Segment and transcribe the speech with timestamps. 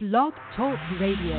[0.00, 1.34] Blog Talk Radio.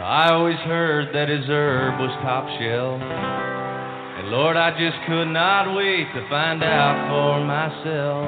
[0.00, 3.02] I always heard that his herb was top shelf.
[3.02, 8.24] And Lord, I just could not wait to find out for myself.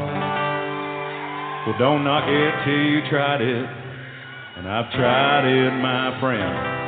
[1.66, 3.66] Well, don't knock it till you tried it.
[4.58, 6.87] And I've tried it, my friend.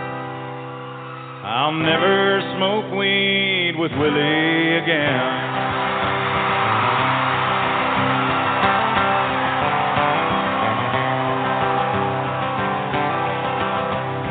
[1.51, 5.19] I'll never smoke weed with Willie again.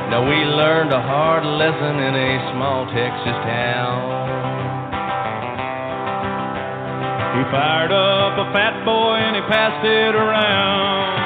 [0.07, 3.99] Now we learned a hard lesson in a small Texas town.
[7.35, 11.18] He fired up a fat boy and he passed it around.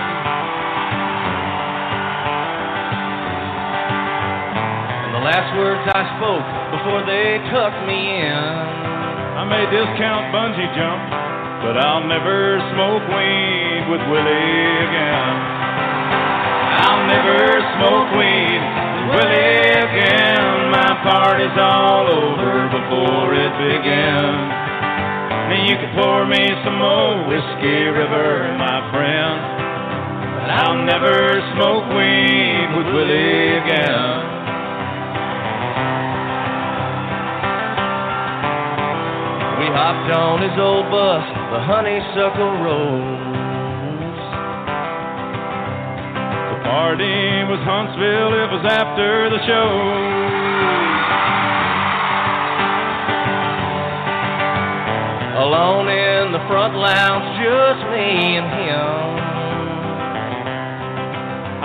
[5.23, 8.43] Last words I spoke before they tucked me in.
[9.39, 10.99] I may discount bungee jump,
[11.63, 15.35] but I'll never smoke weed with Willie again.
[16.83, 17.39] I'll never
[17.79, 20.75] smoke weed with Willie again.
[20.75, 24.43] My party's all over before it begins.
[25.55, 29.39] And you can pour me some more whiskey river, my friend.
[30.35, 31.15] But I'll never
[31.55, 34.12] smoke weed with Willie again.
[39.73, 44.21] Hopped on his old bus, the honeysuckle rose.
[46.53, 49.69] The party was Huntsville, it was after the show.
[55.41, 58.93] Alone in the front lounge, just me and him.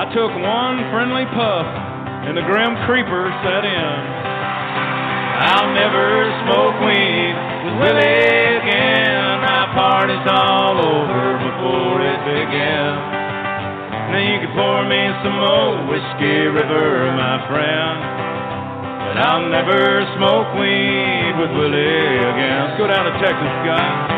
[0.01, 1.69] I took one friendly puff,
[2.25, 3.97] and the grim creeper set in.
[5.45, 9.38] I'll never smoke weed Willie again.
[9.46, 13.06] My party's all over before it begins.
[14.10, 17.96] Now you can pour me some more whiskey river, my friend.
[19.06, 22.67] But I'll never smoke weed with Willie again.
[22.67, 24.17] Let's go down to Texas, guys.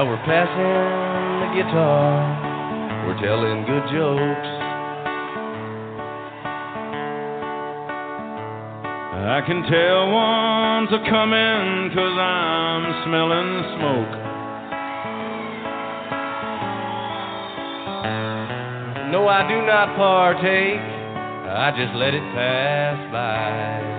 [0.00, 4.48] Now we're passing the guitar, we're telling good jokes.
[9.28, 14.14] I can tell one's a coming cause I'm smelling smoke.
[19.12, 23.89] No, I do not partake, I just let it pass by.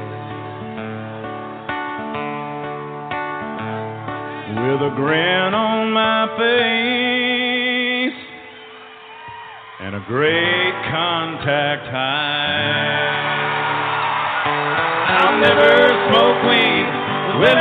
[4.72, 8.16] With a grin on my face
[9.84, 13.12] and a great contact high.
[15.12, 15.76] I'll never
[16.08, 16.88] smoke weed
[17.44, 17.60] with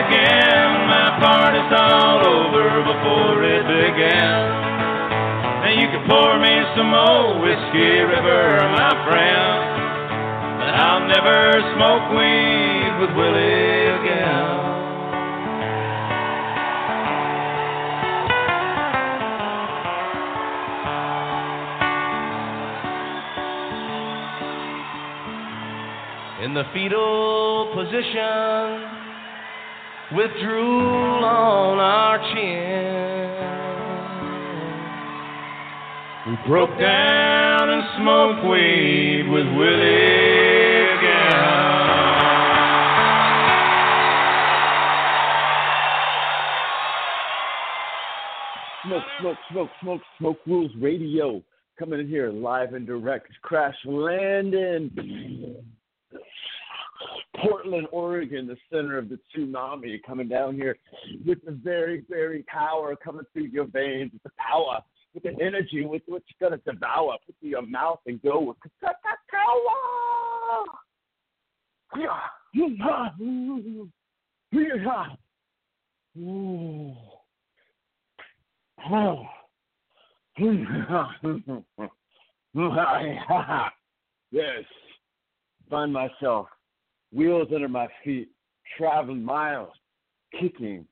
[0.00, 0.88] again.
[0.88, 4.40] My party's all over before it began.
[5.60, 9.60] Now you can pour me some more whiskey river, my friend.
[10.56, 13.85] But I'll never smoke weed with Willie
[26.42, 28.96] In the fetal position,
[30.12, 33.16] with drool on our chin.
[36.26, 41.56] We broke down and smoked weed with Willie again.
[48.84, 51.42] Smoke, smoke, smoke, smoke, smoke rules radio
[51.78, 53.28] coming in here live and direct.
[53.40, 54.90] Crash landing.
[57.42, 60.76] Portland, Oregon, the center of the tsunami, coming down here
[61.24, 64.80] with the very, very power coming through your veins, with the power,
[65.14, 67.16] with the energy, with what you're gonna devour.
[67.26, 68.56] Put to your mouth and go with
[84.30, 84.64] yes,
[85.70, 86.46] find myself
[87.16, 88.28] wheels under my feet,
[88.76, 89.72] traveling miles,
[90.38, 90.86] kicking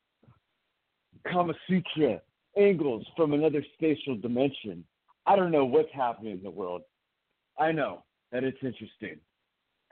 [1.30, 2.20] Kama Sutra
[2.56, 4.84] angles from another spatial dimension.
[5.26, 6.82] I don't know what's happening in the world.
[7.58, 9.18] I know that it's interesting.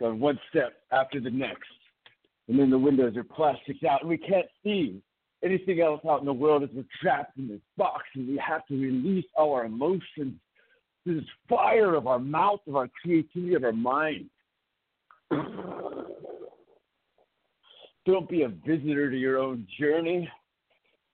[0.01, 1.69] Going one step after the next.
[2.49, 5.01] And then the windows are plastic out, and we can't see
[5.45, 8.67] anything else out in the world as we're trapped in this box, and we have
[8.67, 10.35] to release all our emotions
[11.05, 14.31] this fire of our mouth, of our creativity, of our mind.
[18.05, 20.29] Don't be a visitor to your own journey.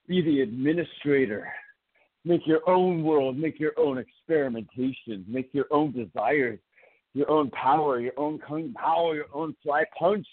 [0.06, 1.52] Be the administrator.
[2.25, 3.37] Make your own world.
[3.37, 5.29] Make your own experimentations.
[5.29, 6.58] Make your own desires,
[7.12, 10.26] your own power, your own kung power, your own fly punch.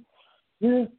[0.62, 0.90] Get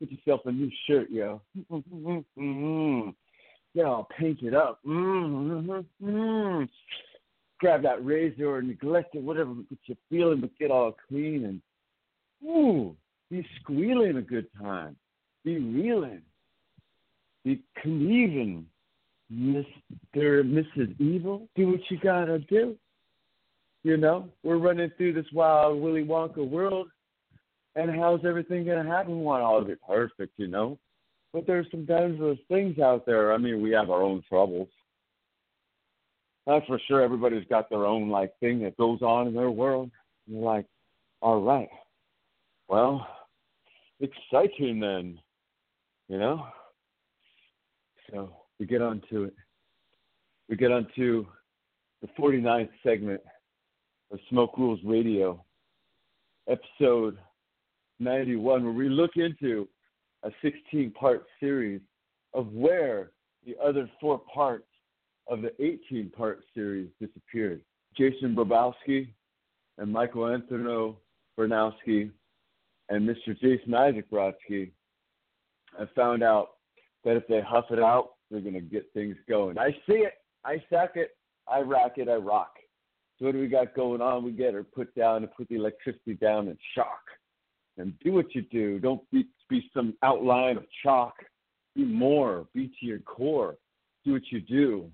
[0.00, 1.40] yourself a new shirt, yo.
[3.74, 4.80] Get all painted up.
[7.58, 11.60] Grab that razor or neglect it, whatever gets you feeling, but get all clean and
[12.48, 12.94] ooh,
[13.32, 14.94] be squealing a good time.
[15.44, 16.22] Be reeling.
[17.48, 18.66] Be conniving.
[19.32, 19.64] Mr.
[20.14, 21.00] Mrs.
[21.00, 22.76] Evil, do what you gotta do.
[23.84, 26.88] You know, we're running through this wild Willy Wonka world,
[27.74, 29.16] and how's everything gonna happen?
[29.16, 30.78] We want all of it perfect, you know.
[31.32, 33.32] But there's some dangerous things out there.
[33.32, 34.68] I mean, we have our own troubles.
[36.46, 37.00] That's for sure.
[37.00, 39.90] Everybody's got their own like thing that goes on in their world.
[40.26, 40.66] And you're like,
[41.22, 41.70] all right,
[42.68, 43.06] well,
[44.00, 45.18] exciting then,
[46.08, 46.46] you know.
[48.10, 49.34] So we get on to it.
[50.48, 51.26] We get on to
[52.00, 53.20] the 49th segment
[54.10, 55.44] of Smoke Rules Radio,
[56.48, 57.18] episode
[58.00, 59.68] 91, where we look into
[60.22, 61.80] a 16 part series
[62.34, 63.10] of where
[63.44, 64.66] the other four parts
[65.28, 67.60] of the 18 part series disappeared.
[67.96, 69.08] Jason Brabowski
[69.76, 70.94] and Michael Anthony
[71.38, 72.10] Bernowski
[72.88, 73.38] and Mr.
[73.40, 74.70] Jason Isaac Brodsky
[75.78, 76.50] have found out
[77.08, 79.56] that if they huff it out, they're going to get things going.
[79.56, 80.12] I see it.
[80.44, 81.16] I suck it.
[81.50, 82.06] I rock it.
[82.06, 82.52] I rock.
[83.18, 84.24] So what do we got going on?
[84.24, 87.00] We get her put down and put the electricity down and shock.
[87.78, 88.78] And do what you do.
[88.78, 91.14] Don't be, be some outline of chalk.
[91.74, 92.46] Be more.
[92.52, 93.56] Be to your core.
[94.04, 94.90] Do what you do.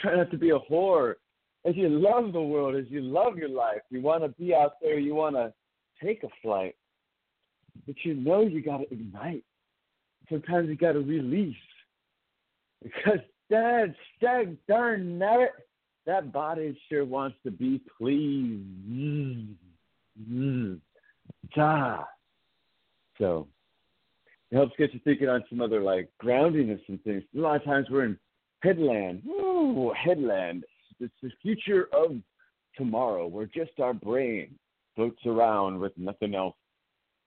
[0.00, 1.16] Try not to be a whore.
[1.66, 4.80] As you love the world, as you love your life, you want to be out
[4.80, 5.52] there, you want to
[6.02, 6.76] take a flight.
[7.86, 9.44] But you know you got to ignite.
[10.30, 11.56] Sometimes you got to release.
[12.82, 13.20] Because
[13.50, 15.50] that stag darn it,
[16.06, 19.58] that body sure wants to be pleased.
[23.18, 23.46] So
[24.50, 27.22] it helps get you thinking on some other like groundiness and things.
[27.36, 28.18] A lot of times we're in
[28.62, 29.22] headland.
[29.26, 30.64] Ooh, headland.
[31.00, 32.16] It's the future of
[32.76, 34.54] tomorrow where just our brain
[34.96, 36.56] floats around with nothing else.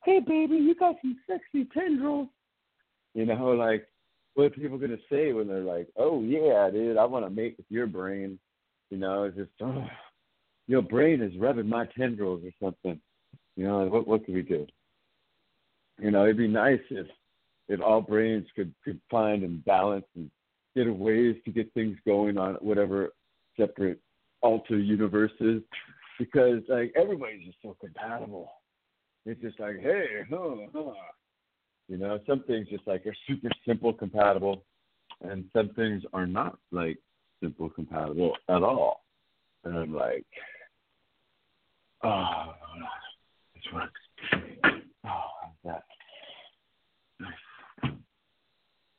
[0.06, 2.28] Hey baby, you got some sexy tendrils.
[3.16, 3.88] You know, like
[4.36, 7.56] what are people gonna say when they're like, "Oh yeah, dude, I want to mate
[7.58, 8.38] with your brain,"
[8.92, 9.88] you know, it's just, oh,
[10.68, 13.02] your brain is rubbing my tendrils or something.
[13.56, 14.68] You know, what what could we do?
[15.98, 17.08] You know, it'd be nice if
[17.68, 20.30] if all brains could could find and balance and
[20.76, 23.10] get ways to get things going on whatever
[23.58, 24.00] separate
[24.42, 25.64] alter universes,
[26.20, 28.52] because like everybody's just so compatible.
[29.26, 30.92] It's just like, hey, huh, huh.
[31.88, 34.64] You know, some things just like are super simple compatible,
[35.22, 36.98] and some things are not like
[37.42, 39.04] simple compatible at all.
[39.64, 40.26] And I'm like,
[42.04, 42.54] oh,
[43.54, 44.02] this works.
[45.06, 45.84] Oh, that.
[47.20, 47.92] Nice.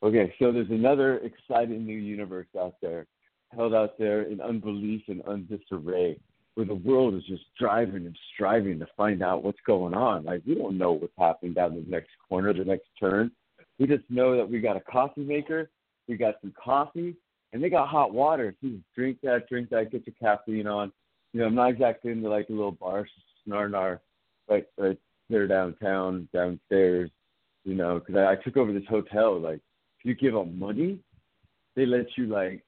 [0.03, 3.07] Okay, so there's another exciting new universe out there,
[3.55, 6.19] held out there in unbelief and undisarray
[6.57, 10.25] where the world is just driving and striving to find out what's going on.
[10.25, 13.31] Like we don't know what's happening down the next corner, the next turn.
[13.79, 15.71] We just know that we got a coffee maker,
[16.09, 17.15] we got some coffee,
[17.53, 18.55] and they got hot water.
[18.61, 20.93] So you drink that, drink that, get your caffeine on.
[21.35, 23.07] You know, I'm not exactly into like a little bar
[23.47, 24.01] snarnar
[24.49, 24.99] right right
[25.29, 27.11] there downtown, downstairs.
[27.65, 29.39] You know, because I, I took over this hotel.
[29.39, 29.61] Like,
[29.99, 31.01] if you give them money,
[31.75, 32.63] they let you like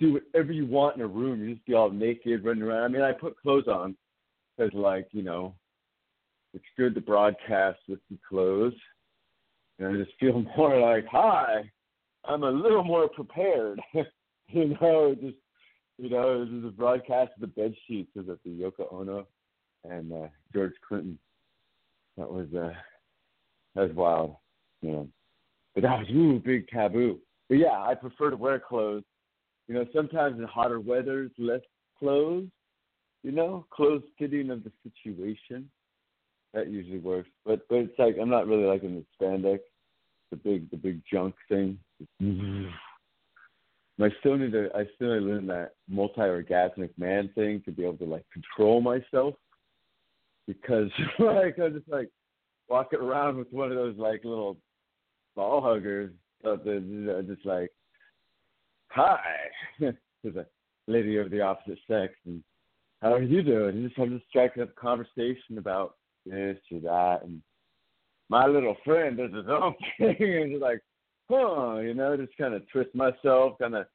[0.00, 1.42] do whatever you want in a room.
[1.42, 2.84] You just be all naked, running around.
[2.84, 3.96] I mean, I put clothes on
[4.56, 5.54] because, like, you know,
[6.52, 8.74] it's good to broadcast with the clothes.
[9.78, 11.70] And I just feel more like, hi,
[12.24, 13.80] I'm a little more prepared.
[14.48, 15.36] you know, just,
[15.98, 19.26] you know, this is a broadcast of the bed sheets of the Yoko Ono
[19.88, 21.18] and uh, George Clinton.
[22.16, 22.72] That was, uh,
[23.74, 24.36] that was wild.
[24.82, 25.08] you know.
[25.74, 27.18] But that was ooh big taboo.
[27.48, 29.02] But yeah, I prefer to wear clothes.
[29.68, 31.60] You know, sometimes in hotter weather, less
[31.98, 32.48] clothes.
[33.22, 35.70] You know, clothes fitting of the situation.
[36.52, 37.30] That usually works.
[37.44, 39.60] But but it's like I'm not really liking the spandex,
[40.30, 41.78] the big the big junk thing.
[44.00, 47.72] I still need to I still need to learn that multi orgasmic man thing to
[47.72, 49.34] be able to like control myself
[50.46, 52.10] because like I'm just like
[52.68, 54.56] walking around with one of those like little
[55.36, 56.12] ball huggers
[56.44, 57.70] something uh, just like
[58.94, 59.18] hi
[59.80, 60.46] to the
[60.86, 62.42] lady of the opposite sex and
[63.02, 63.76] how are you doing?
[63.76, 67.42] And just I'm just striking up a conversation about this or that and
[68.30, 70.80] my little friend does his own thing and just like
[71.30, 73.86] huh, you know, just kind of twist myself, kind of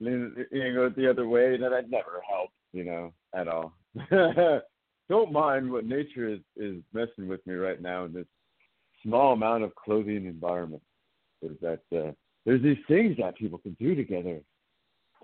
[0.00, 3.72] lean, you know, go the other way, and that never helps, you know, at all.
[5.08, 8.26] Don't mind what nature is is messing with me right now in this
[9.02, 10.82] small amount of clothing environment.
[11.42, 12.12] Is that uh,
[12.46, 14.40] there's these things that people can do together.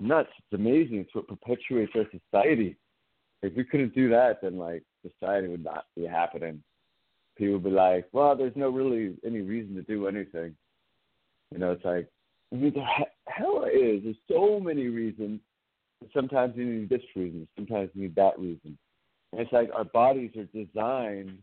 [0.00, 0.28] nuts.
[0.38, 0.98] It's amazing.
[0.98, 2.76] It's what perpetuates our society.
[3.42, 6.62] If we couldn't do that, then like society would not be happening.
[7.38, 10.54] People would be like, well, there's no really any reason to do anything.
[11.52, 12.08] You know, it's like,
[12.52, 12.84] I mean, the
[13.28, 14.02] hell is.
[14.02, 15.40] There's so many reasons.
[16.12, 17.46] Sometimes you need this reason.
[17.56, 18.76] Sometimes you need that reason.
[19.32, 21.38] And it's like our bodies are designed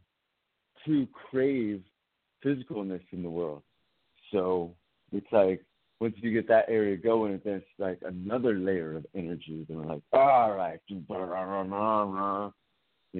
[0.85, 1.81] to crave
[2.45, 3.63] physicalness in the world.
[4.31, 4.75] So
[5.11, 5.61] it's like
[5.99, 9.65] once you get that area going, then it's like another layer of energy.
[9.67, 11.03] We're like, all right, you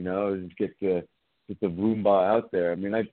[0.01, 1.03] know, just get the
[1.47, 2.71] get the Roomba out there.
[2.71, 3.03] I mean, I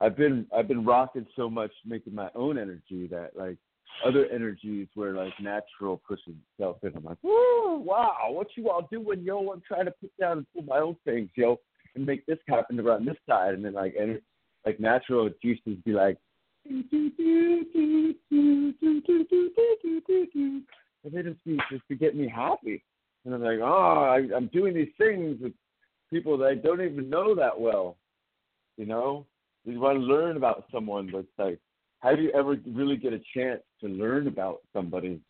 [0.00, 3.58] I've been I've been rocking so much making my own energy that like
[4.04, 6.96] other energies where like natural pushes itself in.
[6.96, 9.52] I'm like, woo, wow, what you all doing, yo?
[9.52, 11.60] I'm trying to put down and pull my own things, yo,
[11.94, 14.20] and make this happen around this side, and then like and
[14.64, 16.16] like natural juices be like,
[21.04, 22.82] and they just be just to get me happy,
[23.24, 23.66] and I'm like, oh,
[24.04, 25.52] I, I'm doing these things with
[26.10, 27.96] people that I don't even know that well,
[28.76, 29.26] you know,
[29.64, 31.58] you want to learn about someone, but it's like,
[32.00, 35.20] how do you ever really get a chance to learn about somebody?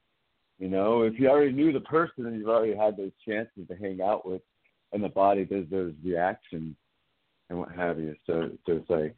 [0.58, 3.76] You know, if you already knew the person and you've already had those chances to
[3.76, 4.42] hang out with,
[4.92, 6.74] and the body does those reactions
[7.48, 8.14] and what have you.
[8.26, 9.16] So, so it's like,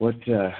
[0.00, 0.50] what, uh,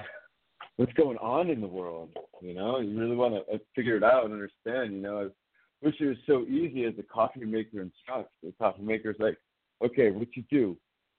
[0.77, 2.11] what's going on in the world?
[2.43, 4.95] You know, you really want to uh, figure it out and understand.
[4.95, 8.35] You know, I wish it was so easy as the coffee maker instructs.
[8.43, 9.39] The coffee maker's like,
[9.83, 10.77] okay, what you do?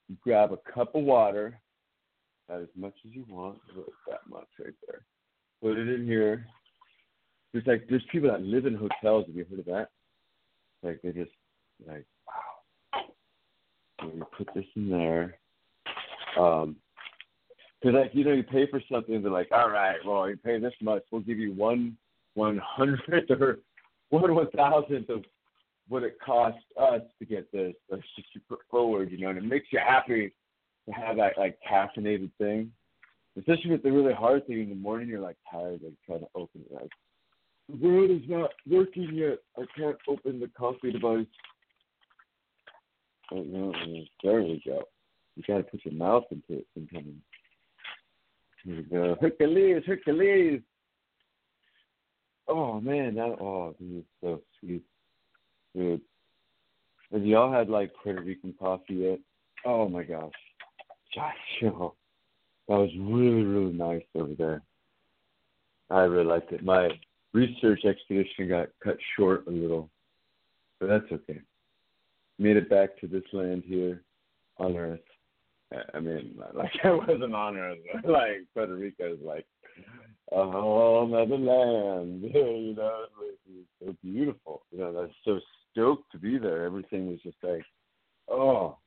[0.08, 1.60] You grab a cup of water,
[2.48, 3.58] as much as you want.
[4.08, 5.02] that much right there.
[5.64, 6.46] Put it in here.
[7.54, 9.26] There's like there's people that live in hotels.
[9.26, 9.90] Have you heard of that?
[10.84, 11.32] Like they just
[11.88, 12.06] like
[12.94, 14.10] wow.
[14.14, 15.38] You put this in there.
[16.40, 16.78] Um,
[17.82, 19.22] because like you know you pay for something.
[19.22, 21.04] They're like, all right, well you pay this much.
[21.12, 21.98] We'll give you one
[22.36, 23.60] one hundredth or
[24.10, 25.24] one one thousandth of
[25.88, 27.74] what it costs us to get this.
[27.90, 30.32] Let's just put forward, you know, and it makes you happy
[30.88, 32.72] to have that like caffeinated thing.
[33.38, 36.28] Especially with the really hard thing in the morning, you're like tired, like trying to
[36.36, 36.74] open it.
[36.74, 36.92] Like
[37.70, 39.40] the world is not working yet.
[39.58, 41.26] I can't open the coffee device.
[43.32, 43.74] Oh no,
[44.24, 44.84] there we go.
[45.36, 47.22] You gotta put your mouth into it sometimes.
[48.64, 49.16] Here.
[49.20, 50.62] Hercules, Hercules.
[52.48, 54.84] Oh man, that oh this is so sweet.
[55.76, 56.02] Dude.
[57.12, 59.20] Have y'all had like Puerto Rican coffee yet?
[59.66, 60.32] Oh my gosh.
[61.14, 61.92] Joshua.
[62.68, 64.62] That was really, really nice over there.
[65.90, 66.64] I really liked it.
[66.64, 66.90] My
[67.34, 69.90] research expedition got cut short a little,
[70.80, 71.42] but that's okay.
[72.40, 74.04] Made it back to this land here
[74.58, 75.00] on Earth.
[75.94, 79.46] I mean, like I wasn't on Earth, like Puerto Rico is like
[80.32, 82.24] a whole other land.
[82.34, 83.06] you know,
[83.48, 84.64] it's so beautiful.
[84.72, 85.40] You know, I was so
[85.72, 86.66] stoked to be there.
[86.66, 87.64] Everything was just like,
[88.30, 88.78] oh,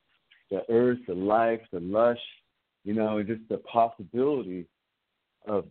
[0.51, 2.19] the earth, the life, the lush,
[2.83, 4.67] you know, just the possibility
[5.47, 5.65] of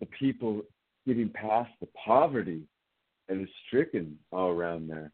[0.00, 0.62] the people
[1.06, 2.62] getting past the poverty
[3.28, 5.10] that is stricken all around there.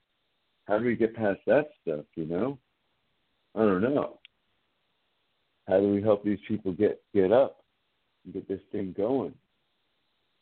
[0.67, 2.59] How do we get past that stuff, you know?
[3.55, 4.19] I don't know.
[5.68, 7.64] How do we help these people get get up
[8.25, 9.35] and get this thing going?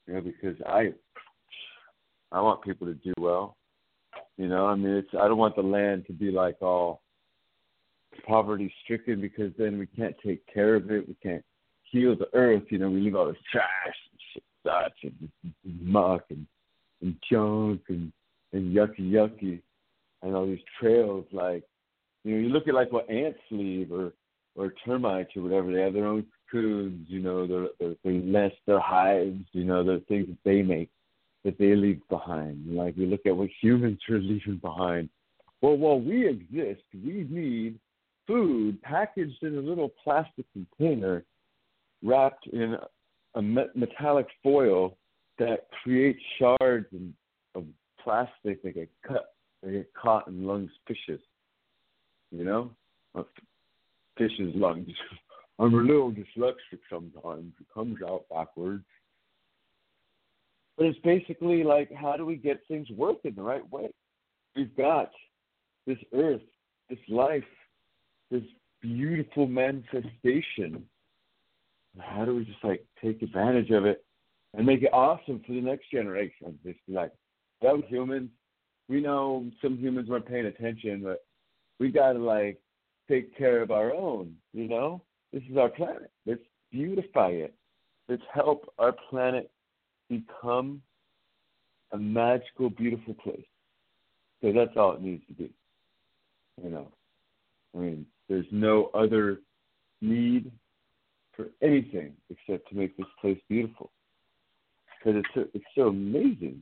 [0.06, 0.92] You know, because I
[2.30, 3.56] I want people to do well.
[4.36, 7.02] You know, I mean it's I don't want the land to be like all
[8.26, 11.08] poverty stricken because then we can't take care of it.
[11.08, 11.44] We can't
[11.90, 12.64] heal the earth.
[12.68, 15.30] You know, we leave all this trash and shit, such and
[15.82, 16.46] muck and,
[17.00, 18.12] and junk and,
[18.52, 19.60] and yucky yucky
[20.22, 21.62] and all these trails like
[22.24, 24.12] you know, you look at like what ants leave or
[24.56, 28.56] or termites or whatever, they have their own raccoons, you know, their, their, their nest,
[28.66, 30.90] their hives, you know, the things that they make,
[31.44, 32.66] that they leave behind.
[32.74, 35.08] Like we look at what humans are leaving behind.
[35.60, 37.78] Well, while we exist, we need
[38.26, 41.24] food packaged in a little plastic container
[42.02, 42.76] wrapped in
[43.34, 44.96] a metallic foil
[45.38, 46.86] that creates shards
[47.54, 47.64] of
[48.02, 51.20] plastic that get cut, they get caught in lungs fishes.
[52.30, 52.70] You know,
[54.16, 54.88] fish's lungs.
[55.58, 57.52] I'm a little dyslexic sometimes.
[57.60, 58.84] It comes out backwards.
[60.76, 63.90] But it's basically like, how do we get things working the right way?
[64.56, 65.10] We've got
[65.86, 66.40] this earth,
[66.90, 67.44] this life,
[68.30, 68.42] this
[68.80, 70.84] beautiful manifestation.
[72.00, 74.04] How do we just like take advantage of it
[74.54, 76.58] and make it awesome for the next generation?
[76.64, 77.12] Just like,
[77.62, 78.30] those humans,
[78.88, 81.24] we know some humans weren't paying attention, but
[81.78, 82.58] we got to like
[83.08, 85.02] take care of our own, you know?
[85.32, 86.10] This is our planet.
[86.26, 87.54] Let's beautify it.
[88.08, 89.50] Let's help our planet
[90.08, 90.82] become
[91.92, 93.46] a magical, beautiful place.
[94.42, 95.50] So that's all it needs to be.
[96.62, 96.88] You know,
[97.74, 99.40] I mean, there's no other
[100.00, 100.52] need
[101.34, 103.90] for anything except to make this place beautiful
[104.98, 106.60] because it's so, it's so amazing.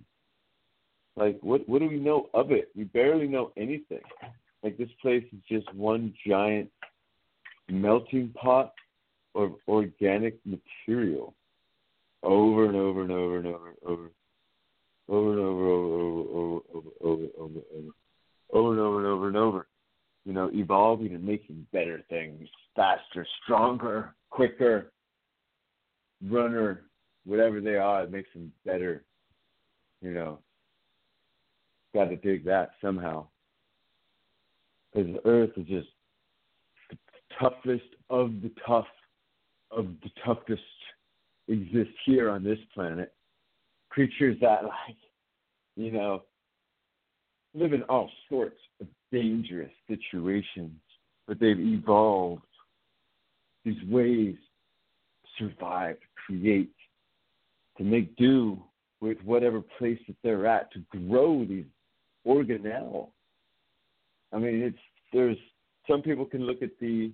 [1.16, 2.70] Like, what what do we know of it?
[2.74, 4.00] We barely know anything
[4.62, 6.70] like this place is just one giant
[7.68, 8.72] melting pot
[9.34, 11.34] of organic material
[12.22, 14.10] over and over and over and over and over
[15.08, 17.60] over and over over over over over over
[18.52, 19.66] over and over and over and over.
[20.24, 24.92] You know evolving and making better things faster stronger quicker
[26.28, 26.84] runner
[27.24, 29.02] whatever they are it makes them better
[30.02, 30.40] you know.
[31.94, 33.26] Got to dig that somehow
[34.92, 35.88] because the earth is just
[36.90, 36.98] the
[37.40, 38.86] toughest of the tough
[39.70, 40.62] of the toughest
[41.48, 43.12] exist here on this planet.
[43.90, 44.96] Creatures that like,
[45.76, 46.22] you know,
[47.54, 50.78] live in all sorts of dangerous situations,
[51.26, 52.42] but they've evolved
[53.64, 54.36] these ways
[55.38, 56.74] to survive, to create,
[57.78, 58.58] to make do
[59.00, 61.64] with whatever place that they're at, to grow these
[62.26, 63.08] organelles
[64.32, 64.78] I mean, it's
[65.12, 65.36] there's
[65.88, 67.12] some people can look at the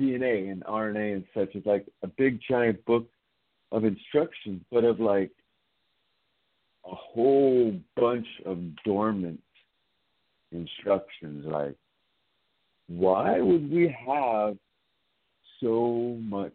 [0.00, 3.06] DNA and RNA and such as like a big giant book
[3.72, 5.30] of instructions, but of like
[6.86, 9.40] a whole bunch of dormant
[10.52, 11.44] instructions.
[11.46, 11.76] Like,
[12.88, 14.56] why would we have
[15.60, 16.52] so much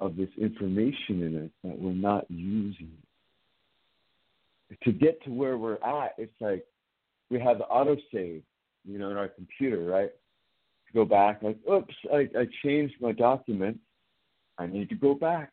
[0.00, 2.92] of this information in it that we're not using?
[4.82, 6.64] To get to where we're at, it's like
[7.30, 8.42] we have the autosave,
[8.84, 10.10] you know, in our computer, right?
[10.88, 13.78] To go back, like, oops, I, I changed my document.
[14.58, 15.52] I need to go back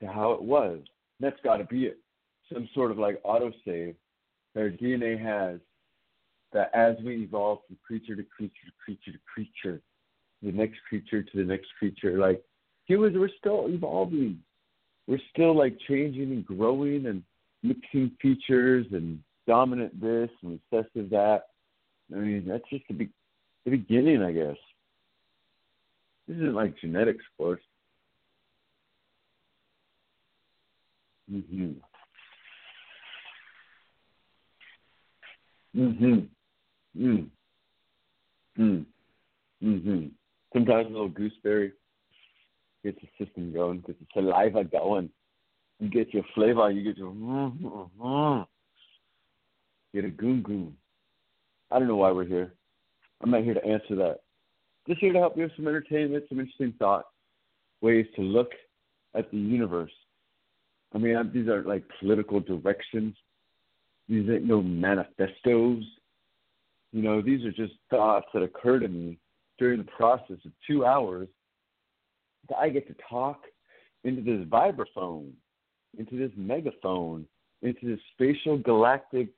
[0.00, 0.80] to how it was.
[1.20, 1.98] That's got to be it.
[2.52, 3.94] Some sort of like autosave
[4.54, 5.60] that our DNA has
[6.52, 9.80] that as we evolve from creature to creature to creature to creature,
[10.42, 12.42] the next creature to the next creature, like
[12.86, 14.38] humans, we're still evolving.
[15.06, 17.22] We're still like changing and growing and
[17.62, 21.44] mixing features and dominant this and recessive that.
[22.14, 23.10] I mean, that's just the, be-
[23.64, 24.56] the beginning, I guess.
[26.28, 27.60] This isn't like genetics, of course.
[31.30, 31.76] Mhm.
[35.74, 36.28] Mhm.
[36.96, 37.30] Mm.
[38.58, 38.86] Mm.
[39.62, 40.10] Mhm.
[40.52, 41.72] Sometimes a little gooseberry
[42.84, 45.10] gets the system going, gets the saliva going.
[45.80, 47.12] You get your flavor, you get your.
[47.12, 48.42] Mm-hmm.
[49.94, 50.76] Get a goon goon.
[51.70, 52.52] I don't know why we're here.
[53.22, 54.18] I'm not here to answer that.
[54.88, 57.06] Just here to help you with some entertainment, some interesting thoughts,
[57.80, 58.50] ways to look
[59.14, 59.92] at the universe.
[60.94, 63.14] I mean, these aren't like political directions.
[64.08, 65.84] These ain't no manifestos.
[66.92, 69.18] You know, these are just thoughts that occur to me
[69.58, 71.28] during the process of two hours.
[72.48, 73.40] That I get to talk
[74.02, 75.30] into this vibraphone,
[75.96, 77.26] into this megaphone,
[77.62, 79.28] into this spatial galactic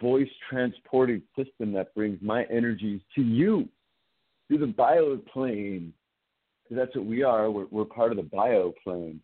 [0.00, 3.68] voice transporting system that brings my energies to you
[4.48, 5.90] through the bioplane.
[6.62, 7.50] Because that's what we are.
[7.50, 9.18] We're, we're part of the bioplane.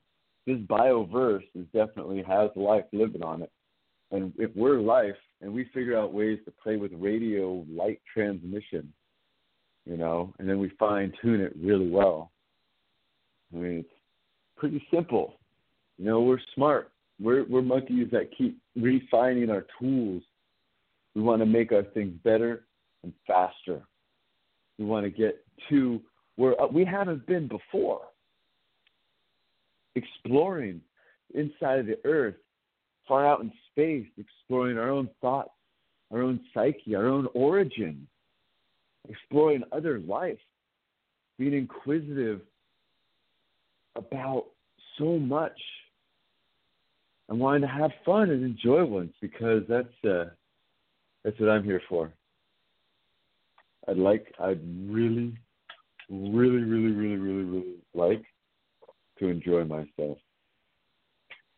[0.47, 3.53] This bioverse is definitely has life living on it.
[4.11, 8.92] And if we're life and we figure out ways to play with radio light transmission,
[9.85, 12.31] you know, and then we fine tune it really well.
[13.53, 13.88] I mean, it's
[14.57, 15.35] pretty simple.
[15.99, 16.90] You know, we're smart.
[17.21, 20.23] We're we're monkeys that keep refining our tools
[21.18, 22.62] we want to make our things better
[23.02, 23.83] and faster.
[24.78, 26.00] We want to get to
[26.37, 28.02] where uh, we haven't been before.
[29.96, 30.81] exploring
[31.35, 32.37] inside of the earth,
[33.09, 35.50] far out in space, exploring our own thoughts,
[36.12, 38.07] our own psyche, our own origin,
[39.09, 40.38] exploring other life,
[41.37, 42.42] being inquisitive
[43.96, 44.44] about
[44.96, 45.59] so much
[47.28, 50.26] and wanting to have fun and enjoy once because that's uh,
[51.28, 52.10] that's what I'm here for.
[53.86, 55.36] I'd like I'd really,
[56.08, 58.22] really, really, really, really, really like
[59.18, 60.16] to enjoy myself.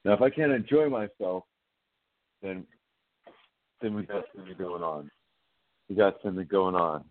[0.04, 1.44] Now if I can't enjoy myself,
[2.42, 2.66] then
[3.80, 5.08] then we got something going on.
[5.88, 7.04] We got something going on.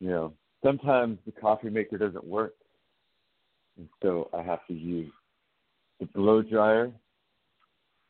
[0.00, 0.32] You know,
[0.64, 2.54] sometimes the coffee maker doesn't work.
[3.76, 5.12] And so I have to use
[6.00, 6.90] the blow dryer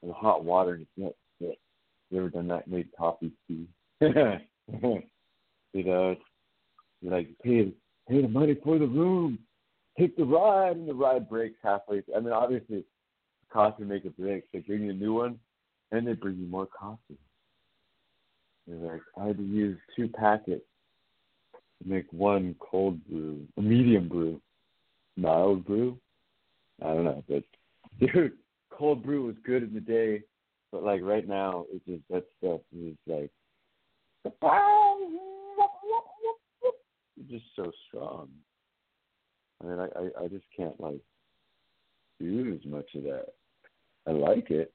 [0.01, 1.15] and the hot water to get.
[2.15, 2.69] You ever done that?
[2.69, 3.67] Made coffee tea.
[4.01, 4.13] you
[5.75, 6.17] know,
[7.03, 7.73] you're like, pay,
[8.09, 9.41] pay the money for the room.
[9.99, 12.05] Take the ride, and the ride breaks halfway.
[12.17, 12.85] I mean, obviously,
[13.53, 14.47] coffee maker breaks.
[14.53, 15.41] They bring you a new one,
[15.91, 17.19] and they bring you more coffee.
[18.69, 20.65] You're like, I had to use two packets
[21.83, 24.41] to make one cold brew, a medium brew,
[25.17, 25.99] mild brew.
[26.81, 27.43] I don't know, but
[27.99, 28.35] dude,
[28.71, 30.23] cold brew was good in the day,
[30.75, 33.31] but like right now, it's just that stuff is like
[37.31, 38.29] just so strong.
[39.63, 40.99] I mean, I, I I just can't like
[42.19, 43.27] do as much of that.
[44.09, 44.73] I like it.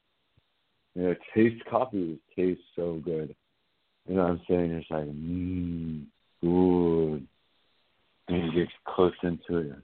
[0.96, 3.36] You know, taste coffee tastes so good.
[4.08, 4.72] You know what I'm saying?
[4.72, 6.06] It's like, mmm,
[6.42, 7.28] good.
[8.30, 9.84] And you get close into it.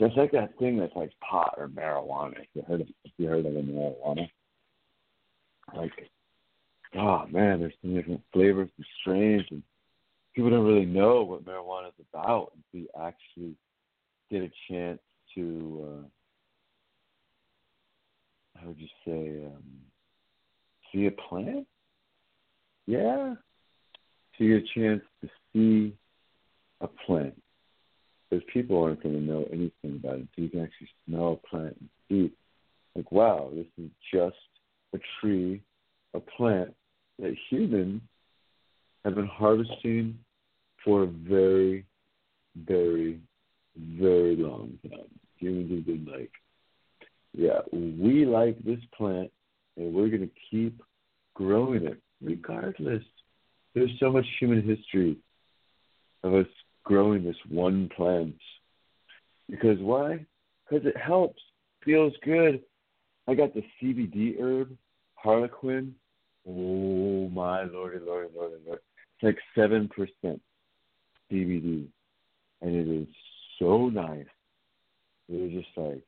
[0.00, 2.38] Just like that thing that's like pot or marijuana.
[2.40, 4.30] If you heard of if you heard of the marijuana.
[5.74, 6.10] Like
[6.96, 9.62] oh man, there's some different flavors and strains and
[10.34, 13.54] people don't really know what marijuana is about until you actually
[14.30, 15.00] get a chance
[15.34, 16.08] to uh
[18.60, 19.62] how would you say, um
[20.92, 21.66] see a plant?
[22.86, 23.34] Yeah.
[24.38, 25.96] Get a chance to see
[26.80, 27.40] a plant
[28.28, 30.28] because people aren't going to know anything about it.
[30.34, 32.32] So you can actually smell a plant and see,
[32.96, 34.36] like, wow, this is just
[34.94, 35.62] a tree,
[36.14, 36.74] a plant
[37.18, 38.02] that humans
[39.04, 40.18] have been harvesting
[40.84, 41.84] for a very,
[42.56, 43.20] very,
[43.76, 45.06] very long time.
[45.36, 46.30] Humans have been like,
[47.32, 49.30] yeah, we like this plant
[49.76, 50.82] and we're going to keep
[51.34, 53.02] growing it regardless.
[53.74, 55.16] There's so much human history
[56.22, 56.46] of us
[56.84, 58.36] growing this one plant.
[59.48, 60.26] Because why?
[60.68, 61.40] Because it helps,
[61.84, 62.60] feels good.
[63.28, 64.76] I got the CBD herb,
[65.22, 65.94] Harlequin.
[66.48, 68.82] Oh my lordy, lordy, lordy, lordy.
[69.20, 70.40] It's like seven percent
[71.30, 71.86] CBD,
[72.60, 73.08] and it is
[73.58, 74.26] so nice.
[75.28, 76.02] It is just like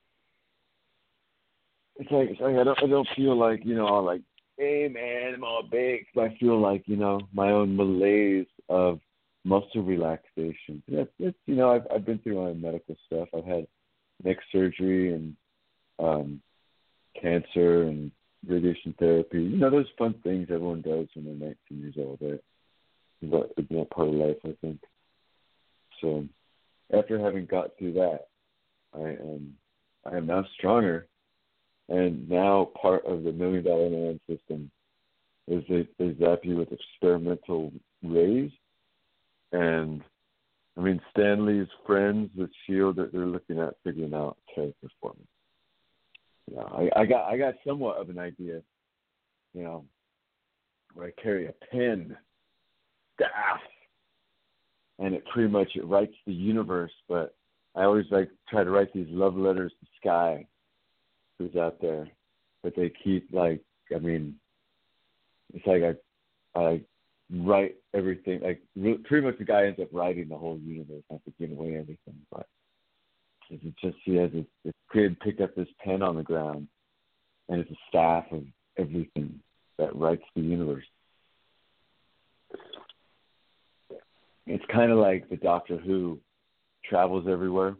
[1.96, 4.22] it's like, it's like I don't I don't feel like you know like
[4.58, 8.98] hey man I'm all big, I feel like you know my own malaise of
[9.44, 10.82] muscle relaxation.
[10.88, 13.28] That's, that's you know I've I've been through my medical stuff.
[13.36, 13.66] I've had
[14.24, 15.36] neck surgery and
[16.00, 16.40] um,
[17.20, 18.10] cancer and
[18.48, 19.42] radiation therapy.
[19.42, 22.18] You know those fun things everyone does when they're 19 years old.
[22.20, 22.40] Right?
[23.22, 24.80] But it's not part of life, I think.
[26.00, 26.26] So
[26.96, 28.26] after having got through that,
[28.94, 29.54] I am
[30.04, 31.06] I am now stronger,
[31.88, 34.70] and now part of the Million Dollar Man system
[35.48, 38.50] is they, they zap you with experimental rays
[39.52, 40.02] and
[40.76, 44.90] I mean, Stan Lee's friends with Shield that they're looking at figuring out characters
[46.48, 46.56] me.
[46.56, 48.60] Yeah, I, I got I got somewhat of an idea,
[49.54, 49.84] you know,
[50.94, 52.16] where I carry a pen,
[53.14, 53.60] staff,
[54.98, 56.92] and it pretty much it writes the universe.
[57.08, 57.34] But
[57.74, 60.46] I always like try to write these love letters to Sky,
[61.38, 62.08] who's out there.
[62.62, 63.60] But they keep like
[63.94, 64.36] I mean,
[65.52, 66.80] it's like I I
[67.30, 68.40] write everything.
[68.40, 68.62] Like
[69.04, 72.16] pretty much, the guy ends up writing the whole universe, to give away everything.
[72.30, 72.46] But
[73.50, 76.68] it's just he has this, this kid pick up this pen on the ground,
[77.48, 78.44] and it's a staff of
[78.78, 79.40] everything
[79.78, 80.84] that writes the universe.
[84.46, 86.18] It's kind of like the Doctor Who
[86.88, 87.76] travels everywhere,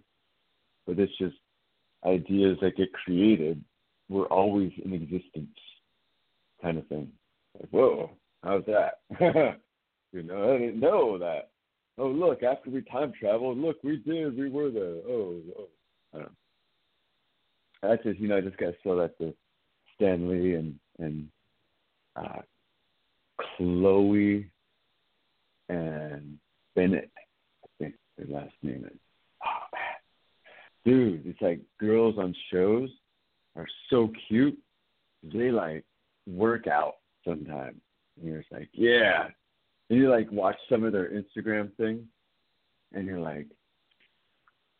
[0.86, 1.36] but it's just
[2.06, 3.62] ideas that get created
[4.08, 5.56] were always in existence,
[6.62, 7.10] kind of thing.
[7.60, 8.10] Like, whoa,
[8.44, 9.00] How's that?
[10.12, 11.48] you know, I didn't know that.
[11.96, 15.00] Oh, look, after we time traveled, look, we did, we were there.
[15.08, 15.68] Oh, oh.
[16.12, 16.32] I don't
[17.82, 17.96] know.
[18.02, 19.34] Just, you know, I just got to show that to
[19.94, 21.28] Stan Lee and and
[22.16, 22.40] uh,
[23.56, 24.50] Chloe
[25.68, 26.38] and
[26.74, 27.10] Bennet.
[27.16, 28.98] I think their last name is.
[29.44, 29.78] Oh
[30.84, 32.90] dude, it's like girls on shows
[33.56, 34.58] are so cute.
[35.22, 35.84] They like
[36.26, 36.94] work out
[37.26, 37.80] sometimes.
[38.16, 39.28] And you're just like, yeah.
[39.94, 42.02] You like watch some of their Instagram things,
[42.92, 43.46] and you're like,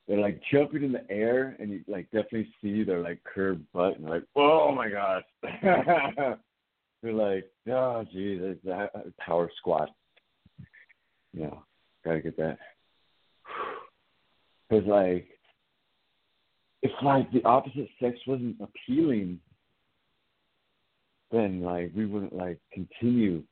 [0.09, 3.97] they're like jumping in the air, and you like definitely see their like curved butt,
[3.97, 5.23] and like, oh my gosh.
[5.63, 8.89] they're like, oh geez, it's a
[9.21, 9.91] power squat.
[11.33, 11.63] Know,
[12.05, 12.59] gotta get that.
[14.71, 15.29] Cause like,
[16.83, 19.39] if like the opposite sex wasn't appealing,
[21.31, 23.45] then like we wouldn't like continue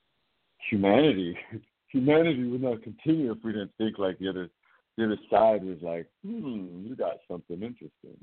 [0.71, 1.37] humanity.
[1.89, 4.51] humanity would not continue if we didn't think like the other
[4.97, 8.19] the other side was like, hmm, you got something interesting.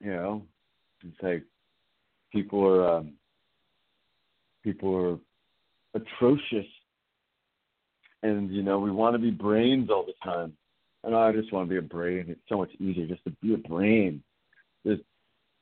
[0.00, 0.42] You know,
[1.02, 1.44] it's like
[2.30, 3.12] people are um,
[4.62, 6.66] people are atrocious,
[8.22, 10.52] and you know we want to be brains all the time.
[11.04, 12.26] And I just want to be a brain.
[12.28, 14.22] It's so much easier just to be a brain.
[14.86, 15.02] Just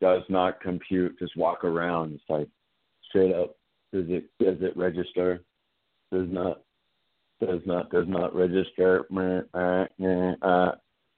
[0.00, 1.18] does not compute.
[1.18, 2.12] Just walk around.
[2.12, 2.48] It's like
[3.08, 3.56] straight up.
[3.92, 5.42] Does it does it register?
[6.12, 6.62] Does not
[7.40, 9.04] does not does not register.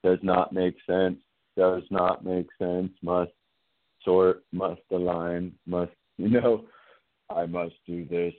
[0.04, 1.18] Does not make sense.
[1.56, 2.90] Does not make sense.
[3.02, 3.30] Must
[4.04, 4.44] sort.
[4.52, 5.52] Must align.
[5.66, 6.64] Must you know.
[7.30, 8.34] I must do this.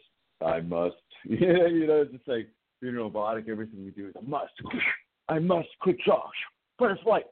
[0.45, 0.95] I must.
[1.27, 2.47] Yeah, you know, it's just like
[2.83, 3.49] being robotic.
[3.49, 4.53] Everything we do is a must.
[5.27, 6.29] I must quick draw.
[6.77, 7.23] First flight.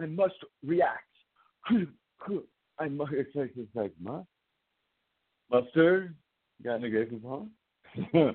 [0.00, 0.34] I must
[0.66, 1.04] react.
[1.70, 3.12] I must.
[3.12, 4.26] It's like it's like must.
[5.54, 6.14] Mustard.
[6.64, 7.50] Got any good from
[8.12, 8.34] you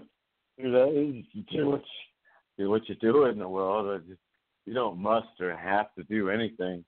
[0.58, 4.02] know, you do what you, do what you do in the world.
[4.66, 6.86] You don't must or have to do anything.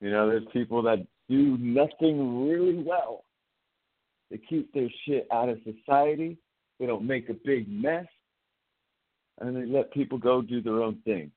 [0.00, 3.24] You know, there's people that do nothing really well.
[4.30, 6.38] They keep their shit out of society.
[6.80, 8.06] They don't make a big mess,
[9.40, 11.30] and they let people go do their own thing.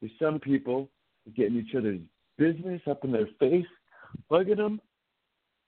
[0.00, 0.88] There's some people
[1.36, 2.00] getting each other's
[2.38, 3.66] business up in their face,
[4.30, 4.80] bugging them,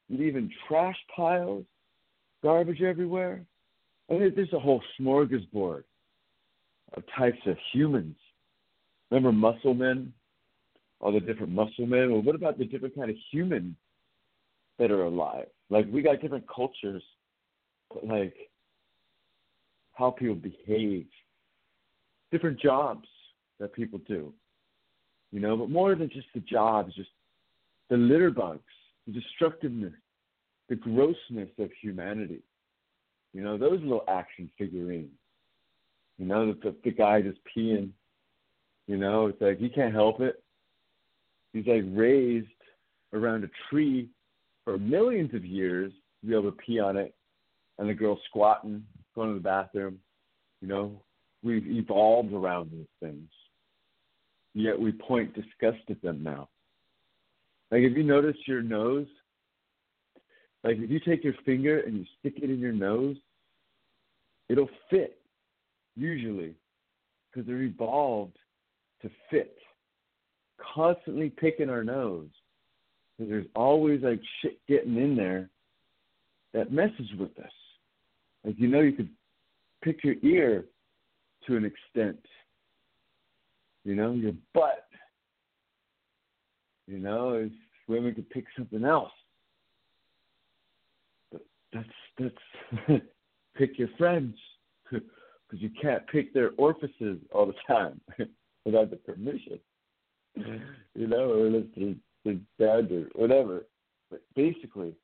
[0.08, 1.64] leaving trash piles,
[2.42, 3.44] garbage everywhere.
[4.10, 5.84] I mean, there's a whole smorgasbord
[6.94, 8.16] of types of humans.
[9.10, 10.12] Remember muscle men?
[11.00, 12.12] All the different muscle men?
[12.12, 13.74] Well, what about the different kind of humans
[14.78, 15.46] that are alive?
[15.70, 17.02] Like, we got different cultures,
[18.02, 18.34] like
[19.94, 21.06] how people behave,
[22.30, 23.06] different jobs
[23.58, 24.32] that people do,
[25.32, 27.10] you know, but more than just the jobs, just
[27.90, 28.60] the litter bugs,
[29.06, 29.92] the destructiveness,
[30.72, 32.40] the grossness of humanity.
[33.34, 35.10] You know, those little action figurines.
[36.16, 37.90] You know, the, the, guy just peeing.
[38.86, 40.42] You know, it's like he can't help it.
[41.52, 42.46] He's like raised
[43.12, 44.08] around a tree
[44.64, 47.14] for millions of years to be able to pee on it,
[47.78, 48.82] and the girl squatting,
[49.14, 49.98] going to the bathroom.
[50.62, 51.02] You know,
[51.42, 53.28] we've evolved around these things.
[54.54, 56.48] Yet we point disgust at them now.
[57.70, 59.06] Like, have you noticed your nose
[60.64, 63.16] like if you take your finger and you stick it in your nose,
[64.48, 65.18] it'll fit
[65.96, 66.54] usually
[67.30, 68.36] because they're evolved
[69.02, 69.56] to fit.
[70.74, 72.28] Constantly picking our nose
[73.18, 75.50] because there's always like shit getting in there
[76.54, 77.50] that messes with us.
[78.44, 79.08] Like you know, you could
[79.82, 80.66] pick your ear
[81.46, 82.18] to an extent.
[83.84, 84.86] You know, your butt.
[86.86, 87.52] You know, if
[87.88, 89.10] women could pick something else
[91.72, 93.02] that's that's
[93.56, 94.34] pick your friends
[94.90, 98.00] because you can't pick their orifices all the time
[98.64, 99.58] without the permission.
[100.38, 100.64] Mm-hmm.
[100.94, 103.66] You know, or it's the dad or whatever.
[104.10, 104.94] But basically,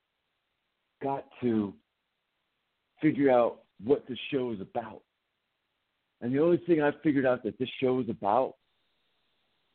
[1.02, 1.74] got to
[3.00, 5.02] figure out what the show is about.
[6.20, 8.54] And the only thing I've figured out that this show is about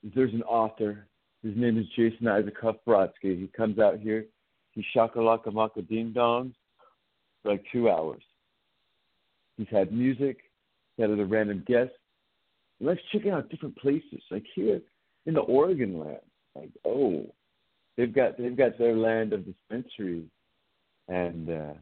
[0.03, 1.07] is there's an author.
[1.41, 3.39] His name is Jason Isaacoff Brodsky.
[3.39, 4.25] He comes out here.
[4.71, 6.53] He shakalaka maka ding dongs
[7.43, 8.23] for like two hours.
[9.57, 10.37] He's had music,
[10.95, 11.93] he had other random guests.
[12.79, 14.21] And let's check out different places.
[14.31, 14.81] Like here
[15.25, 16.17] in the Oregon land,
[16.55, 17.25] like oh,
[17.97, 20.27] they've got they've got their land of dispensaries
[21.07, 21.73] and uh,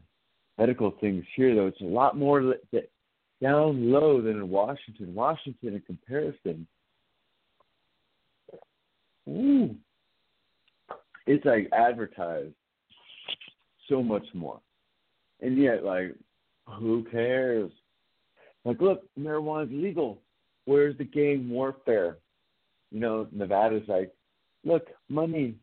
[0.58, 1.54] medical things here.
[1.54, 2.56] Though it's a lot more
[3.42, 5.14] down low than in Washington.
[5.14, 6.66] Washington, in comparison,
[9.28, 9.74] ooh,
[11.26, 12.54] it's like advertised
[13.88, 14.60] so much more.
[15.42, 16.14] And yet, like,
[16.78, 17.70] who cares?
[18.64, 20.22] Like, look, marijuana's legal.
[20.64, 22.18] Where's the gang warfare?
[22.90, 24.12] You know, Nevada's like,
[24.64, 25.56] look, money.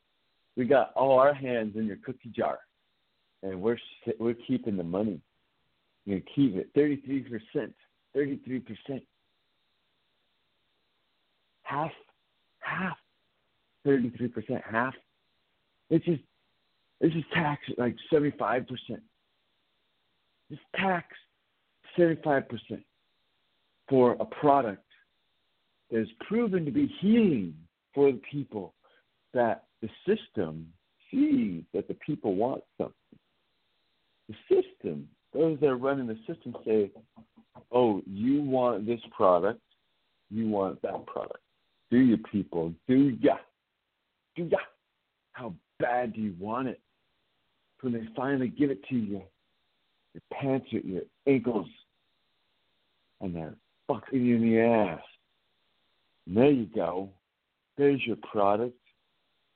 [0.56, 2.60] We got all our hands in your cookie jar,
[3.44, 3.78] and we're
[4.20, 5.22] we're keeping the money.
[6.06, 7.74] You keep it, thirty three percent,
[8.14, 9.04] thirty three percent.
[11.70, 11.92] half,
[12.60, 12.98] half,
[13.88, 14.94] 33%, half.
[15.90, 16.22] It's just,
[17.00, 18.66] it's just tax like 75%.
[20.50, 21.08] It's tax
[21.98, 22.46] 75%
[23.88, 24.84] for a product
[25.92, 27.56] that is proven to be healing
[27.94, 28.74] for the people
[29.34, 30.68] that the system
[31.12, 32.94] sees that the people want something.
[34.28, 36.92] The system, those that are running the system say,
[37.72, 39.62] oh, you want this product,
[40.30, 41.40] you want that product.
[41.90, 42.74] Do you people?
[42.88, 43.38] Do ya?
[44.36, 44.60] Do ya?
[45.32, 46.80] How bad do you want it?
[47.82, 49.24] When they finally give it to you,
[50.14, 51.68] your pants, your, your ankles,
[53.22, 53.56] and they're
[53.88, 55.02] fucking you in the ass.
[56.28, 57.10] And there you go.
[57.78, 58.78] There's your product.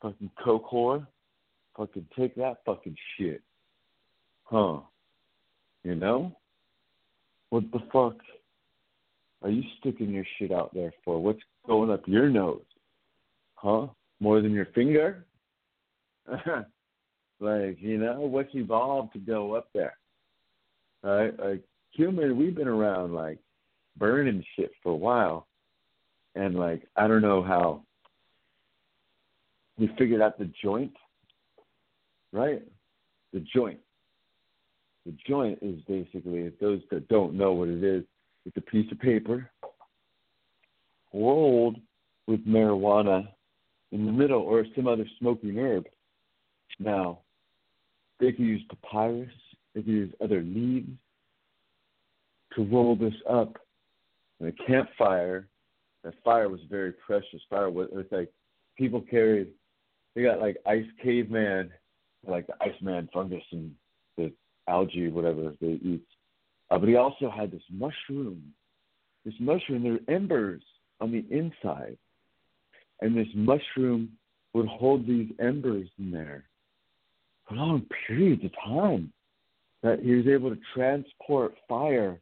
[0.02, 1.06] Fucking coke whore.
[1.78, 3.42] Fucking take that fucking shit.
[4.44, 4.80] Huh.
[5.84, 6.36] You know?
[7.50, 8.18] What the fuck
[9.44, 11.22] are you sticking your shit out there for?
[11.22, 12.64] What's going up your nose?
[13.56, 13.88] Huh?
[14.20, 15.26] More than your finger?
[16.28, 19.96] like, you know, what's evolved to go up there?
[21.04, 21.38] Right?
[21.40, 21.62] Like
[21.92, 23.40] human, we've been around like
[23.98, 25.48] burning shit for a while.
[26.36, 27.84] And like I don't know how
[29.78, 30.94] we figured out the joint,
[32.32, 32.62] right?
[33.34, 33.80] The joint.
[35.06, 38.04] The joint is basically, if those that don't know what it is,
[38.46, 39.50] it's a piece of paper
[41.14, 41.78] rolled
[42.28, 43.28] with marijuana
[43.92, 45.86] in the middle or some other smoking herb.
[46.80, 47.20] Now,
[48.20, 49.30] they could use papyrus,
[49.74, 50.90] they could use other leaves
[52.56, 53.58] to roll this up
[54.40, 55.48] in a campfire.
[56.04, 57.42] That fire was very precious.
[57.50, 58.32] Fire was, it was like
[58.78, 59.48] people carried,
[60.16, 61.72] they got like ice caveman,
[62.28, 63.72] like the Iceman fungus and
[64.18, 64.32] the
[64.68, 66.06] algae, whatever they eat.
[66.70, 68.42] Uh, but he also had this mushroom.
[69.26, 70.64] This mushroom, there are embers
[71.00, 71.98] on the inside.
[73.02, 74.10] And this mushroom
[74.54, 76.46] would hold these embers in there
[77.48, 79.12] for long periods of time.
[79.84, 82.20] That he was able to transport fire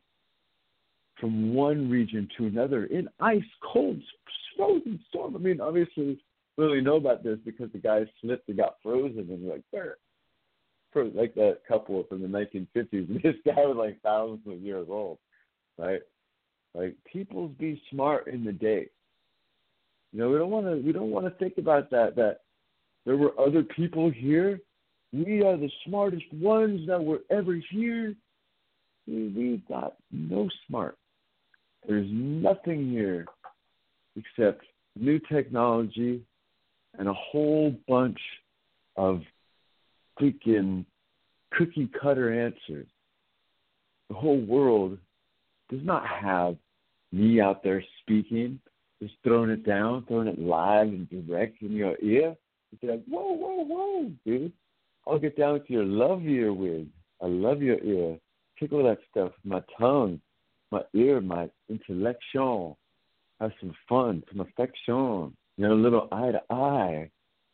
[1.20, 4.02] from one region to another in ice cold,
[4.58, 5.36] frozen storm.
[5.36, 6.20] I mean, obviously,
[6.58, 9.98] we only know about this because the guy slipped and got frozen, and like, where?
[10.92, 13.10] For like that couple from the 1950s.
[13.10, 15.20] And This guy was like thousands of years old,
[15.78, 16.02] right?
[16.74, 18.90] Like, people be smart in the day.
[20.12, 20.76] You know, we don't want to.
[20.76, 22.16] We don't want to think about that.
[22.16, 22.40] That
[23.06, 24.60] there were other people here.
[25.14, 28.16] We are the smartest ones that were ever here.
[29.08, 30.98] We, we got no smart.
[31.88, 33.26] There's nothing here
[34.16, 34.64] except
[34.96, 36.22] new technology
[36.98, 38.20] and a whole bunch
[38.96, 39.22] of
[40.20, 40.86] freaking
[41.52, 42.88] cookie cutter answers.
[44.10, 44.98] The whole world
[45.70, 46.58] does not have
[47.12, 48.60] me out there speaking,
[49.02, 52.36] just throwing it down, throwing it live and direct in your ear.
[52.72, 54.54] It's like, whoa, whoa, whoa, dude.
[55.08, 56.88] I'll get down with your love ear wig.
[57.22, 58.18] I love your ear.
[58.60, 60.22] Tickle that stuff my tongue
[60.72, 62.76] my ear, my intellection.
[63.40, 65.36] Have some fun, some affection.
[65.58, 67.10] You know, a little eye to eye.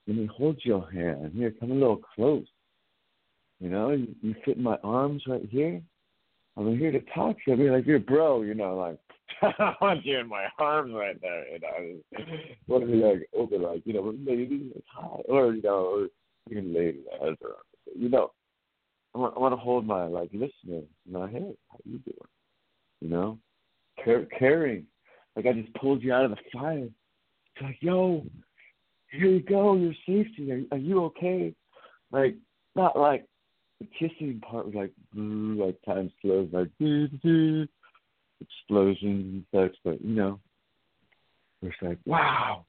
[0.06, 1.34] Let me hold your hand.
[1.36, 2.46] Here, come a little close.
[3.60, 5.82] You know, you, you fit in my arms right here.
[6.56, 7.54] I'm here to talk to you.
[7.54, 9.00] I mean, like you're bro, you know, like
[9.42, 11.46] I want you in my arms right there.
[11.52, 12.26] You know,
[12.68, 16.08] what if you like open like you know, maybe it's hot, or you know,
[16.52, 17.38] you lay the.
[17.96, 18.32] You know,
[19.16, 21.56] I want, I want to hold my like listener in my head.
[21.70, 22.18] How you doing?
[23.02, 23.38] you know,
[24.04, 24.86] Car- caring.
[25.36, 26.88] Like I just pulled you out of the fire.
[26.88, 28.26] It's like, yo,
[29.12, 30.52] here you go, you're safety.
[30.52, 31.54] Are, are you okay?
[32.12, 32.36] Like,
[32.76, 33.26] not like
[33.80, 36.70] the kissing part was like, like time slows, like
[38.42, 39.76] explosions and such.
[39.84, 40.40] But you know,
[41.62, 42.66] it's like, wow,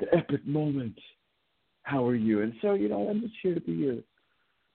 [0.00, 0.98] the epic moment.
[1.88, 2.42] How are you?
[2.42, 3.96] And so, you know, I'm just here to be your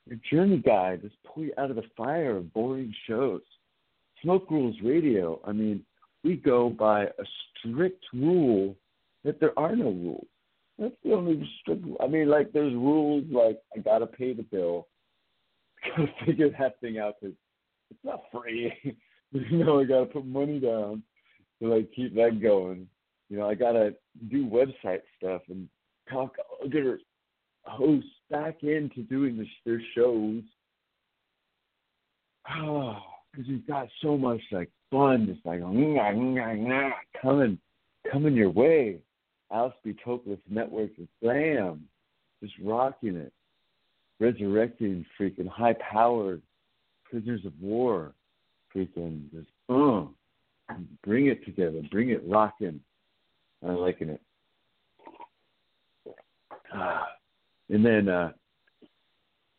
[0.08, 3.42] your journey guide, just pull you out of the fire of boring shows.
[4.24, 5.86] Smoke Rules Radio, I mean,
[6.24, 7.24] we go by a
[7.60, 8.76] strict rule
[9.24, 10.26] that there are no rules.
[10.80, 11.86] That's the only strict.
[12.02, 14.88] I mean, like there's rules like I gotta pay the bill,
[15.86, 17.36] I gotta figure that thing out because
[17.92, 18.74] it's not free.
[19.32, 21.04] you know, I gotta put money down
[21.62, 22.88] to like keep that going.
[23.30, 23.94] You know, I gotta
[24.32, 25.70] do website stuff and
[26.10, 27.00] talk other
[27.64, 30.42] hosts back into doing the, their shows.
[32.56, 32.98] Oh,
[33.32, 35.62] because you've got so much like fun, just like
[37.22, 37.58] coming
[38.12, 39.00] coming your way.
[39.52, 39.96] Alice B.
[40.06, 41.84] Toklas Network is blam,
[42.42, 43.32] just rocking it,
[44.20, 46.42] resurrecting freaking high powered
[47.06, 48.14] prisoners of war,
[48.76, 50.06] freaking just uh,
[51.04, 52.80] bring it together, bring it rocking.
[53.64, 54.22] I'm liking it.
[57.70, 58.32] And then, uh,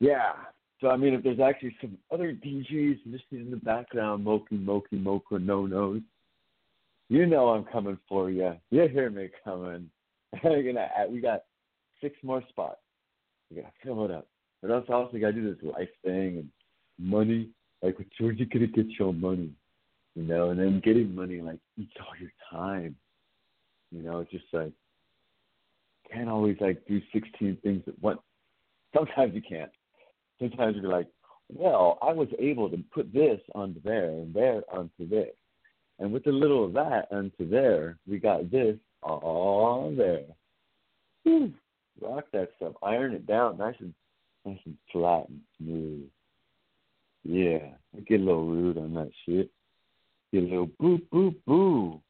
[0.01, 0.33] yeah.
[0.81, 4.97] So I mean, if there's actually some other DJs listening in the background, Moki Moki
[4.97, 6.03] Mocha No Nos,
[7.09, 8.55] you know I'm coming for you.
[8.71, 9.89] You hear me coming.
[10.43, 11.45] Gonna we got
[12.01, 12.81] six more spots.
[13.51, 14.27] We gotta fill it up.
[14.61, 16.49] But also, also gotta do this life thing and
[16.99, 17.51] money.
[17.83, 19.53] Like, where's you gonna get your money?
[20.15, 22.97] You know, and then getting money like eats all your time.
[23.91, 24.73] You know, it's just like
[26.15, 28.21] can't always like do 16 things at once.
[28.95, 29.71] Sometimes you can't.
[30.39, 31.09] Sometimes you're like,
[31.53, 35.31] well, I was able to put this onto there and there onto this.
[35.99, 40.25] And with a little of that onto there, we got this all there.
[41.23, 41.53] Whew.
[42.01, 42.75] Rock that stuff.
[42.83, 43.95] Iron it down nice and
[44.45, 46.09] nice and flat and smooth.
[47.23, 47.69] Yeah.
[47.97, 49.51] I get a little rude on that shit.
[50.33, 52.01] Get a little boo boo boo.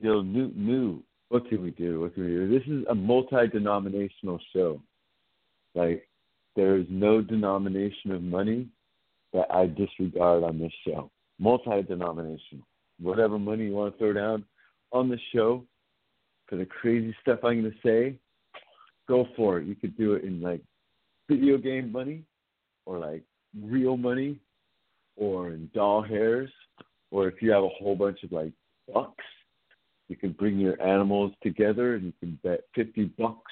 [0.00, 1.02] Get a little new new.
[1.32, 1.98] What can we do?
[1.98, 2.46] What can we do?
[2.46, 4.82] This is a multi denominational show.
[5.74, 6.06] Like
[6.56, 8.68] there is no denomination of money
[9.32, 11.10] that I disregard on this show.
[11.38, 12.66] Multi denominational.
[13.00, 14.44] Whatever money you want to throw down
[14.92, 15.64] on the show
[16.48, 18.18] for the crazy stuff I'm going to say,
[19.08, 19.66] go for it.
[19.66, 20.60] You could do it in like
[21.30, 22.24] video game money
[22.84, 23.22] or like
[23.58, 24.38] real money
[25.16, 26.50] or in doll hairs
[27.10, 28.52] or if you have a whole bunch of like
[28.92, 29.24] bucks,
[30.12, 33.50] you can bring your animals together and you can bet 50 bucks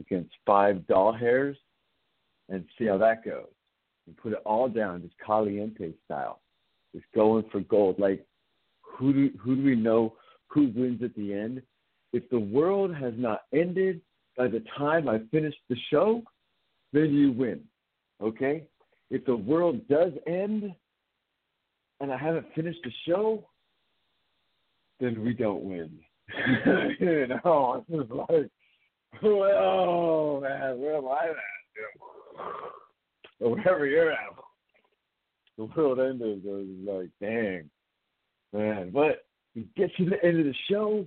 [0.00, 1.56] against five doll hairs
[2.48, 3.46] and see how that goes.
[4.08, 6.40] And put it all down, just caliente style,
[6.92, 8.00] just going for gold.
[8.00, 8.26] Like,
[8.82, 10.14] who do who do we know
[10.48, 11.62] who wins at the end?
[12.12, 14.00] If the world has not ended
[14.36, 16.24] by the time I finish the show,
[16.92, 17.60] then you win.
[18.20, 18.64] Okay?
[19.08, 20.74] If the world does end
[22.00, 23.46] and I haven't finished the show,
[25.02, 25.90] then we don't win.
[27.00, 28.50] you know, it's just like,
[29.22, 31.36] well, man, where am I at?
[33.40, 34.18] Or wherever you're at.
[35.58, 36.42] The world ended.
[36.44, 37.68] It was like, dang,
[38.52, 38.90] man.
[38.90, 39.24] But
[39.54, 41.06] we get to the end of the show,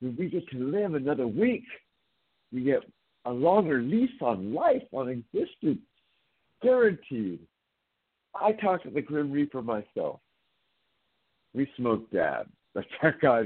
[0.00, 1.64] we get to live another week.
[2.52, 2.80] We get
[3.24, 5.80] a longer lease on life, on existence,
[6.62, 7.40] guaranteed.
[8.34, 10.20] I talked to the Grim Reaper myself.
[11.54, 12.46] We smoked dab.
[12.74, 13.42] Like that guy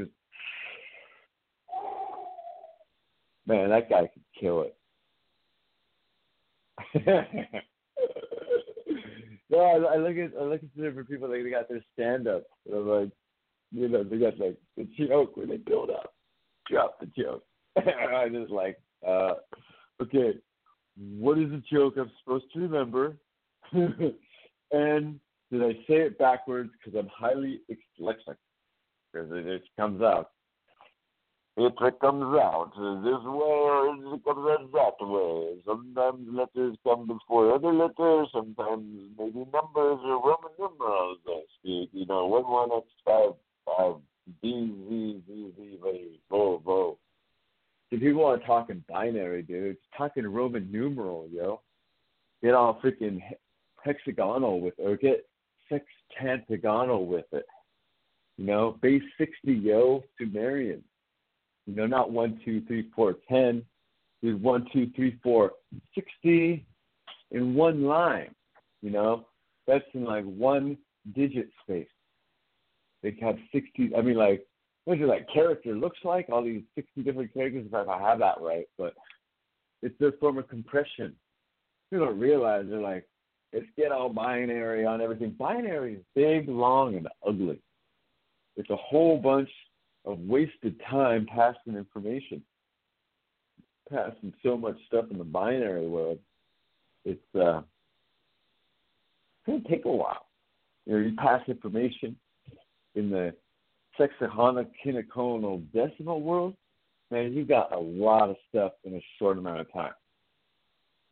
[3.47, 4.77] man, that guy could kill it.
[9.51, 11.85] no, I, I look at I look at the different people like they got their
[11.95, 12.45] stand up.
[12.71, 13.11] I'm like,
[13.73, 16.15] you know, they got like the joke where they build up,
[16.71, 17.45] drop the joke.
[17.77, 19.35] I just like, uh,
[20.03, 20.35] okay,
[20.97, 23.17] what is the joke I'm supposed to remember?
[23.73, 25.21] and
[25.51, 28.37] did I say it backwards because I'm highly dyslexic?
[29.17, 30.31] Because it, it comes out.
[31.57, 35.57] It comes out this way or it comes out that way.
[35.65, 38.29] Sometimes letters come before other letters.
[38.31, 38.85] Sometimes
[39.19, 41.19] maybe numbers or Roman numerals.
[41.59, 41.89] Speak.
[41.93, 43.31] You know, one one X five
[43.65, 43.95] five
[44.43, 46.99] B Z Z Z V Vo Vo.
[47.91, 49.77] want to talk in binary, dude.
[49.77, 51.63] It's talking Roman numeral, yo.
[52.43, 53.23] Get all freaking
[53.83, 55.25] hexagonal with it, or get
[55.71, 57.47] sextantagonal with it.
[58.39, 60.83] You know, base 60, yo, Sumerian.
[61.67, 63.65] You know, not one, two, three, four, ten.
[64.23, 65.53] There's one, two, three, four,
[65.95, 66.65] sixty
[67.33, 68.35] in one line.
[68.83, 69.27] You know,
[69.67, 70.77] that's in like one
[71.15, 71.89] digit space.
[73.03, 74.47] They have 60, I mean, like,
[74.85, 76.29] what your like character looks like?
[76.31, 78.95] All these 60 different characters, if I have that right, but
[79.83, 81.15] it's their form of compression.
[81.91, 83.07] People don't realize they're like,
[83.53, 85.31] let's get all binary on everything.
[85.39, 87.61] Binary is big, long, and ugly.
[88.57, 89.51] It's a whole bunch
[90.05, 92.43] of wasted time passing information,
[93.91, 96.19] passing so much stuff in the binary world.
[97.05, 100.27] It's uh, it's gonna take a while.
[100.87, 102.17] You know, you pass information
[102.95, 103.35] in the
[103.99, 106.55] sexagonal decimal world,
[107.11, 109.93] man, you got a lot of stuff in a short amount of time.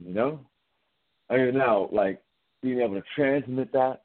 [0.04, 0.40] You know?
[1.30, 2.20] I mean now, like
[2.62, 4.02] being able to transmit that,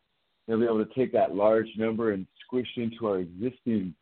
[0.48, 3.94] you be able to take that large number and squish into our existing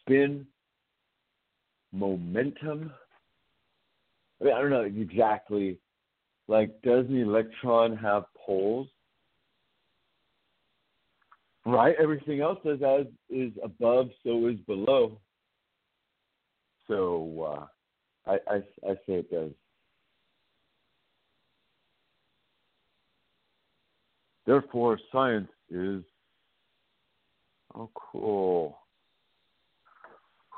[0.00, 0.46] Spin,
[1.92, 2.92] momentum.
[4.40, 5.78] I mean, I don't know exactly.
[6.46, 8.86] Like, does the electron have poles?
[11.64, 11.96] Right.
[12.00, 15.18] Everything else says as is above, so is below.
[16.86, 17.66] So
[18.28, 18.56] uh, I, I
[18.88, 19.50] I say it does.
[24.46, 26.02] Therefore, science is
[27.74, 28.78] oh cool,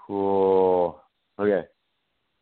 [0.07, 1.03] cool.
[1.39, 1.63] Okay,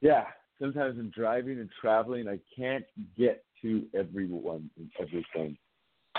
[0.00, 0.24] yeah.
[0.60, 2.84] Sometimes in driving and traveling, I can't
[3.16, 5.56] get to everyone and everything.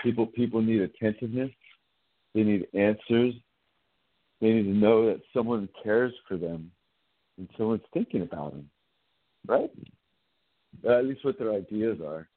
[0.02, 1.52] People people need attentiveness.
[2.34, 3.34] They need answers.
[4.40, 6.72] They need to know that someone cares for them
[7.38, 8.70] and someone's thinking about them,
[9.48, 9.72] right?
[10.88, 12.30] At least what their ideas are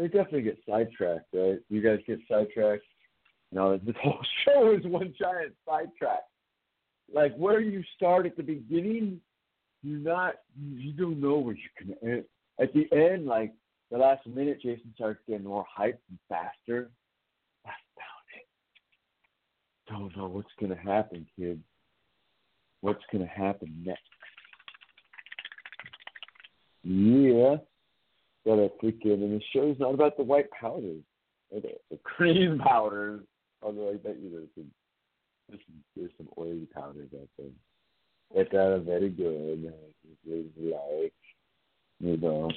[0.00, 1.58] they definitely get sidetracked, right?
[1.68, 2.84] You guys get sidetracked.
[3.52, 6.22] You know, this whole show is one giant sidetrack.
[7.12, 9.20] Like where you start at the beginning,
[9.82, 12.24] you're not, you don't know where you can end.
[12.58, 13.52] At the end, like
[13.90, 16.90] the last minute, Jason starts getting more hyped and faster.
[17.64, 18.46] That's about it.
[19.90, 21.60] Don't know what's gonna happen, kid.
[22.80, 24.00] What's gonna happen next?
[26.84, 27.56] Yeah
[28.50, 31.02] got a freaking and the show's not about the white powders
[31.50, 33.20] or the, cream powders.
[33.62, 34.70] Although I bet you there's some
[35.48, 37.46] there's some, there's some oily powders out there.
[38.34, 39.72] It's uh, very good.
[40.26, 41.12] Like
[42.00, 42.50] you know,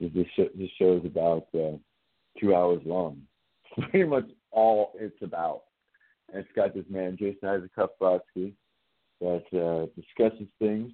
[0.00, 1.76] this show, this show is about uh,
[2.40, 3.22] two hours long.
[3.90, 5.62] Pretty much all it's about.
[6.32, 8.52] And it's got this man Jason Isaac Kufrotsky
[9.20, 10.92] that uh, discusses things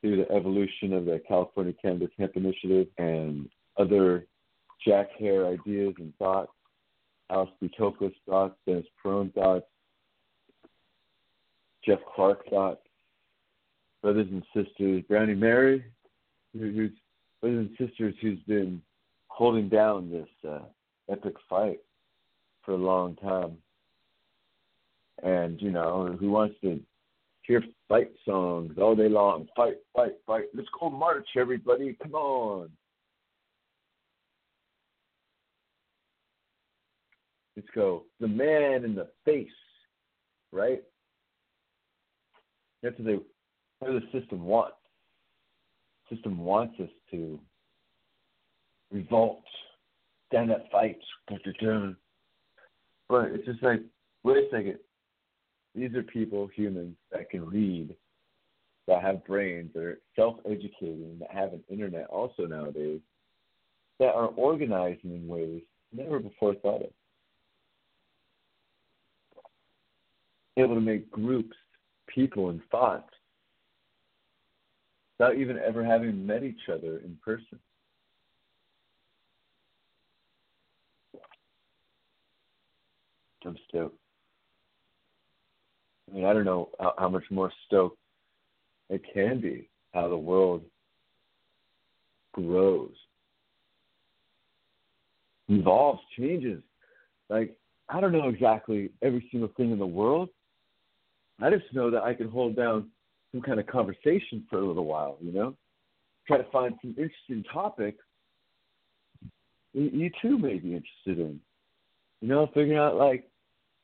[0.00, 3.48] through the evolution of the California Cannabis Hemp Initiative and
[3.80, 4.26] other
[4.86, 6.52] Jack Herer ideas and thoughts,
[7.30, 7.70] Alice B.
[7.78, 9.66] Thoughts, Dennis Peron thoughts,
[11.84, 12.80] Jeff Clark thoughts,
[14.02, 15.84] brothers and sisters, Brownie Mary,
[16.52, 16.90] who's
[17.40, 18.82] brothers and sisters who's been
[19.28, 20.64] holding down this uh,
[21.10, 21.80] epic fight
[22.64, 23.56] for a long time.
[25.22, 26.80] And, you know, who wants to
[27.42, 29.48] hear fight songs all day long.
[29.56, 30.44] Fight, fight, fight.
[30.54, 31.96] Let's go march, everybody.
[32.02, 32.70] Come on.
[37.60, 38.04] Let's go.
[38.20, 39.48] The man in the face,
[40.50, 40.82] right?
[42.82, 43.18] That's what, they,
[43.80, 44.76] what the system wants.
[46.08, 47.38] The system wants us to
[48.90, 49.42] revolt,
[50.28, 51.40] stand up fights, but
[53.26, 53.80] it's just like,
[54.24, 54.78] wait a second
[55.74, 57.94] these are people, humans, that can read,
[58.86, 63.00] that have brains, that are self educating, that have an internet also nowadays,
[63.98, 65.60] that are organizing in ways
[65.92, 66.90] never before thought of.
[70.60, 71.56] Able to make groups,
[72.06, 73.08] people, and thoughts
[75.18, 77.58] without even ever having met each other in person.
[83.44, 83.96] I'm stoked.
[86.10, 87.98] I mean, I don't know how, how much more stoked
[88.90, 90.62] it can be how the world
[92.32, 92.94] grows,
[95.48, 96.62] evolves, changes.
[97.28, 97.56] Like,
[97.88, 100.28] I don't know exactly every single thing in the world.
[101.42, 102.90] I just know that I can hold down
[103.32, 105.54] some kind of conversation for a little while, you know?
[106.26, 107.96] Try to find some interesting topic
[109.72, 111.40] you too may be interested in.
[112.20, 113.28] You know, figuring out like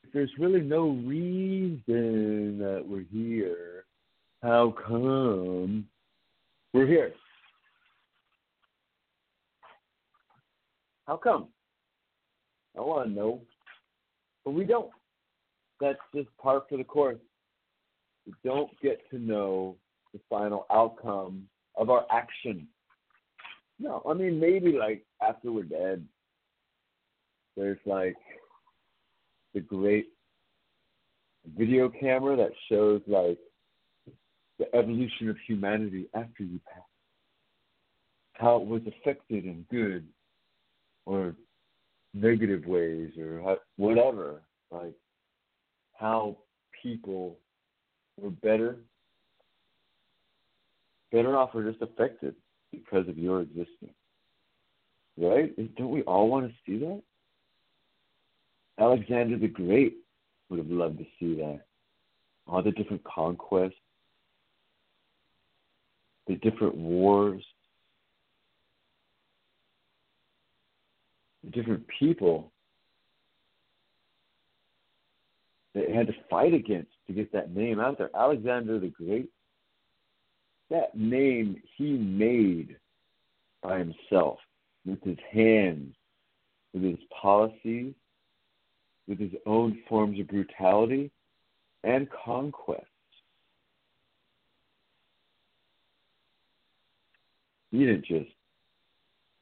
[0.04, 3.84] if there's really no reason that we're here,
[4.42, 5.86] how come
[6.72, 7.12] we're here?
[11.06, 11.48] How come?
[12.76, 13.40] I want to know.
[14.44, 14.90] But we don't.
[15.80, 17.18] That's just part for the course.
[18.26, 19.76] We don't get to know
[20.12, 22.66] the final outcome of our action.
[23.78, 26.04] No, I mean, maybe like after we're dead,
[27.56, 28.16] there's like
[29.54, 30.08] the great
[31.56, 33.38] video camera that shows like
[34.58, 36.82] the evolution of humanity after you pass,
[38.32, 40.06] how it was affected in good
[41.04, 41.34] or
[42.14, 44.94] negative ways or whatever, like
[45.94, 46.36] how
[46.82, 47.38] people
[48.20, 48.76] we're better
[51.12, 52.34] better off or just affected
[52.72, 53.94] because of your existence.
[55.16, 55.54] Right?
[55.76, 57.02] Don't we all want to see that?
[58.78, 59.96] Alexander the Great
[60.48, 61.60] would have loved to see that.
[62.46, 63.72] All the different conquests,
[66.26, 67.42] the different wars,
[71.44, 72.52] the different people
[75.74, 78.10] that had to fight against to get that name out there.
[78.14, 79.30] Alexander the Great,
[80.70, 82.76] that name he made
[83.62, 84.38] by himself
[84.84, 85.94] with his hands,
[86.72, 87.94] with his policies,
[89.06, 91.10] with his own forms of brutality
[91.84, 92.86] and conquest.
[97.70, 98.30] He didn't just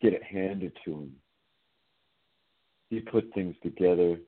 [0.02, 1.16] get it handed to him.
[2.90, 4.18] He put things together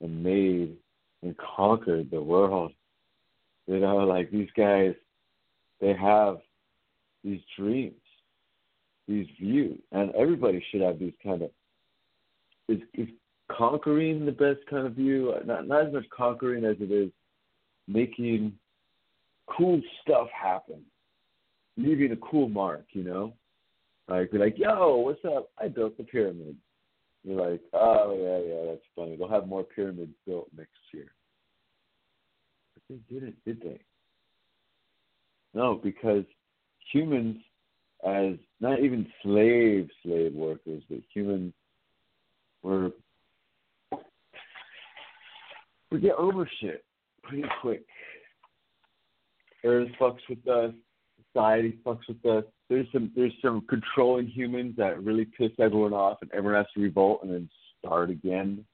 [0.00, 0.76] and made
[1.24, 2.72] and conquered the world.
[3.66, 4.94] You know, like these guys,
[5.80, 6.38] they have
[7.24, 7.94] these dreams,
[9.08, 11.50] these views, and everybody should have these kind of.
[12.68, 13.08] Is, is
[13.50, 15.34] conquering the best kind of view?
[15.44, 17.10] Not not as much conquering as it is
[17.88, 18.52] making
[19.46, 20.82] cool stuff happen,
[21.76, 22.84] leaving a cool mark.
[22.92, 23.32] You know,
[24.08, 25.50] like be like, "Yo, what's up?
[25.58, 26.56] I built the pyramid."
[27.24, 29.16] You're like, "Oh yeah, yeah, that's funny.
[29.16, 31.10] They'll have more pyramids built next year."
[32.74, 33.80] But they didn't, did they?
[35.54, 36.24] No, because
[36.92, 37.38] humans,
[38.06, 41.54] as not even slave slave workers, but humans
[42.62, 42.90] were
[45.90, 46.84] we get over shit
[47.22, 47.84] pretty quick.
[49.64, 50.74] Earth fucks with us,
[51.32, 52.44] society fucks with us.
[52.68, 56.80] There's some there's some controlling humans that really piss everyone off, and everyone has to
[56.80, 57.48] revolt and then
[57.78, 58.64] start again.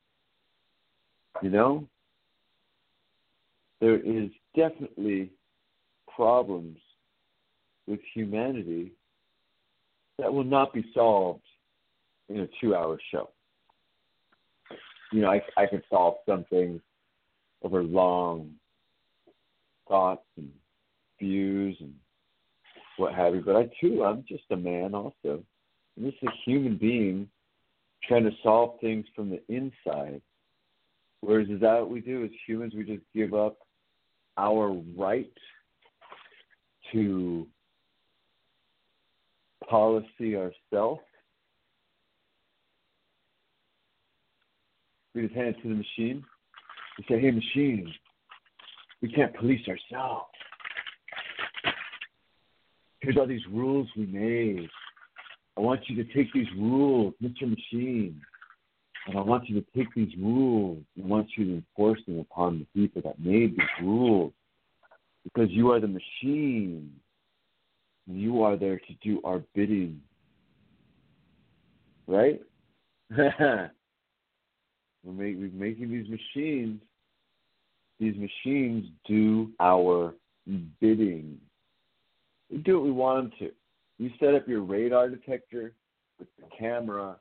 [1.43, 1.88] You know,
[3.80, 5.30] there is definitely
[6.14, 6.78] problems
[7.86, 8.93] with humanity
[10.18, 11.43] that will not be solved
[12.28, 13.30] in a two-hour show.
[15.12, 16.80] You know, I I can solve some things
[17.62, 18.53] over long
[19.88, 20.51] thoughts and
[21.18, 21.95] views and
[23.01, 23.40] what have you.
[23.40, 25.42] But I too, I'm just a man also.
[25.96, 27.28] I'm just a human being
[28.07, 30.20] trying to solve things from the inside.
[31.20, 32.74] Whereas is that what we do as humans?
[32.74, 33.59] We just give up
[34.38, 35.32] our right
[36.92, 37.46] to
[39.68, 41.03] policy ourselves.
[45.14, 46.24] We just hand it to the machine.
[46.98, 47.92] We say, hey, machine,
[49.03, 50.26] we can't police ourselves.
[53.01, 54.68] Here's all these rules we made.
[55.57, 57.42] I want you to take these rules, Mr.
[57.42, 58.20] Machine,
[59.07, 62.18] and I want you to take these rules and I want you to enforce them
[62.18, 64.32] upon the people that made these rules
[65.24, 66.92] because you are the machine
[68.07, 70.01] and you are there to do our bidding.
[72.07, 72.40] Right?
[73.16, 73.70] we're,
[75.05, 76.80] make, we're making these machines.
[77.98, 80.14] These machines do our
[80.80, 81.38] bidding.
[82.51, 83.55] We do what we want them to.
[83.98, 85.74] You set up your radar detector
[86.18, 87.16] with the camera,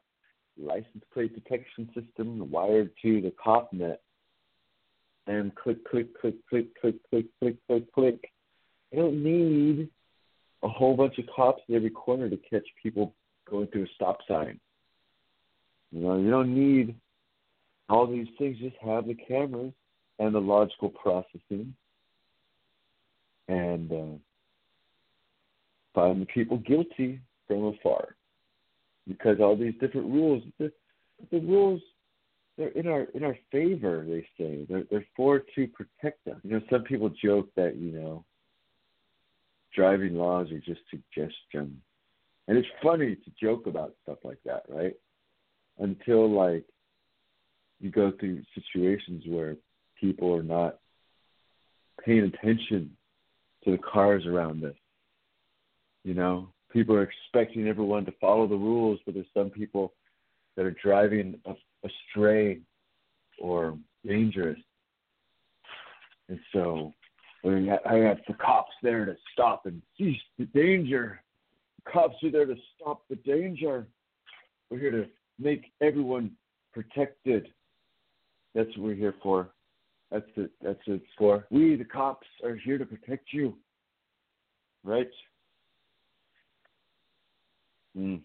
[0.58, 4.02] license plate detection system wired to the cop net,
[5.28, 8.32] and click, click, click, click, click, click, click, click, click.
[8.92, 9.90] You don't need
[10.64, 13.14] a whole bunch of cops in every corner to catch people
[13.50, 14.60] going through a stop sign.
[15.92, 16.96] You know, you don't need
[17.88, 18.58] all these things.
[18.60, 19.74] Just have the cameras
[20.18, 21.74] and the logical processing,
[23.48, 24.18] and uh,
[25.94, 28.16] find the people guilty from afar.
[29.08, 30.72] Because all these different rules, the,
[31.32, 31.82] the rules,
[32.58, 34.06] they're in our in our favor.
[34.08, 36.36] They say they're they're for to protect us.
[36.44, 38.26] You know, some people joke that you know
[39.74, 41.82] driving laws are just suggestion.
[42.48, 44.96] And it's funny to joke about stuff like that, right?
[45.78, 46.66] Until like
[47.80, 49.56] you go through situations where
[50.00, 50.80] people are not
[52.04, 52.92] paying attention
[53.64, 54.76] to the cars around us.
[56.10, 59.94] You know, people are expecting everyone to follow the rules, but there's some people
[60.58, 61.40] that are driving
[61.86, 62.62] astray
[63.38, 64.58] or dangerous.
[66.28, 66.96] And so
[67.44, 71.22] we I have the cops there to stop and cease the danger.
[71.86, 73.86] The cops are there to stop the danger.
[74.72, 75.06] We're here to
[75.38, 76.32] make everyone
[76.74, 77.50] protected.
[78.56, 79.52] That's what we're here for.
[80.10, 80.50] That's it.
[80.64, 81.46] That's what it's for.
[81.52, 83.54] We, the cops, are here to protect you.
[84.84, 85.12] Right?
[88.00, 88.16] Hmm.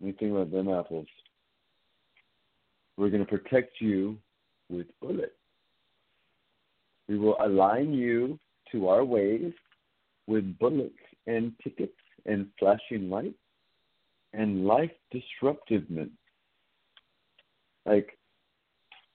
[0.00, 1.08] Anything about them apples?
[2.96, 4.16] We're going to protect you
[4.68, 5.32] with bullets.
[7.08, 8.38] We will align you
[8.70, 9.52] to our ways
[10.28, 10.94] with bullets
[11.26, 13.34] and tickets and flashing lights
[14.34, 16.10] and life disruptiveness.
[17.86, 18.16] Like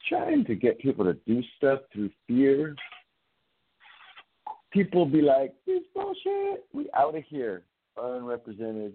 [0.09, 2.75] trying to get people to do stuff through fear.
[4.71, 7.63] People be like, this bullshit, we out of here.
[7.95, 8.93] Unrepresented,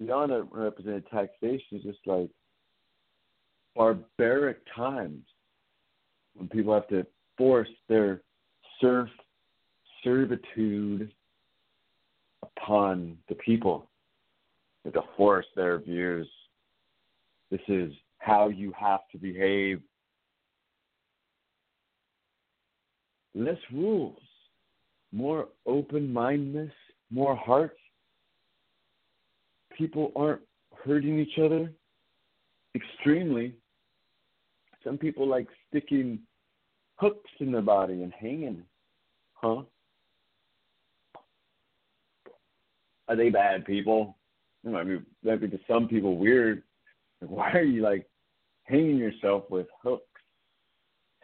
[0.00, 2.30] the unrepresented taxation is just like
[3.76, 5.22] barbaric times
[6.34, 8.22] when people have to force their
[8.80, 9.08] serf
[10.02, 11.12] servitude
[12.42, 13.90] upon the people
[14.84, 16.28] to force their views.
[17.50, 19.80] This is how you have to behave.
[23.34, 24.18] Less rules,
[25.12, 26.72] more open mindedness,
[27.10, 27.76] more heart.
[29.80, 30.42] People aren't
[30.84, 31.72] hurting each other
[32.74, 33.54] extremely.
[34.84, 36.18] Some people like sticking
[36.96, 38.62] hooks in their body and hanging.
[39.32, 39.62] Huh?
[43.08, 44.18] Are they bad people?
[44.66, 46.62] It might be might be to some people weird.
[47.20, 48.06] Why are you like
[48.64, 50.04] hanging yourself with hooks?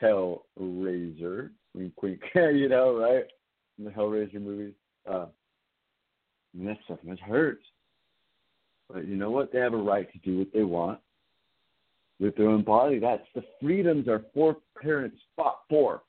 [0.02, 2.22] Hellraiser, wink, wink.
[2.34, 3.24] you know, right?
[3.78, 4.72] In the Hellraiser movies,
[5.06, 5.26] uh,
[6.58, 7.60] and that stuff must hurt.
[8.92, 9.52] But you know what?
[9.52, 11.00] They have a right to do what they want
[12.20, 12.98] with their own body.
[12.98, 16.02] That's the freedoms our foreparents fought for,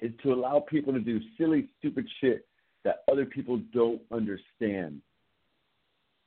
[0.00, 2.46] is to allow people to do silly, stupid shit
[2.84, 5.00] that other people don't understand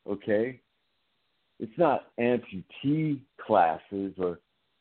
[0.09, 0.59] okay?
[1.59, 4.39] It's not amputee classes or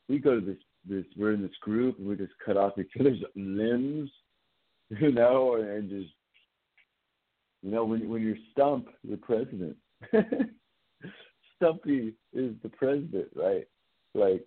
[0.08, 0.56] we go to this
[0.88, 4.10] this we're in this group and we just cut off each other's limbs,
[5.00, 6.12] you know, and just
[7.62, 9.76] you know, when when you're Stump, the president.
[11.56, 13.66] Stumpy is the president, right?
[14.14, 14.46] Like,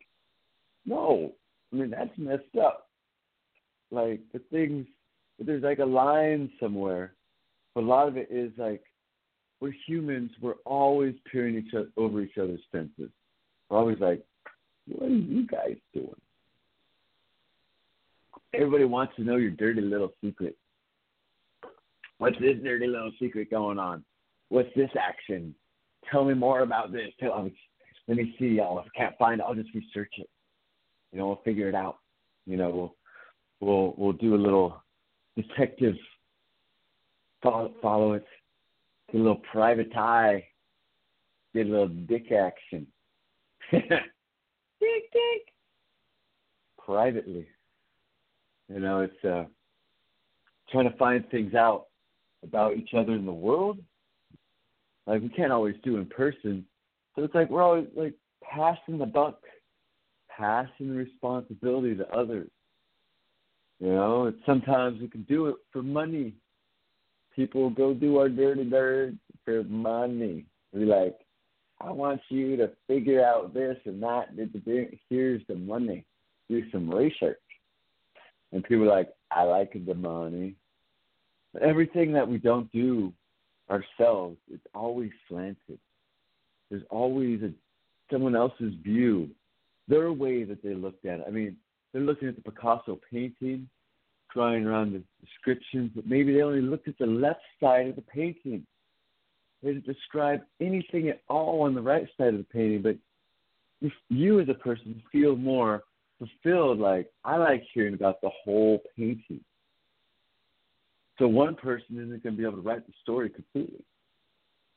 [0.86, 1.34] no.
[1.72, 2.88] I mean that's messed up.
[3.91, 4.86] Like the things
[5.39, 7.14] there's like a line somewhere.
[7.74, 8.82] But a lot of it is like
[9.62, 10.32] we're humans.
[10.41, 13.10] We're always peering each other, over each other's fences.
[13.70, 14.24] We're always like,
[14.88, 16.10] what are you guys doing?
[18.54, 20.58] Everybody wants to know your dirty little secret.
[22.18, 24.04] What's this dirty little secret going on?
[24.50, 25.54] What's this action?
[26.12, 27.10] Tell me more about this.
[27.20, 27.50] Tell.
[28.08, 28.47] Let me see.
[28.47, 28.80] Y'all.
[28.80, 30.30] If I can't find it, I'll just research it.
[31.12, 31.97] You know, we'll figure it out.
[32.45, 32.95] You know, we'll
[33.60, 34.82] we'll we'll do a little
[35.36, 35.95] detective
[37.41, 38.26] follow, follow it
[39.12, 40.45] Get a little private eye.
[41.54, 42.86] Get a little dick action.
[43.72, 45.54] dick, dick.
[46.78, 47.47] Privately.
[48.68, 49.45] You know, it's uh,
[50.72, 51.88] trying to find things out
[52.43, 53.80] about each other in the world.
[55.10, 56.66] Like we can't always do in person.
[57.16, 59.41] So it's like we're always like passing the buck,
[60.30, 62.49] passing the responsibility to others.
[63.80, 66.36] You know, it's sometimes we can do it for money
[67.39, 69.14] people go do our dirty dirt
[69.45, 70.45] for money.
[70.74, 71.16] We like,
[71.80, 74.28] I want you to figure out this and that.
[75.10, 76.05] Here's the money.
[76.49, 77.38] Do some research.
[78.51, 80.55] And people are like, I like the money.
[81.53, 83.14] But everything that we don't do
[83.70, 85.80] ourselves, it's always slanted.
[86.70, 87.51] There's always a
[88.11, 89.30] someone else's view,
[89.88, 91.26] their way that they looked at it.
[91.28, 91.55] I mean,
[91.93, 93.70] they're looking at the Picasso painting
[94.34, 98.01] drawing around the descriptions, but maybe they only looked at the left side of the
[98.01, 98.65] painting.
[99.61, 102.95] They didn't describe anything at all on the right side of the painting, but
[103.82, 105.84] if you as a person feel more
[106.17, 109.41] fulfilled, like I like hearing about the whole painting.
[111.20, 113.84] So one person isn't going to be able to write the story completely.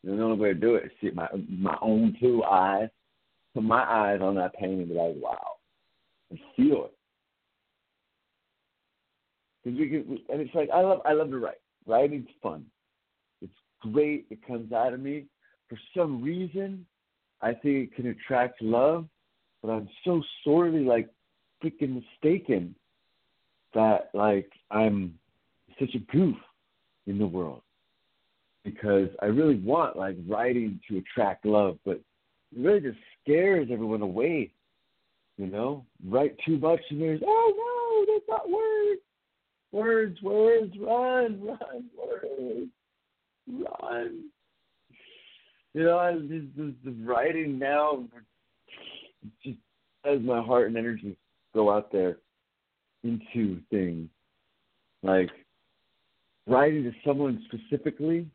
[0.05, 2.89] And the only way to do it is see my my own two eyes,
[3.55, 5.53] put my eyes on that painting, and be like, wow,
[6.31, 6.95] and feel it.
[9.63, 11.61] Because we can, and it's like I love I love to write.
[11.87, 12.67] Writing's fun.
[13.41, 14.27] It's great.
[14.31, 15.27] It comes out of me.
[15.69, 16.85] For some reason,
[17.41, 19.07] I think it can attract love,
[19.63, 21.09] but I'm so sorely like
[21.63, 22.75] freaking mistaken
[23.75, 25.17] that like I'm
[25.79, 26.37] such a goof
[27.07, 27.63] in the world
[28.65, 32.03] because I really want like writing to attract love, but it
[32.57, 34.51] really just scares everyone away.
[35.39, 39.01] You know, write too much and there's oh no, that's not words.
[39.73, 42.71] Words, words, run, run, words,
[43.49, 44.25] run.
[45.73, 48.05] You know, I just the, the writing now
[49.43, 49.57] just
[50.05, 51.17] has my heart and energy
[51.55, 52.19] go out there
[53.03, 54.09] into things
[55.03, 55.31] like
[56.47, 58.27] writing to someone specifically,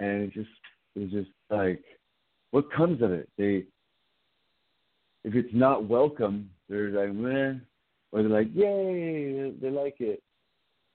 [0.00, 0.48] and it just
[0.94, 1.82] it's just like
[2.50, 3.28] what comes of it.
[3.36, 3.64] They
[5.24, 7.62] if it's not welcome, they're like, man,
[8.12, 10.22] or they're like, yay, they like it.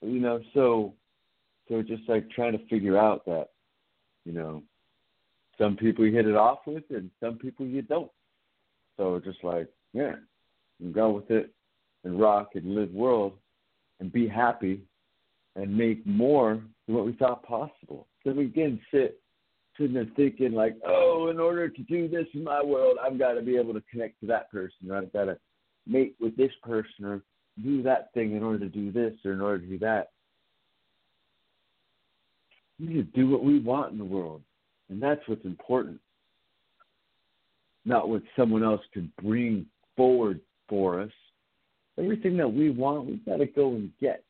[0.02, 0.94] you know, so
[1.68, 3.50] so it's just like trying to figure out that,
[4.26, 4.64] you know,
[5.58, 8.12] some people you hit it off with and some people you don't.
[8.98, 10.16] So just like, yeah,
[10.92, 11.52] go with it
[12.04, 13.34] and rock and live world
[14.00, 14.82] and be happy
[15.60, 18.08] and make more than what we thought possible.
[18.24, 19.20] So we again sit
[19.78, 23.34] sitting there thinking like, oh, in order to do this in my world, I've got
[23.34, 25.38] to be able to connect to that person, or I've got to
[25.88, 27.22] mate with this person, or
[27.64, 30.12] do that thing in order to do this, or in order to do that.
[32.80, 34.42] We need to do what we want in the world,
[34.90, 36.00] and that's what's important.
[37.86, 39.66] Not what someone else can bring
[39.98, 41.12] forward for us.
[41.98, 44.24] Everything that we want, we've got to go and get.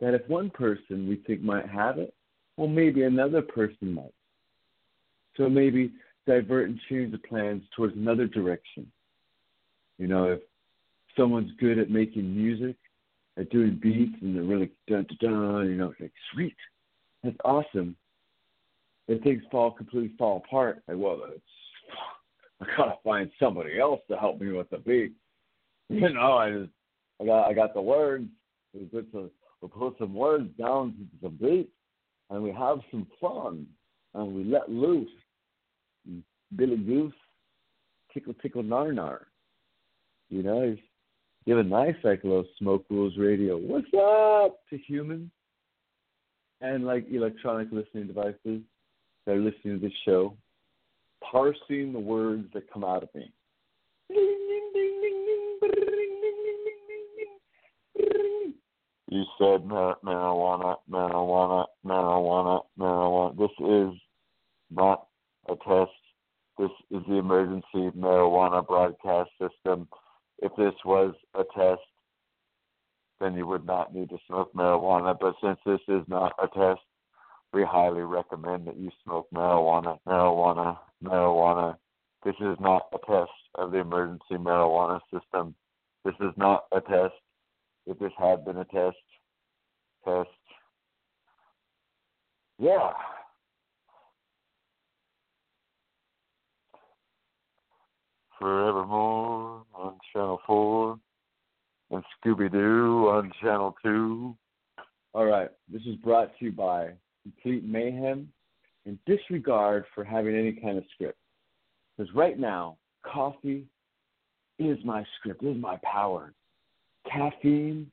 [0.00, 2.14] That if one person we think might have it,
[2.56, 4.14] well, maybe another person might.
[5.36, 5.92] So maybe
[6.26, 8.90] divert and change the plans towards another direction.
[9.98, 10.40] You know, if
[11.16, 12.76] someone's good at making music,
[13.38, 16.56] at doing beats, and they're really dun dun dun, you know, it's like sweet,
[17.22, 17.96] that's awesome.
[19.08, 21.42] If things fall completely fall apart, like well, it's,
[22.60, 25.12] I gotta find somebody else to help me with the beat.
[25.92, 26.70] You know, I just
[27.20, 28.28] I got I got the words.
[28.92, 29.28] Put some
[29.60, 31.70] we put some words down to some beats,
[32.30, 33.66] and we have some fun,
[34.14, 35.10] and we let loose.
[36.56, 37.12] Billy Goose,
[38.12, 39.28] tickle tickle nar nar.
[40.28, 40.78] You know, he's
[41.46, 43.56] giving nice like little Smoke Rules Radio.
[43.56, 45.30] What's up to humans
[46.60, 48.62] and like electronic listening devices
[49.26, 50.36] that are listening to this show,
[51.22, 53.32] parsing the words that come out of me.
[59.10, 63.36] You said mar- marijuana, marijuana, marijuana, marijuana.
[63.36, 64.00] This is
[64.70, 65.08] not
[65.48, 65.90] a test.
[66.56, 69.88] This is the emergency marijuana broadcast system.
[70.38, 71.82] If this was a test,
[73.18, 75.18] then you would not need to smoke marijuana.
[75.20, 76.80] But since this is not a test,
[77.52, 81.76] we highly recommend that you smoke marijuana, marijuana, marijuana.
[82.24, 85.56] This is not a test of the emergency marijuana system.
[86.04, 87.14] This is not a test.
[87.90, 88.96] If this had been a test,
[90.04, 90.28] test.
[92.60, 92.92] Yeah.
[98.38, 100.98] Forevermore on Channel 4
[101.90, 104.36] and Scooby Doo on Channel 2.
[105.12, 106.90] All right, this is brought to you by
[107.24, 108.32] Complete Mayhem
[108.86, 111.18] and disregard for having any kind of script.
[111.98, 113.66] Because right now, coffee
[114.60, 116.32] is my script, is my power.
[117.10, 117.90] Caffeine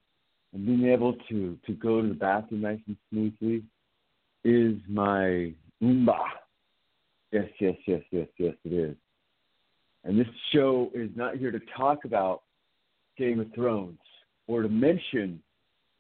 [0.54, 3.64] and being able to, to go to the bathroom nice and smoothly
[4.44, 6.20] is my umba.
[7.32, 8.96] Yes, yes, yes, yes, yes, it is.
[10.04, 12.44] And this show is not here to talk about
[13.18, 14.00] Game of Thrones
[14.48, 15.42] or to mention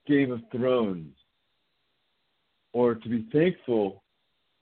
[0.07, 1.13] Game of Thrones
[2.72, 4.01] or to be thankful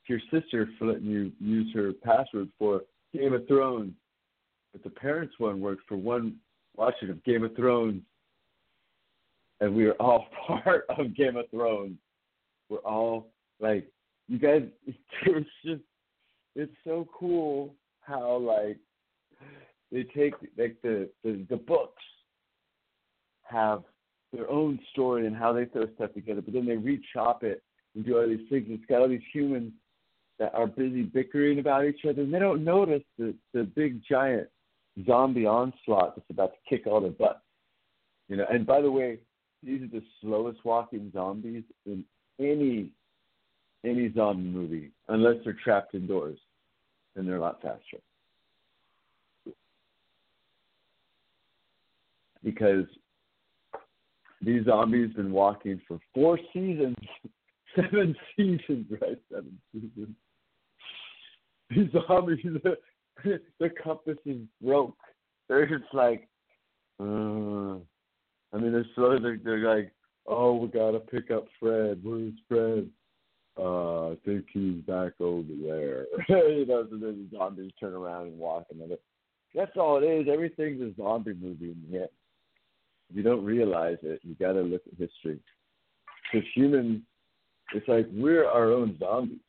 [0.08, 2.82] to your sister for letting you use her password for
[3.14, 3.93] Game of Thrones.
[4.72, 6.38] But the parents one worked for one
[6.76, 8.01] watching of Game of Thrones.
[9.62, 11.97] And we are all part of Game of Thrones.
[12.70, 13.28] We're all
[13.60, 13.88] like
[14.28, 14.64] you guys
[15.26, 15.82] it's just
[16.56, 18.78] it's so cool how like
[19.91, 22.01] they take like the, the the books
[23.43, 23.84] have
[24.34, 27.62] their own story and how they throw stuff together, but then they re-chop it
[27.93, 28.66] and do all these things.
[28.70, 29.72] It's got all these humans
[30.39, 34.47] that are busy bickering about each other, and they don't notice the the big giant
[35.06, 37.39] zombie onslaught that's about to kick all their butts.
[38.28, 39.20] You know, and by the way,
[39.66, 42.03] these are the slowest walking zombies in
[42.39, 42.91] any
[43.84, 46.39] any zombie movie, unless they're trapped indoors,
[47.16, 47.99] and they're a lot faster.
[52.45, 52.86] because
[54.41, 56.95] these zombies been walking for four seasons,
[57.76, 59.20] seven seasons, right?
[59.30, 60.16] Seven seasons.
[61.72, 62.39] These zombies,
[63.24, 64.95] the, the compass is broke.
[65.49, 66.30] They're just like,
[66.99, 67.78] uh,
[68.56, 69.91] I mean, they're so they're, they're like,
[70.26, 71.99] oh, we gotta pick up Fred.
[72.03, 72.89] Where's Fred?
[73.58, 76.06] Uh, I think he's back over there.
[76.30, 78.97] you know, so then the zombies turn around and walk another.
[79.53, 80.28] That's all it is.
[80.32, 82.10] Everything's a zombie movie in the end
[83.10, 85.39] if you don't realize it, you got to look at history.
[86.32, 87.01] Because humans,
[87.74, 89.39] it's like we're our own zombies.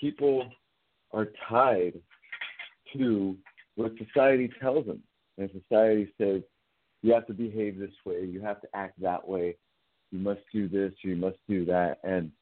[0.00, 0.48] People
[1.12, 1.94] are tied
[2.96, 3.36] to
[3.76, 5.02] what society tells them.
[5.38, 6.42] And society says,
[7.04, 9.56] you have to behave this way, you have to act that way,
[10.10, 11.98] you must do this, you must do that.
[12.02, 12.32] And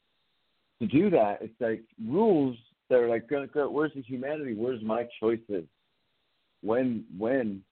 [0.80, 2.56] to do that, it's like rules
[2.88, 4.54] that are like, where's the humanity?
[4.54, 5.64] Where's my choices?
[6.62, 7.62] When, when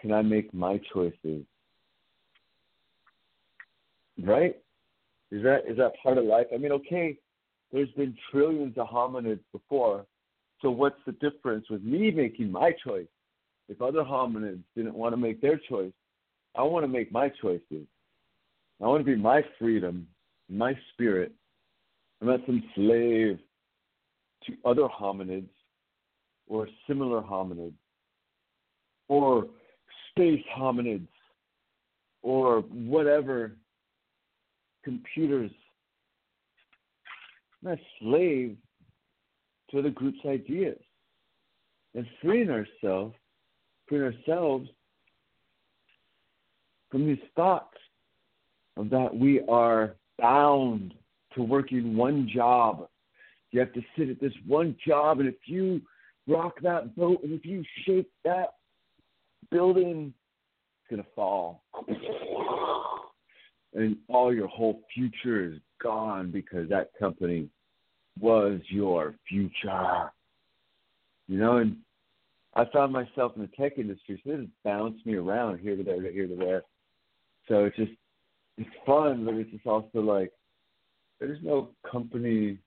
[0.00, 1.44] can I make my choices?
[4.24, 4.56] right?
[5.30, 6.46] Is that is that part of life?
[6.52, 7.16] I mean, okay,
[7.72, 10.06] there's been trillions of hominids before,
[10.62, 13.06] so what's the difference with me making my choice?
[13.68, 15.92] If other hominids didn't want to make their choice,
[16.58, 17.86] I want to make my choices.
[18.82, 20.08] I want to be my freedom,
[20.50, 21.30] my spirit.
[22.20, 23.38] I'm not some slave
[24.44, 25.50] to other hominids
[26.48, 27.74] or similar hominids
[29.06, 29.46] or
[30.10, 31.06] space hominids
[32.22, 33.52] or whatever
[34.84, 35.52] computers.
[37.62, 38.56] I'm not slave
[39.70, 40.78] to the group's ideas.
[41.94, 43.14] And freeing ourselves,
[43.88, 44.68] freeing ourselves
[46.90, 47.76] from these thoughts
[48.76, 50.94] of that we are bound
[51.34, 52.88] to working one job.
[53.50, 55.80] You have to sit at this one job, and if you
[56.26, 58.54] rock that boat, and if you shake that
[59.50, 60.12] building,
[60.82, 61.62] it's gonna fall,
[63.74, 67.48] and all your whole future is gone because that company
[68.20, 70.10] was your future.
[71.28, 71.76] You know, and
[72.54, 76.10] I found myself in the tech industry, so just bounced me around here to there,
[76.10, 76.62] here to there.
[77.48, 77.92] So it's just
[78.58, 80.32] it's fun, but it's just also like
[81.20, 82.58] there's no company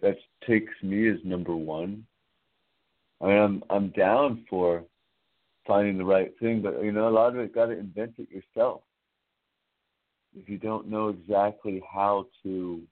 [0.00, 0.16] that
[0.46, 2.06] takes me as number one.
[3.20, 4.84] I mean, I'm I'm down for
[5.66, 8.28] finding the right thing, but you know, a lot of it got to invent it
[8.30, 8.82] yourself.
[10.36, 12.82] If you don't know exactly how to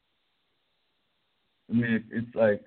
[1.71, 2.63] I mean, it's like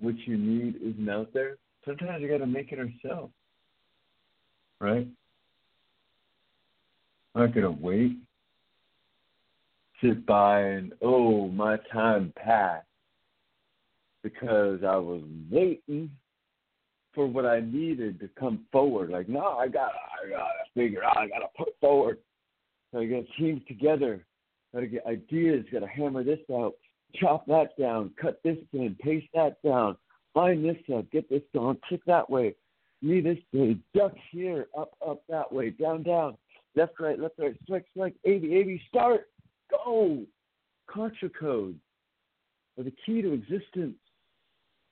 [0.00, 1.56] what you need isn't out there.
[1.84, 3.30] Sometimes you got to make it yourself,
[4.80, 5.08] right?
[7.38, 8.16] I'm not gonna wait,
[10.02, 12.86] sit by, and oh, my time passed
[14.22, 16.10] because I was waiting
[17.14, 19.10] for what I needed to come forward.
[19.10, 21.16] Like, no, I got, I gotta figure out.
[21.16, 22.18] I gotta put forward.
[22.96, 24.24] I got teams together.
[24.74, 25.64] Got to get ideas.
[25.70, 26.74] Got to hammer this out
[27.14, 29.96] chop that down, cut this in, paste that down,
[30.34, 32.54] line this up, get this going, kick that way,
[33.02, 36.36] knee this way, duck here, up, up that way, down, down,
[36.78, 39.28] left, right, left, right, strike, strike, 80, 80, start,
[39.70, 40.24] go.
[40.90, 41.78] Contra codes
[42.78, 43.96] are the key to existence.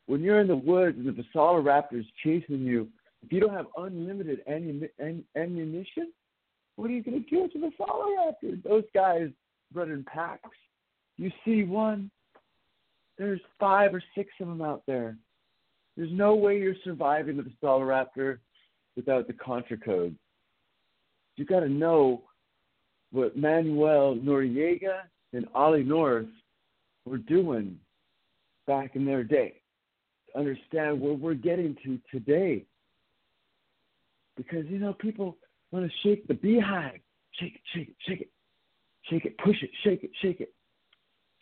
[0.07, 2.89] When you're in the woods and the Velociraptor is chasing you,
[3.23, 6.13] if you don't have unlimited ammunition,
[6.77, 8.63] what are you going to do to the Velociraptor?
[8.63, 9.31] Those guys
[9.73, 10.51] run in packs
[11.17, 12.11] you see one,
[13.19, 15.17] there's five or six of them out there.
[15.97, 18.39] There's no way you're surviving the Velociraptor
[18.97, 20.15] without the Contra code.
[21.37, 22.23] You got to know
[23.13, 25.01] what Manuel Noriega
[25.33, 26.27] and Ollie North
[27.05, 27.79] were doing
[28.67, 29.61] back in their day
[30.33, 32.65] to understand where we're getting to today.
[34.37, 35.37] Because, you know, people
[35.71, 36.99] want to shake the beehive.
[37.33, 38.31] Shake it, shake it, shake it.
[39.11, 40.53] Shake it, push it, shake it, shake it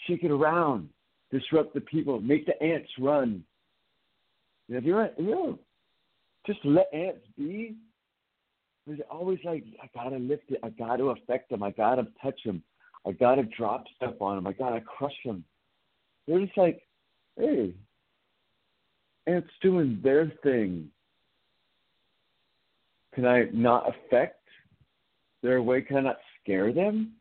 [0.07, 0.89] shake it around,
[1.31, 3.43] disrupt the people, make the ants run.
[4.69, 5.59] If you're, you know,
[6.47, 7.75] just let ants be.
[8.87, 12.63] There's always like, I gotta lift it, I gotta affect them, I gotta touch them,
[13.07, 15.45] I gotta drop stuff on them, I gotta crush them.
[16.27, 16.83] They're just like,
[17.39, 17.75] hey,
[19.27, 20.91] ants doing their thing.
[23.15, 24.41] Can I not affect
[25.43, 25.83] their way?
[25.83, 27.13] Can I not scare them?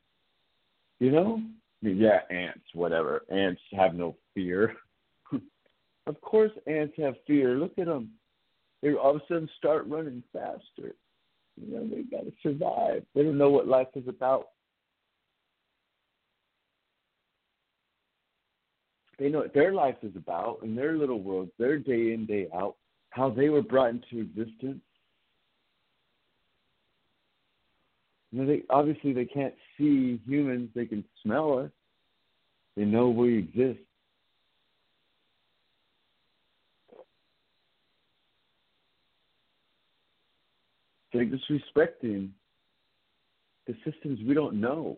[0.99, 1.41] You know?
[1.81, 3.23] yeah, ants, whatever.
[3.29, 4.75] Ants have no fear.
[6.07, 7.57] of course, ants have fear.
[7.57, 8.11] Look at them.
[8.81, 10.95] They all of a sudden start running faster.
[11.59, 13.03] You know, they got to survive.
[13.13, 14.47] They don't know what life is about.
[19.19, 22.47] They know what their life is about in their little world, their day in, day
[22.53, 22.75] out,
[23.11, 24.81] how they were brought into existence.
[28.31, 31.69] You know, they obviously they can't see humans, they can smell us.
[32.75, 33.79] They know we exist.
[41.13, 42.29] They're disrespecting
[43.67, 44.97] the systems we don't know.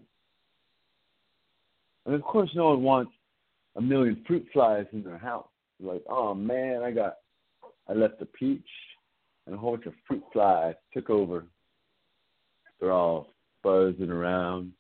[2.06, 3.12] And of course, no one wants
[3.76, 5.48] a million fruit flies in their house.
[5.80, 7.18] Like, oh man, I got,
[7.90, 8.66] I left a peach
[9.46, 11.46] and a whole bunch of fruit flies took over.
[12.80, 14.72] They're all buzzing around,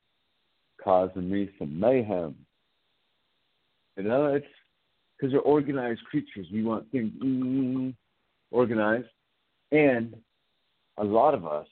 [0.81, 2.36] causing me some mayhem.
[3.97, 4.45] You know, it's
[5.17, 6.47] because they're organized creatures.
[6.51, 7.93] We want things mm,
[8.51, 9.07] organized,
[9.71, 10.15] and
[10.97, 11.67] a lot of us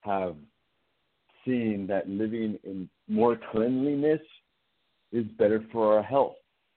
[0.00, 0.36] have
[1.44, 4.20] seen that living in more cleanliness
[5.12, 6.34] is better for our health.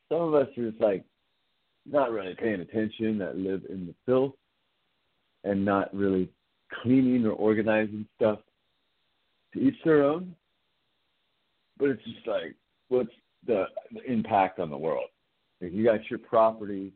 [0.10, 1.04] Some of us are just like
[1.86, 4.34] not really paying attention that live in the filth
[5.44, 6.30] and not really
[6.82, 8.40] cleaning or organizing stuff.
[9.54, 10.36] To each their own.
[11.80, 12.56] but it's just like,
[12.90, 13.10] what's
[13.48, 15.10] the, the impact on the world?
[15.60, 16.94] If you got your property,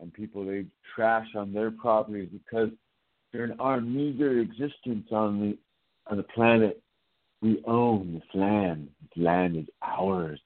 [0.00, 2.70] and people they trash on their property because
[3.34, 5.58] during our meager existence on the
[6.06, 6.80] on the planet,
[7.42, 8.88] we own this land.
[9.02, 10.38] This land is ours.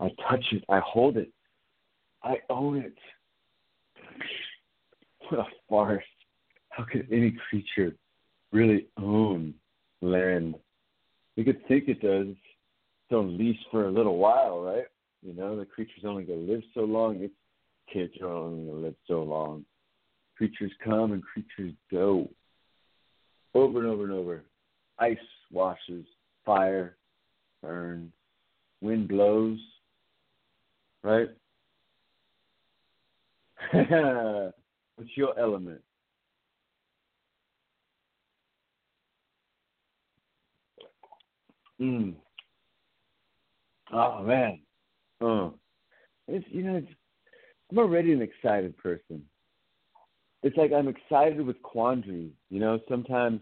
[0.00, 0.64] I touch it.
[0.68, 1.30] I hold it.
[2.22, 2.96] I own it.
[5.28, 6.04] What a farce.
[6.70, 7.94] How could any creature
[8.52, 9.54] really own
[10.02, 10.56] land?
[11.36, 12.28] We could think it does.
[12.28, 14.86] It's on lease for a little while, right?
[15.22, 17.22] You know, the creature's only going to live so long.
[17.22, 17.34] Its
[17.92, 19.64] kids are only going to live so long.
[20.36, 22.28] Creatures come and creatures go.
[23.54, 24.44] Over and over and over.
[24.98, 25.16] Ice
[25.52, 26.04] washes,
[26.44, 26.96] fire
[27.62, 28.12] burns,
[28.80, 29.58] wind blows,
[31.02, 31.28] right?
[33.72, 35.80] What's your element?
[41.80, 42.14] Mm.
[43.92, 44.60] Oh man.
[45.20, 45.54] Oh.
[46.28, 46.88] It's you know, it's,
[47.70, 49.22] I'm already an excited person.
[50.44, 52.30] It's like I'm excited with quandaries.
[52.50, 53.40] You know, sometimes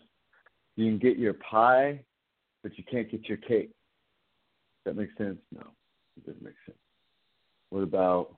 [0.77, 2.01] you can get your pie,
[2.63, 3.73] but you can't get your cake.
[4.85, 5.39] Does that make sense?
[5.53, 5.63] No,
[6.17, 6.79] it doesn't make sense.
[7.71, 8.37] What about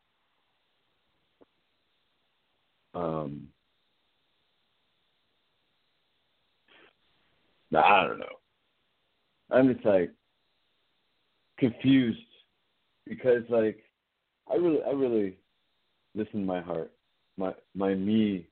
[2.95, 3.49] um,
[7.77, 8.27] I don't know.
[9.51, 10.11] I'm just like
[11.59, 12.19] confused
[13.07, 13.79] because like
[14.51, 15.37] I really I really
[16.15, 16.93] listen to my heart,
[17.37, 18.47] my my me,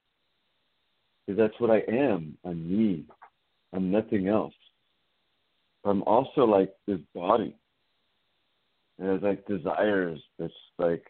[1.27, 2.37] because that's what I am.
[2.45, 3.05] I'm me.
[3.73, 4.55] I'm nothing else.
[5.85, 7.57] I'm also like this body.
[8.99, 11.05] And has like desires that's like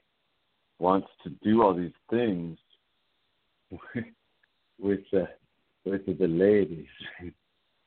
[0.79, 2.59] wants to do all these things
[3.71, 4.05] with
[4.79, 5.29] with the
[5.85, 6.87] with the ladies.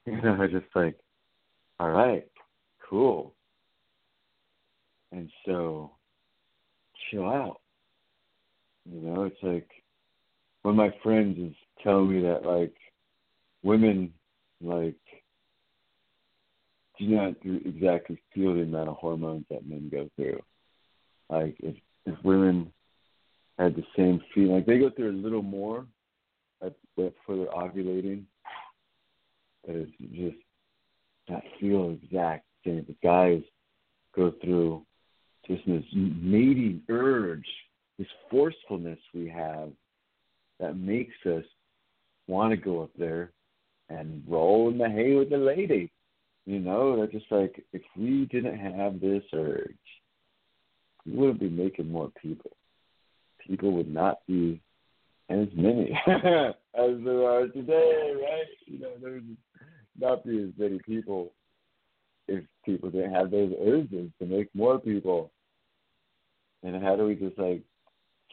[0.05, 0.97] you know, I just like,
[1.79, 2.27] all right,
[2.89, 3.33] cool.
[5.11, 5.91] And so
[7.09, 7.61] chill out.
[8.91, 9.69] You know, it's like
[10.61, 12.73] one of my friends is telling me that like
[13.63, 14.13] women
[14.61, 14.95] like
[16.97, 20.41] do not exactly feel the amount of hormones that men go through.
[21.29, 22.71] Like if if women
[23.57, 25.85] had the same feeling, like they go through a little more
[26.63, 28.23] at, for their ovulating,
[29.65, 30.37] but it's just
[31.29, 32.85] not feel exact same.
[32.87, 33.41] The guys
[34.15, 34.85] go through
[35.47, 37.47] just this mating urge,
[37.97, 39.71] this forcefulness we have
[40.59, 41.43] that makes us
[42.27, 43.31] want to go up there
[43.89, 45.91] and roll in the hay with the lady.
[46.45, 49.75] You know, they're just like if we didn't have this urge,
[51.05, 52.51] we wouldn't be making more people.
[53.47, 54.61] People would not be
[55.29, 58.45] as many as there are today, right?
[58.65, 59.37] You know, there would
[59.99, 61.31] not be as many people
[62.27, 65.31] if people didn't have those urges to make more people.
[66.63, 67.61] And how do we just like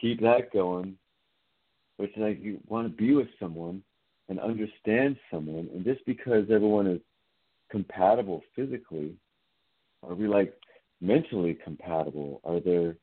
[0.01, 0.97] keep that going?
[2.03, 3.81] Which like you want to be with someone
[4.29, 7.01] and understand someone, and just because everyone is
[7.71, 9.15] compatible physically,
[10.03, 10.53] are we like
[11.01, 12.41] mentally compatible?
[12.43, 12.97] Are there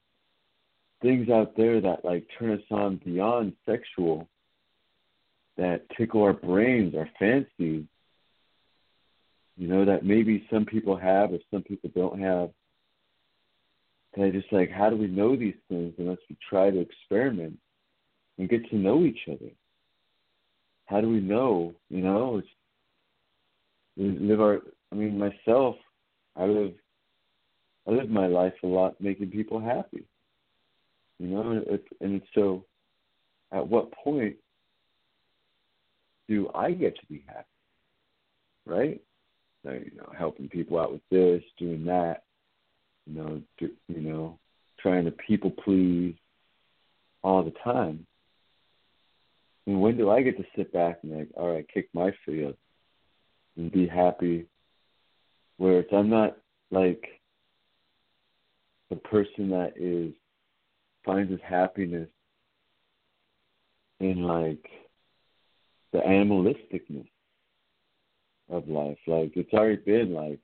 [1.02, 4.28] things out there that like turn us on beyond sexual
[5.56, 7.86] that tickle our brains, our fancies,
[9.56, 12.50] you know, that maybe some people have or some people don't have.
[14.16, 17.60] And I just like, how do we know these things unless we try to experiment
[18.40, 19.52] and get to know each other?
[20.86, 21.76] How do we know?
[21.90, 22.42] You know,
[23.96, 24.62] we live our.
[24.92, 25.76] I mean, myself,
[26.36, 26.74] I live,
[27.88, 30.06] I live my life a lot making people happy.
[31.20, 32.66] You know, and, and so,
[33.52, 34.38] at what point
[36.28, 37.46] do I get to be happy?
[38.66, 39.02] Right?
[39.64, 42.24] So, you know, helping people out with this, doing that,
[43.06, 44.40] you know, do, you know,
[44.80, 46.16] trying to people please
[47.22, 48.08] all the time.
[49.70, 52.44] And when do I get to sit back and like, all right, kick my feet
[52.44, 52.56] up
[53.56, 54.48] and be happy?
[55.58, 56.38] Where it's I'm not
[56.72, 57.06] like
[58.90, 60.12] the person that is
[61.06, 62.10] finds his happiness
[64.00, 64.66] in like
[65.94, 67.08] the animalisticness
[68.50, 68.98] of life.
[69.06, 70.40] Like it's already been like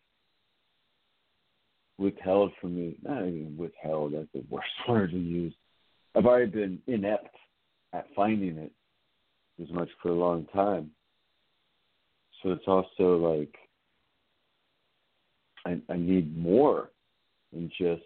[1.98, 2.98] withheld from me.
[3.02, 4.14] Not even withheld.
[4.14, 5.56] That's the worst word to use.
[6.14, 7.36] I've already been inept
[7.92, 8.72] at finding it
[9.62, 10.92] as much for a long time.
[12.42, 13.56] So it's also like
[15.66, 16.92] I, I need more
[17.52, 18.04] than just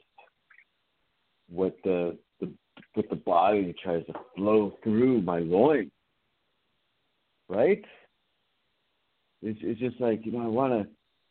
[1.50, 2.52] what the, the
[2.94, 5.92] what the body tries to flow through my loins.
[7.50, 7.84] Right?
[9.42, 10.88] It's it's just like you know I want to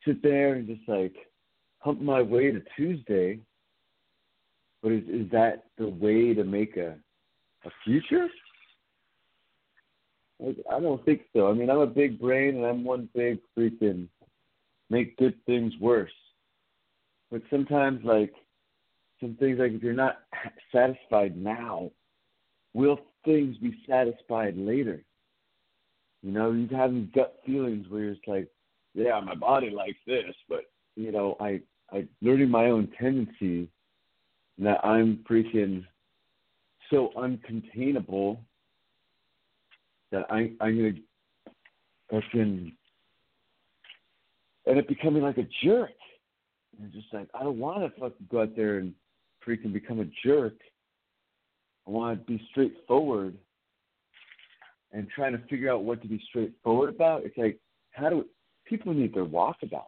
[0.07, 1.15] sit there and just like
[1.79, 3.41] hump my way to Tuesday.
[4.83, 6.97] But is is that the way to make a
[7.65, 8.29] a future?
[10.41, 11.49] I don't think so.
[11.49, 14.09] I mean, I'm a big brain and I'm one big freaking
[14.89, 16.13] make good things worse.
[17.31, 18.33] But sometimes, like
[19.21, 20.19] some things, like if you're not
[20.73, 21.91] satisfied now,
[22.73, 25.03] will things be satisfied later?
[26.23, 28.49] You know, you have these gut feelings where you're just like,
[28.95, 30.65] yeah, my body likes this, but
[30.97, 31.61] you know, I
[31.91, 33.69] I learning my own tendencies
[34.59, 35.85] that I'm freaking
[36.91, 38.39] so uncontainable
[40.13, 40.93] that I I'm gonna
[42.11, 42.73] fucking
[44.67, 45.91] end up becoming like a jerk.
[46.81, 48.95] And just like I don't want to fucking go out there and
[49.47, 50.55] freaking become a jerk.
[51.87, 53.37] I want to be straightforward
[54.93, 57.25] and trying to figure out what to be straightforward about.
[57.25, 57.59] It's like
[57.93, 58.25] how do
[58.67, 59.87] people need their walkabout?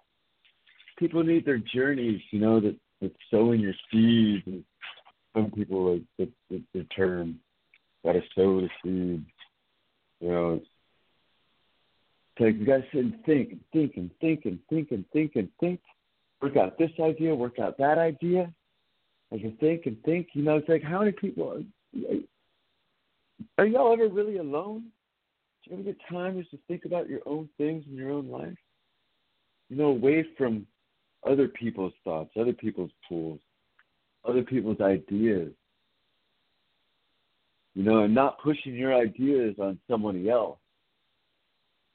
[0.98, 2.20] People need their journeys.
[2.30, 4.42] You know that that sowing your seeds.
[4.46, 4.64] And
[5.34, 7.38] some people like the, the, the term
[8.04, 9.26] got to sow the seeds.
[10.20, 10.66] You know, it's
[12.38, 15.48] like you guys sit and think and think and think and think and think and
[15.58, 15.80] think.
[16.42, 18.52] Work out this idea, work out that idea.
[19.32, 22.16] As you think and think, you know, it's like how many people are,
[23.58, 24.86] are y'all ever really alone?
[25.64, 28.28] Do you ever get time just to think about your own things in your own
[28.28, 28.56] life?
[29.68, 30.66] You know, away from
[31.28, 33.38] other people's thoughts, other people's tools,
[34.24, 35.52] other people's ideas.
[37.74, 40.58] You know, and not pushing your ideas on somebody else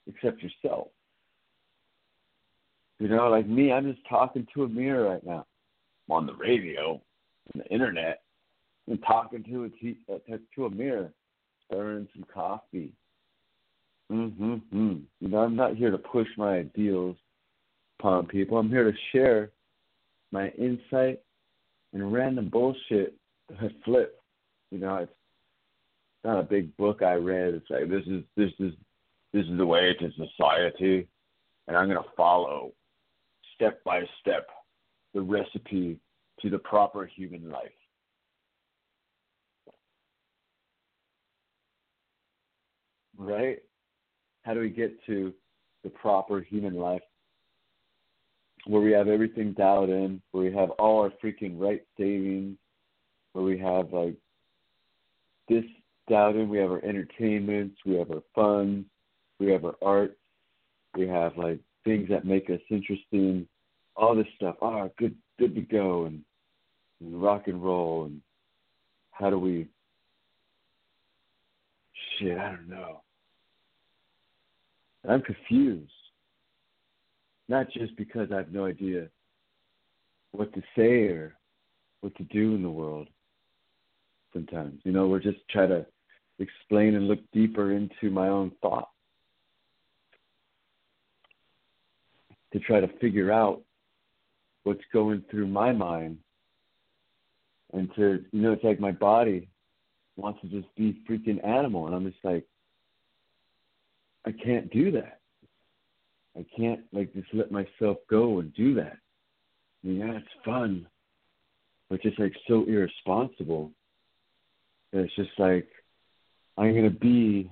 [0.06, 0.88] except yourself.
[2.98, 5.44] You know, like me, I'm just talking to a mirror right now.
[6.08, 8.22] I'm on the radio, on the internet,
[8.88, 11.12] and talking to a t- uh, to a mirror,
[11.66, 12.92] stirring some coffee.
[14.10, 14.94] Mm-hmm.
[15.20, 17.16] You know, I'm not here to push my ideals
[17.98, 18.56] upon people.
[18.56, 19.50] I'm here to share
[20.32, 21.20] my insight
[21.92, 23.14] and random bullshit
[23.48, 24.20] that I flip.
[24.70, 25.12] You know, it's
[26.26, 27.54] not a big book I read.
[27.54, 28.72] It's like this is this is
[29.32, 31.06] this is the way to society,
[31.68, 32.72] and I'm to follow
[33.54, 34.48] step by step
[35.14, 35.98] the recipe
[36.42, 37.70] to the proper human life.
[43.16, 43.58] Right?
[44.42, 45.32] How do we get to
[45.84, 47.02] the proper human life
[48.66, 52.58] where we have everything dialed in, where we have all our freaking right savings,
[53.32, 54.16] where we have like
[55.48, 55.64] this
[56.08, 58.86] in, we have our entertainments, we have our funds,
[59.38, 60.16] we have our art,
[60.96, 63.46] we have like things that make us interesting,
[63.96, 64.56] all this stuff.
[64.62, 66.22] Ah, good, good to go, and,
[67.00, 68.20] and rock and roll, and
[69.10, 69.68] how do we?
[72.18, 73.02] Shit, I don't know.
[75.08, 75.90] I'm confused.
[77.48, 79.08] Not just because I have no idea
[80.32, 81.36] what to say or
[82.00, 83.08] what to do in the world.
[84.32, 85.86] Sometimes, you know, we're just trying to
[86.38, 88.90] explain and look deeper into my own thoughts.
[92.52, 93.60] to try to figure out
[94.62, 96.16] what's going through my mind.
[97.72, 99.48] And to you know it's like my body
[100.16, 101.86] wants to just be freaking animal.
[101.86, 102.46] And i'm just like
[104.24, 105.20] i can't do that.
[106.36, 108.96] I can't like just let myself go and do that.
[109.84, 110.86] I mean, yeah it's fun
[111.88, 113.70] but just like so irresponsible
[114.92, 115.68] that it's just like
[116.58, 117.50] i'm going to be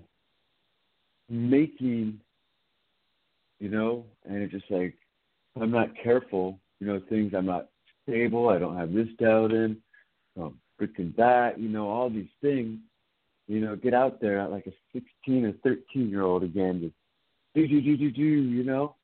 [1.28, 2.20] making
[3.64, 4.94] you know, and it's just like
[5.58, 7.68] I'm not careful, you know, things I'm not
[8.02, 9.78] stable, I don't have this dialed in,
[10.38, 12.78] um, freaking that, you know, all these things,
[13.48, 16.94] you know, get out there like a 16 or 13 year old again, just
[17.54, 18.96] do do do do do, you know,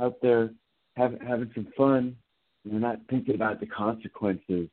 [0.00, 0.50] out there
[0.96, 2.16] having having some fun,
[2.64, 4.68] you know, not thinking about the consequences.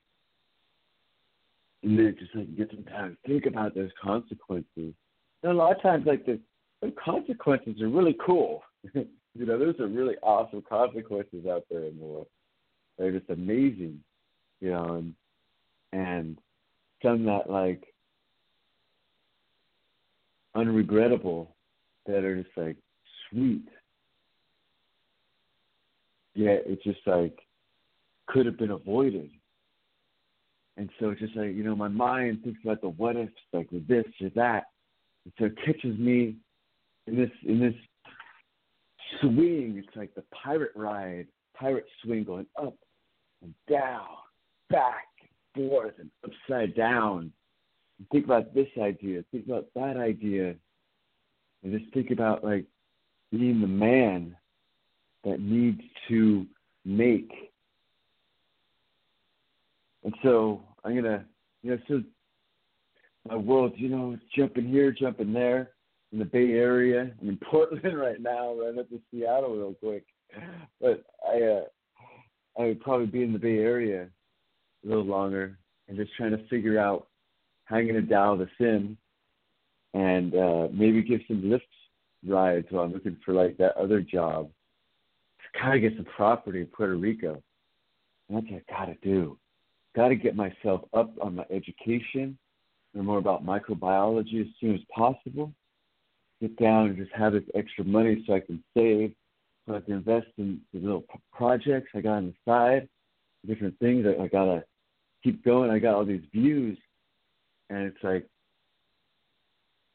[1.84, 4.94] And just like get some time to think about those consequences.
[5.44, 6.40] And a lot of times, like the,
[6.82, 8.64] the consequences are really cool.
[8.94, 9.06] you
[9.46, 12.28] know, there's some really awesome consequences out there in the world.
[12.98, 14.00] They're just amazing,
[14.62, 15.14] you know, and
[15.92, 16.38] and
[17.04, 17.84] some that like
[20.56, 21.48] unregrettable
[22.06, 22.78] that are just like
[23.30, 23.68] sweet.
[26.34, 27.40] Yeah, it's just like
[28.28, 29.30] could have been avoided.
[30.78, 33.72] And so it's just like, you know, my mind thinks about the what ifs, like
[33.72, 34.66] with this or that.
[35.24, 36.36] And so it catches me
[37.08, 37.76] in this in this
[39.22, 39.76] swing.
[39.78, 41.28] It's like the pirate ride,
[41.58, 42.76] pirate swing going up
[43.42, 44.08] and down,
[44.70, 47.32] back, and forth, and upside down.
[47.98, 49.24] And think about this idea.
[49.32, 50.56] Think about that idea.
[51.64, 52.66] And just think about like
[53.32, 54.36] being the man
[55.24, 56.46] that needs to
[56.84, 57.32] make
[60.06, 61.26] and so I'm gonna,
[61.64, 62.04] you know, so
[63.28, 65.72] my world, you know, jumping here, jumping there
[66.14, 67.12] in the Bay Area.
[67.22, 70.06] I'm in Portland right now, right up to Seattle real quick.
[70.80, 71.64] But I, uh,
[72.58, 74.08] I would probably be in the Bay Area
[74.84, 75.58] a little longer
[75.88, 77.08] and just trying to figure out
[77.66, 78.96] how I'm gonna dial this in
[79.96, 81.62] and uh, maybe give some Lyft
[82.28, 84.52] rides while I'm looking for like that other job.
[85.60, 87.42] Gotta get some property in Puerto Rico.
[88.30, 89.40] And that's what I gotta do.
[89.96, 92.38] Gotta get myself up on my education,
[92.94, 95.54] learn more about microbiology as soon as possible.
[96.42, 99.14] Get down and just have this extra money so I can save,
[99.66, 102.90] so I can invest in the little projects I got on the side,
[103.48, 104.06] different things.
[104.06, 104.66] I, I gotta
[105.24, 105.72] keep going.
[105.72, 106.78] I got all these views,
[107.70, 108.28] and it's like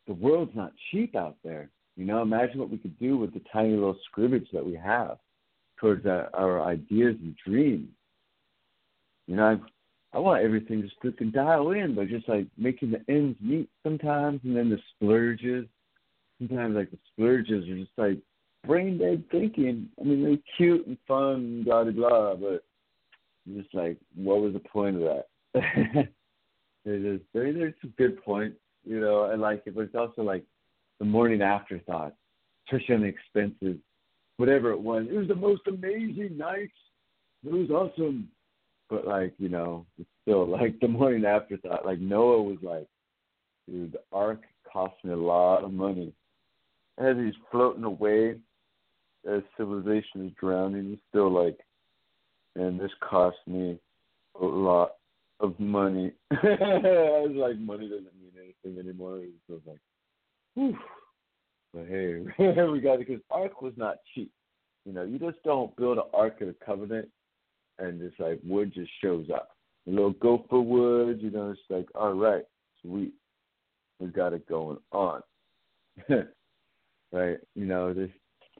[0.06, 1.70] the world's not cheap out there.
[1.96, 5.18] You know, imagine what we could do with the tiny little scrimmage that we have
[5.78, 7.88] towards our, our ideas and dreams.
[9.26, 9.56] You know, I,
[10.12, 13.68] I want everything just to can dial in, but just like making the ends meet
[13.82, 15.66] sometimes, and then the splurges.
[16.38, 18.18] Sometimes like the splurges are just like
[18.66, 19.88] brain dead thinking.
[20.00, 22.64] I mean, they're cute and fun, blah blah blah, but
[23.54, 25.26] just like, what was the point of that?
[26.84, 30.44] there's there, there's some good points, you know, and like it, but it's also like
[30.98, 32.14] the morning afterthought,
[32.66, 33.76] especially on the expenses,
[34.38, 35.06] whatever it was.
[35.08, 36.70] It was the most amazing night.
[37.44, 38.28] It was awesome.
[38.90, 41.86] But like, you know, it's still like the morning afterthought.
[41.86, 42.86] Like Noah was like,
[43.68, 46.12] dude, the ark cost me a lot of money.
[46.98, 48.36] As he's floating away,
[49.30, 51.58] as civilization is drowning, he's still like,
[52.56, 53.78] and this cost me
[54.40, 54.96] a lot
[55.38, 56.12] of money.
[56.32, 56.36] I
[57.24, 59.18] was like, money doesn't mean anything anymore.
[59.18, 59.78] It was like,
[60.54, 60.76] Whew.
[61.72, 62.24] But hey,
[62.64, 64.32] we got it because Ark was not cheap.
[64.84, 67.08] You know, you just don't build an Ark of the Covenant
[67.80, 69.50] and it's like wood just shows up.
[69.86, 72.44] A little gopher wood, you know, it's like, all right,
[72.82, 73.12] sweet.
[73.98, 75.22] We got it going on.
[77.12, 77.38] right?
[77.54, 78.10] You know, this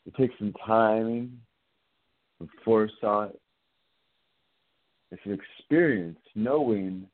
[0.06, 1.38] it takes some timing,
[2.38, 3.36] some foresight.
[5.12, 7.06] It's an experience knowing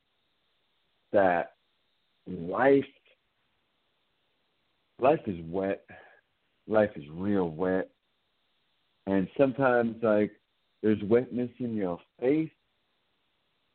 [1.11, 1.53] that
[2.27, 2.85] life
[4.99, 5.83] life is wet.
[6.67, 7.89] Life is real wet.
[9.05, 10.31] And sometimes like
[10.81, 12.49] there's wetness in your face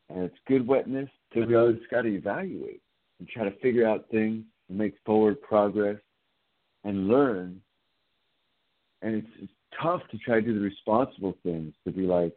[0.09, 1.09] and it's good wetness.
[1.33, 2.81] So we always gotta evaluate
[3.19, 5.97] and try to figure out things, and make forward progress
[6.83, 7.61] and learn.
[9.01, 9.51] And it's, it's
[9.81, 12.33] tough to try to do the responsible things, to be like,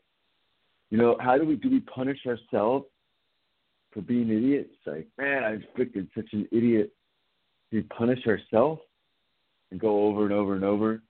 [0.90, 2.86] you know, how do we do we punish ourselves
[3.92, 4.74] for being idiots?
[4.86, 6.92] Like, man, I'm freaking such an idiot
[7.70, 8.80] do we punish ourselves
[9.70, 11.02] and go over and over and over,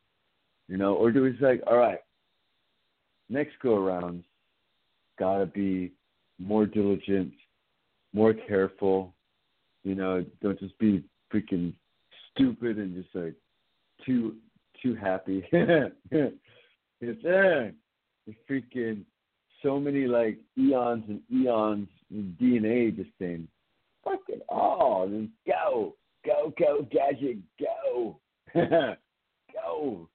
[0.69, 1.99] you know, or do we say, all right,
[3.29, 4.25] next go around,
[5.19, 5.93] gotta be
[6.39, 7.33] more diligent,
[8.13, 9.15] more careful,
[9.85, 11.73] you know, don't just be freaking
[12.33, 13.35] stupid and just like
[14.05, 14.37] too
[14.83, 15.47] too happy.
[15.53, 17.71] it's uh,
[18.27, 19.05] it's freaking
[19.63, 23.49] so many like eons and eons of DNA just saying,
[24.05, 25.95] fuck it all, just go.
[26.25, 28.19] Go, go, gadget, go.
[28.55, 30.09] go.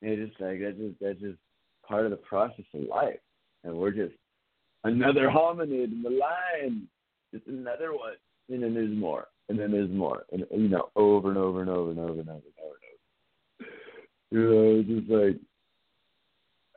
[0.00, 1.38] it's just like that's just that's just
[1.88, 3.18] part of the process of life.
[3.64, 4.14] And we're just
[4.84, 6.86] another hominid in the line.
[7.32, 8.14] Just another one.
[8.50, 9.26] And then there's more.
[9.48, 10.24] And then there's more.
[10.32, 12.54] And you know, over and over and over and over and over and over and
[12.62, 12.74] over.
[14.30, 15.40] You know, just like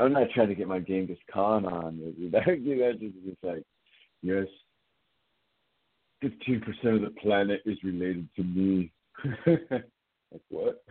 [0.01, 1.99] I'm not trying to get my Genghis Khan on.
[2.31, 3.63] That, that's just, just like,
[4.21, 4.47] yes,
[6.21, 8.91] fifteen percent of the planet is related to me.
[9.45, 10.83] like what?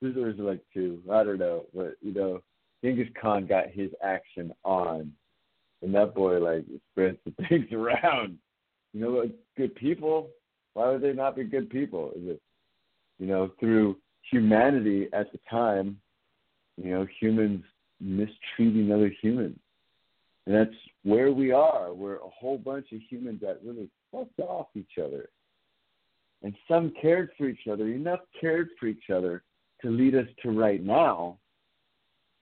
[0.00, 1.00] This was like two.
[1.10, 2.42] I don't know, but you know,
[2.82, 5.12] Genghis Khan got his action on,
[5.82, 8.38] and that boy like spreads the things around.
[8.92, 10.30] You know, like good people.
[10.74, 12.12] Why would they not be good people?
[12.16, 12.42] Is it,
[13.18, 13.96] you know, through
[14.30, 15.98] humanity at the time,
[16.76, 17.64] you know, humans
[18.00, 19.58] mistreating other humans
[20.46, 21.92] and that's where we are.
[21.92, 25.28] We're a whole bunch of humans that really fucked off each other.
[26.42, 29.42] And some cared for each other, enough cared for each other
[29.86, 31.38] to lead us to right now.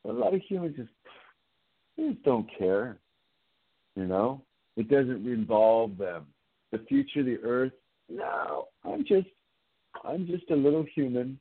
[0.02, 0.90] But a lot of humans just,
[1.96, 2.98] they just don't care.
[3.96, 4.42] You know?
[4.76, 6.26] It doesn't involve them.
[6.72, 7.72] The future the earth,
[8.08, 9.28] no, I'm just
[10.04, 11.38] I'm just a little human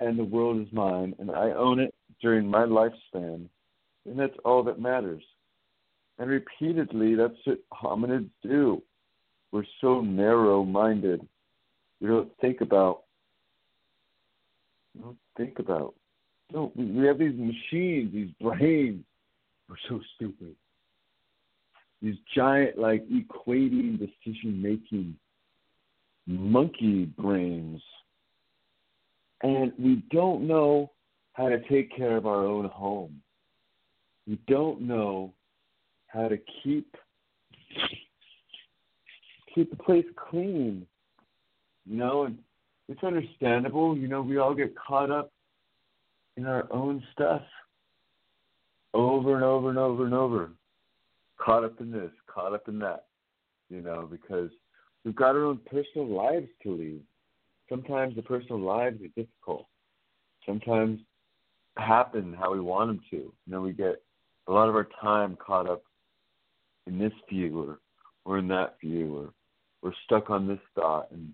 [0.00, 3.46] and the world is mine and I own it during my lifespan.
[4.06, 5.22] And that's all that matters.
[6.18, 8.82] And repeatedly, that's what hominids do.
[9.52, 11.26] We're so narrow minded.
[12.00, 13.02] We don't think about.
[14.98, 15.94] Don't think about.
[16.52, 19.04] No, we have these machines, these brains,
[19.68, 20.56] We're so stupid.
[22.02, 25.16] These giant, like, equating decision making
[26.26, 27.80] monkey brains.
[29.42, 30.90] And we don't know
[31.34, 33.22] how to take care of our own home.
[34.26, 35.32] We don't know
[36.08, 36.96] how to keep
[39.54, 40.86] keep the place clean.
[41.86, 42.38] You know, and
[42.90, 43.96] it's understandable.
[43.96, 45.30] You know, we all get caught up
[46.36, 47.42] in our own stuff
[48.92, 50.50] over and over and over and over.
[51.38, 53.04] Caught up in this, caught up in that.
[53.68, 54.50] You know, because
[55.04, 57.00] we've got our own personal lives to lead.
[57.68, 59.66] Sometimes the personal lives are difficult.
[60.44, 60.98] Sometimes
[61.76, 63.16] happen how we want them to.
[63.16, 64.02] You know, we get
[64.48, 65.84] a lot of our time caught up
[66.88, 67.78] in this view or
[68.24, 69.32] or in that view or
[69.82, 71.32] we're stuck on this thought and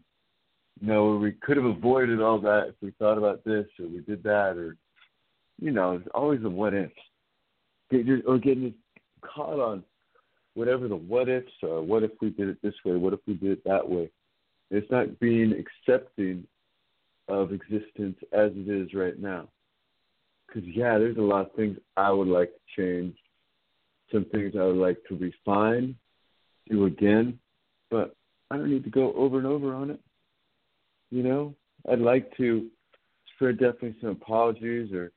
[0.81, 4.01] you know we could have avoided all that if we thought about this or we
[4.01, 4.77] did that or
[5.59, 6.91] you know it's always a what if
[8.27, 8.75] or getting
[9.23, 9.83] caught on
[10.55, 11.83] whatever the what ifs are.
[11.83, 12.97] What if we did it this way?
[12.97, 14.11] What if we did it that way?
[14.71, 16.45] It's not being accepting
[17.29, 19.49] of existence as it is right now.
[20.47, 23.17] Because yeah there's a lot of things i would like to change.
[24.13, 25.97] Some things i would like to refine
[26.69, 27.39] do again
[27.91, 28.17] but
[28.51, 30.01] I don't need to go over and over on it.
[31.11, 31.55] You know,
[31.91, 32.67] I'd like to
[33.35, 35.13] spread definitely some apologies or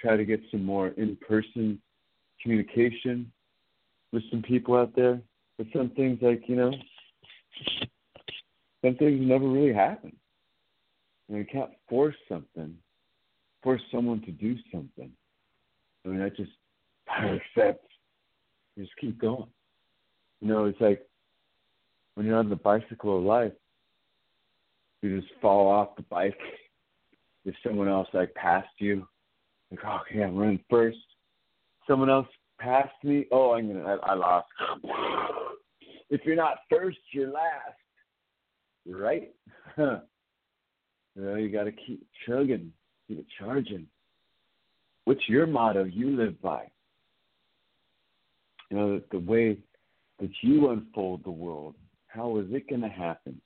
[0.00, 1.80] try to get some more in-person
[2.42, 3.30] communication
[4.12, 5.20] with some people out there.
[5.58, 6.72] But some things like you know,
[8.82, 10.16] some things never really happen.
[11.28, 12.74] I And you can't force something,
[13.62, 15.10] force someone to do something.
[16.04, 16.52] I mean, I just
[17.08, 17.86] I accept.
[18.78, 19.46] just keep going.
[20.40, 21.06] You know, it's like
[22.14, 23.52] when you're on the bicycle of life,
[25.02, 26.38] you just fall off the bike.
[27.44, 29.06] If someone else like passed you,
[29.70, 30.98] like, oh, okay, I'm running first.
[31.86, 32.26] Someone else
[32.58, 33.26] passed me.
[33.32, 33.84] Oh, I'm gonna.
[34.02, 34.48] I, I lost.
[36.10, 37.76] if you're not first, you're last.
[38.86, 39.30] Right?
[39.78, 40.00] you
[41.16, 42.72] know, you got to keep chugging,
[43.08, 43.86] keep charging.
[45.04, 46.70] What's your motto you live by?
[48.70, 49.58] You know, the, the way
[50.20, 51.74] that you unfold the world
[52.12, 53.40] how is it to happen?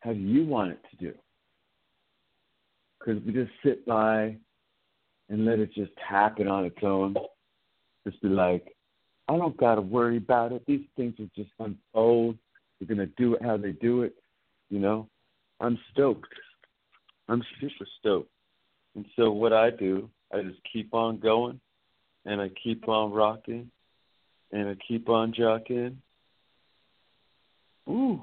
[0.00, 1.14] How do you want it to do?
[2.98, 4.36] Because we just sit by
[5.28, 7.14] and let it just happen on its own.
[8.06, 8.64] Just be like,
[9.28, 10.62] I don't got to worry about it.
[10.66, 12.38] These things will just unfold.
[12.80, 14.14] We're going to do it how they do it.
[14.70, 15.08] You know,
[15.60, 16.32] I'm stoked.
[17.28, 18.30] I'm super stoked.
[18.94, 21.60] And so what I do, I just keep on going
[22.24, 23.70] and I keep on rocking
[24.52, 26.00] and I keep on jockeying
[27.88, 28.22] Ooh.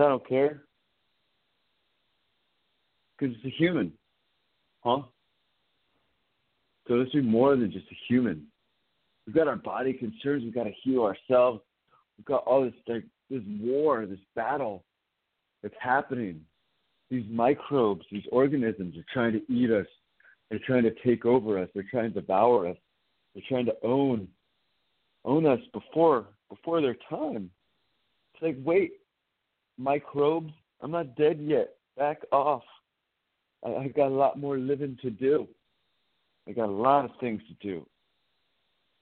[0.00, 0.62] I don't care.
[3.18, 3.92] Because it's a human.
[4.84, 5.02] Huh?
[6.86, 8.46] So let's be more than just a human.
[9.26, 10.42] We've got our body concerns.
[10.42, 11.60] We've got to heal ourselves.
[12.16, 14.84] We've got all this like, this war, this battle
[15.62, 16.40] that's happening.
[17.10, 19.86] These microbes, these organisms are trying to eat us.
[20.48, 21.68] They're trying to take over us.
[21.74, 22.76] They're trying to devour us.
[23.34, 24.28] They're trying to own
[25.24, 27.50] own us before before their time.
[28.34, 28.92] It's like, wait,
[29.78, 31.74] microbes, I'm not dead yet.
[31.96, 32.62] Back off.
[33.64, 35.48] I, I got a lot more living to do.
[36.48, 37.86] I got a lot of things to do.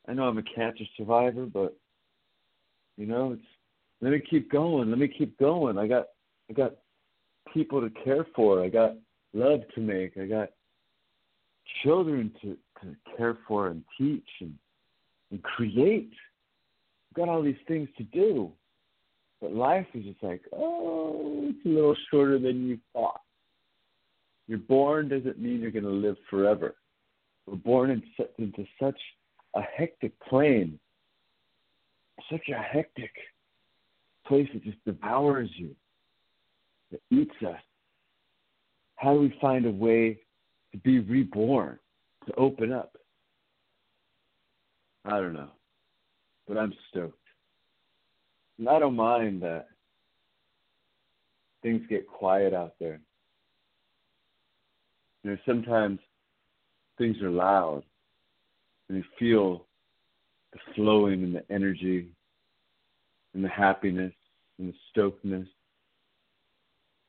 [0.09, 1.77] I know I'm a cancer survivor, but
[2.97, 3.43] you know, it's
[4.01, 4.91] let me keep going.
[4.91, 5.79] Let me keep going.
[5.79, 6.07] I got
[6.49, 6.73] I got
[7.53, 8.63] people to care for.
[8.63, 8.95] I got
[9.33, 10.17] love to make.
[10.17, 10.51] I got
[11.83, 14.55] children to, to care for and teach and,
[15.31, 16.11] and create
[17.17, 18.53] i got all these things to do.
[19.41, 23.21] But life is just like, oh, it's a little shorter than you thought.
[24.49, 26.77] You're born doesn't mean you're going to live forever.
[27.47, 28.03] We're born in,
[28.39, 28.99] into such
[29.55, 30.79] a hectic plane,
[32.31, 33.11] such a hectic
[34.27, 35.75] place that just devours you,
[36.91, 37.61] that eats us.
[38.97, 40.19] How do we find a way
[40.73, 41.79] to be reborn,
[42.27, 42.97] to open up?
[45.05, 45.51] I don't know
[46.47, 47.19] but I'm stoked.
[48.59, 49.69] And I don't mind that
[51.63, 53.01] things get quiet out there.
[55.23, 55.99] You know, sometimes
[56.97, 57.83] things are loud
[58.89, 59.67] and you feel
[60.53, 62.09] the flowing and the energy
[63.35, 64.13] and the happiness
[64.59, 65.47] and the stokedness.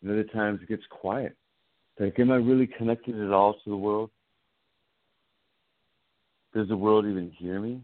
[0.01, 1.35] And other times it gets quiet.
[1.99, 4.11] Like, am I really connected at all to the world?
[6.53, 7.81] Does the world even hear me?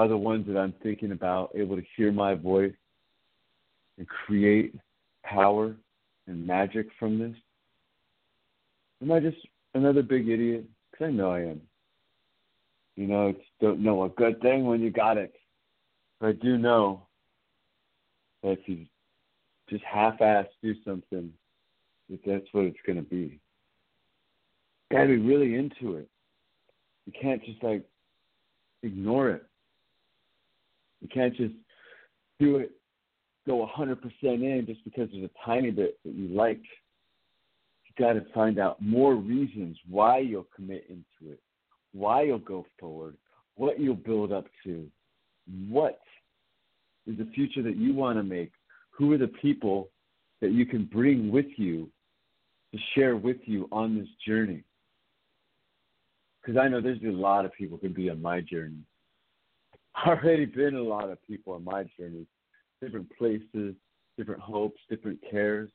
[0.00, 2.72] Are the ones that I'm thinking about, able to hear my voice
[3.98, 4.74] and create
[5.22, 5.76] power
[6.26, 7.36] and magic from this?
[9.02, 9.36] Am I just
[9.74, 11.60] another big idiot Because I know I am.
[12.96, 15.34] You know, it's don't know a good thing when you got it.
[16.18, 17.02] But I do know
[18.42, 18.86] that if you
[19.68, 21.30] just half-ass do something,
[22.08, 23.38] that that's what it's going to be.
[24.90, 26.08] You got to be really into it.
[27.04, 27.84] You can't just like
[28.82, 29.44] ignore it.
[31.00, 31.54] You can't just
[32.38, 32.72] do it,
[33.46, 36.60] go 100% in just because there's a tiny bit that you like.
[37.86, 41.40] You got to find out more reasons why you'll commit into it,
[41.92, 43.16] why you'll go forward,
[43.56, 44.86] what you'll build up to,
[45.68, 46.00] what
[47.06, 48.52] is the future that you want to make,
[48.90, 49.88] who are the people
[50.40, 51.90] that you can bring with you
[52.72, 54.62] to share with you on this journey.
[56.40, 58.82] Because I know there's a lot of people could be on my journey.
[60.06, 62.26] Already been a lot of people on my journey,
[62.82, 63.74] different places,
[64.16, 65.70] different hopes, different cares.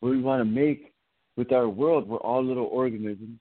[0.00, 0.92] What we want to make
[1.36, 3.38] with our world, we're all little organisms.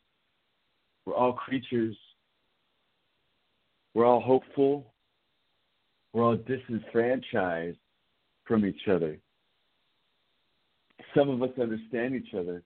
[1.06, 1.98] We're all creatures.
[3.94, 4.94] We're all hopeful.
[6.14, 7.78] We're all disenfranchised
[8.45, 9.18] from each other.
[11.15, 12.64] Some of us understand each other,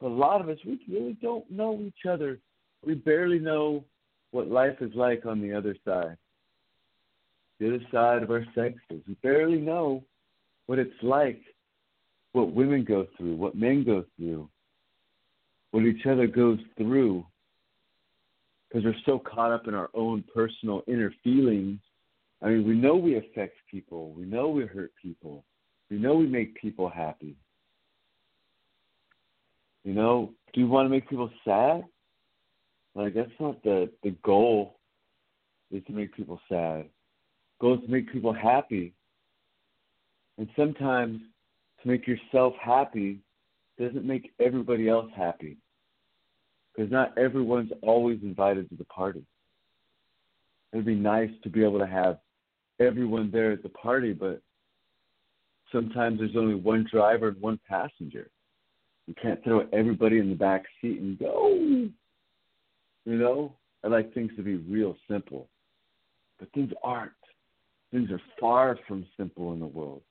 [0.00, 2.38] but a lot of us, we really don't know each other.
[2.84, 3.84] We barely know
[4.30, 6.16] what life is like on the other side,
[7.58, 9.02] the other side of our sexes.
[9.06, 10.04] We barely know
[10.66, 11.40] what it's like,
[12.32, 14.48] what women go through, what men go through,
[15.70, 17.24] what each other goes through,
[18.68, 21.78] because we're so caught up in our own personal inner feelings.
[22.42, 25.44] I mean, we know we affect people, we know we hurt people,
[25.90, 27.36] we know we make people happy.
[29.84, 31.84] You know, do you want to make people sad?
[32.96, 34.78] Like that's not the the goal.
[35.70, 36.86] Is to make people sad.
[37.60, 38.94] Goal is to make people happy.
[40.38, 41.20] And sometimes
[41.82, 43.18] to make yourself happy
[43.78, 45.56] doesn't make everybody else happy.
[46.74, 49.24] Because not everyone's always invited to the party.
[50.72, 52.18] It'd be nice to be able to have
[52.78, 54.40] everyone there at the party, but
[55.72, 58.30] sometimes there's only one driver and one passenger.
[59.06, 61.32] You can't throw everybody in the back seat and go.
[61.34, 61.88] Oh,
[63.06, 65.48] You know, I like things to be real simple,
[66.38, 67.12] but things aren't.
[67.90, 70.02] Things are far from simple in the world.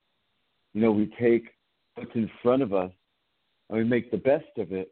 [0.73, 1.49] You know, we take
[1.95, 2.91] what's in front of us
[3.69, 4.91] and we make the best of it,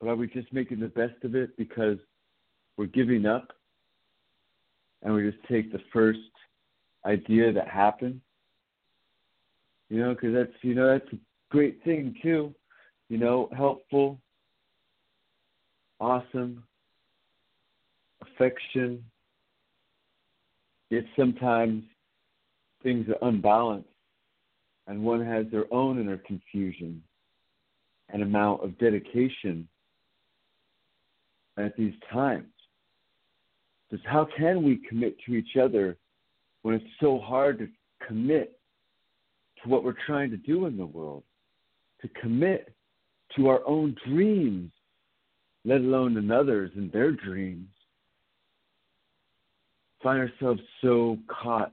[0.00, 1.98] but are we just making the best of it because
[2.76, 3.48] we're giving up
[5.02, 6.18] and we just take the first
[7.04, 8.20] idea that happens?
[9.90, 11.18] You know, because that's you know that's a
[11.50, 12.54] great thing too
[13.08, 14.20] you know, helpful,
[16.00, 16.62] awesome,
[18.38, 19.04] affection.
[20.90, 21.84] Yet sometimes
[22.82, 23.88] things are unbalanced
[24.86, 27.02] and one has their own inner confusion
[28.08, 29.68] and amount of dedication
[31.58, 32.46] at these times.
[33.90, 35.96] Just how can we commit to each other
[36.62, 37.68] when it's so hard to
[38.06, 38.58] commit
[39.62, 41.22] to what we're trying to do in the world?
[42.02, 42.72] To commit
[43.36, 44.70] to our own dreams,
[45.64, 47.68] let alone another's and their dreams.
[50.02, 51.72] Find ourselves so caught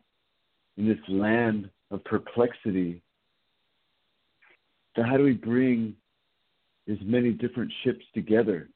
[0.77, 3.01] in this land of perplexity.
[4.95, 5.95] that how do we bring
[6.89, 8.69] as many different ships together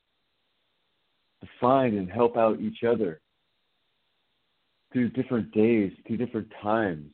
[1.41, 3.21] to find and help out each other
[4.91, 7.05] through different days, through different times,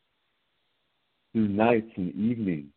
[1.34, 2.72] through nights and evenings?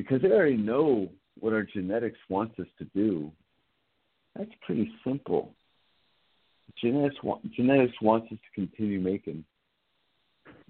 [0.00, 3.30] because they already know what our genetics wants us to do.
[4.34, 5.54] That's pretty simple.
[6.78, 7.16] Genetics,
[7.56, 9.44] genetics wants us to continue making,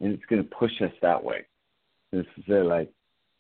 [0.01, 1.45] and it's going to push us that way.
[2.13, 2.91] And they're like,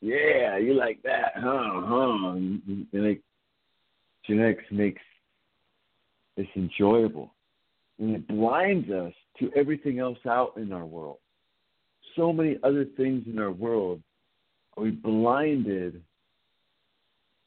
[0.00, 1.82] yeah, you like that, huh?
[1.84, 2.30] Huh?
[2.32, 3.22] And, and like,
[4.26, 5.02] genetics makes
[6.36, 7.34] this enjoyable,
[7.98, 11.18] and it blinds us to everything else out in our world.
[12.16, 14.02] So many other things in our world
[14.76, 16.02] are we blinded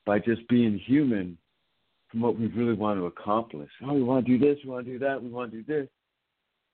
[0.05, 1.37] by just being human
[2.13, 3.69] from what we really want to accomplish?
[3.83, 5.63] Oh, we want to do this, we want to do that, we want to do
[5.63, 5.89] this.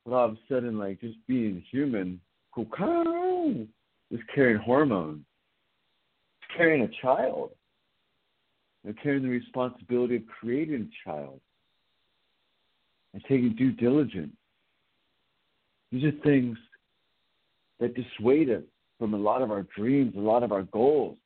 [0.06, 2.20] But all of a sudden, like just being human,
[2.58, 5.24] just carrying hormones,
[6.58, 7.52] carrying a child,
[8.86, 11.40] and carrying the responsibility of creating a child,
[13.14, 14.36] and taking due diligence.
[15.92, 16.58] These are things
[17.80, 18.64] that dissuade us
[19.00, 21.18] from a lot of our dreams, a lot of our goals.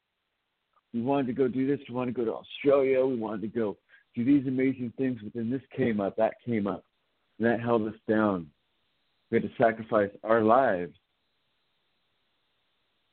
[0.93, 1.79] We wanted to go do this.
[1.89, 3.03] We wanted to go to Australia.
[3.03, 3.77] We wanted to go
[4.15, 6.83] do these amazing things, but then this came up, that came up,
[7.39, 8.47] and that held us down.
[9.29, 10.93] We had to sacrifice our lives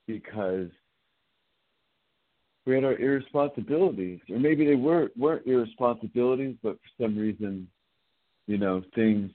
[0.07, 0.69] because
[2.67, 7.67] we had our irresponsibilities, or maybe they were weren't irresponsibilities, but for some reason,
[8.47, 9.31] you know, things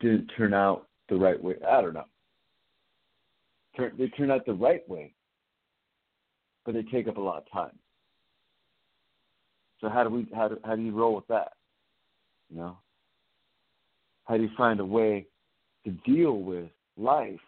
[0.00, 1.56] didn't turn out the right way.
[1.68, 2.04] I don't know.
[3.98, 5.12] They turn out the right way,
[6.64, 7.78] but they take up a lot of time.
[9.84, 11.52] So how do we how do how do you roll with that?
[12.48, 12.78] You know,
[14.24, 15.26] how do you find a way
[15.84, 17.38] to deal with life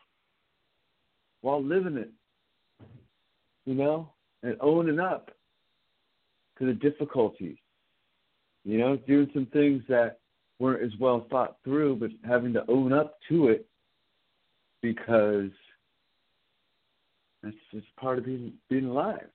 [1.41, 2.11] while living it?
[3.65, 4.11] You know,
[4.43, 5.31] and owning up
[6.59, 7.57] to the difficulties.
[8.67, 10.19] You know, doing some things that
[10.59, 13.67] weren't as well thought through, but having to own up to it
[14.83, 15.51] because
[17.43, 19.27] that's just part of being being alive.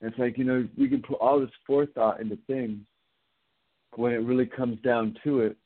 [0.00, 2.80] It's like, you know, we can put all this forethought into things.
[3.94, 5.56] When it really comes down to it,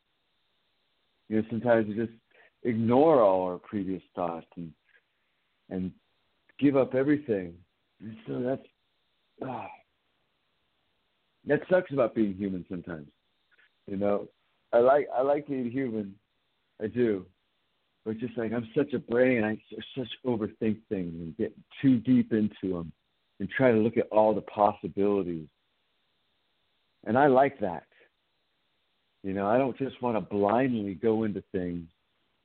[1.28, 2.12] you know, sometimes we just
[2.62, 4.72] ignore all our previous thoughts and
[5.70, 5.92] and
[6.58, 7.54] give up everything.
[8.00, 8.66] And so that's
[9.44, 9.68] ah,
[11.46, 13.08] that sucks about being human sometimes.
[13.86, 14.28] You know,
[14.72, 16.14] I like I like being human,
[16.82, 17.26] I do,
[18.04, 19.60] but just like I'm such a brain, I
[19.96, 21.52] such overthink things and get
[21.82, 22.92] too deep into them,
[23.40, 25.48] and try to look at all the possibilities.
[27.04, 27.84] And I like that.
[29.22, 31.88] You know, I don't just want to blindly go into things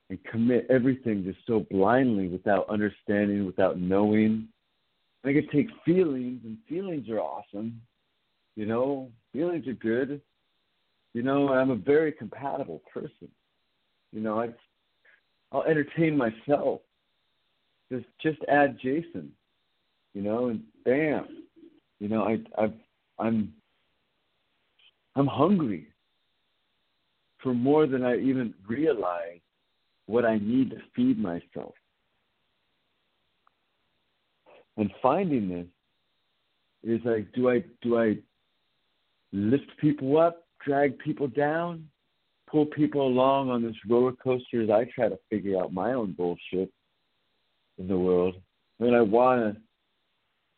[0.09, 4.47] and commit everything just so blindly without understanding, without knowing.
[5.23, 7.81] I can take feelings, and feelings are awesome.
[8.55, 10.21] You know, feelings are good.
[11.13, 13.29] You know, I'm a very compatible person.
[14.11, 14.49] You know, I,
[15.51, 16.81] I'll entertain myself.
[17.91, 19.31] Just, just add Jason.
[20.15, 21.43] You know, and bam.
[21.99, 22.73] You know, I, I've,
[23.19, 23.53] I'm,
[25.15, 25.87] I'm hungry
[27.43, 29.39] for more than I even realize
[30.07, 31.73] what I need to feed myself.
[34.77, 35.67] And finding this
[36.83, 38.17] is like, do I do I
[39.31, 41.87] lift people up, drag people down,
[42.49, 46.13] pull people along on this roller coaster as I try to figure out my own
[46.13, 46.71] bullshit
[47.77, 48.35] in the world?
[48.79, 49.61] And I want to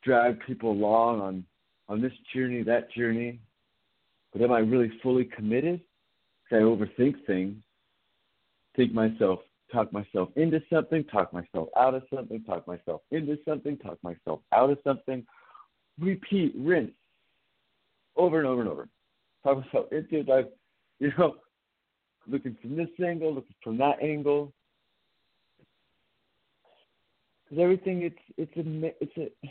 [0.04, 1.46] drag people along on
[1.90, 3.40] on this journey, that journey,
[4.34, 5.80] but am I really fully committed?
[6.44, 7.56] Because I overthink things
[8.78, 9.40] think myself,
[9.74, 14.40] talk myself into something, talk myself out of something, talk myself into something, talk myself
[14.54, 15.26] out of something,
[16.00, 16.92] repeat, rinse,
[18.16, 18.88] over and over and over.
[19.44, 20.28] Talk myself into it.
[20.30, 20.50] Like,
[21.00, 21.36] you know,
[22.28, 24.54] looking from this angle, looking from that angle.
[27.44, 29.50] Because everything, it's it's a it's a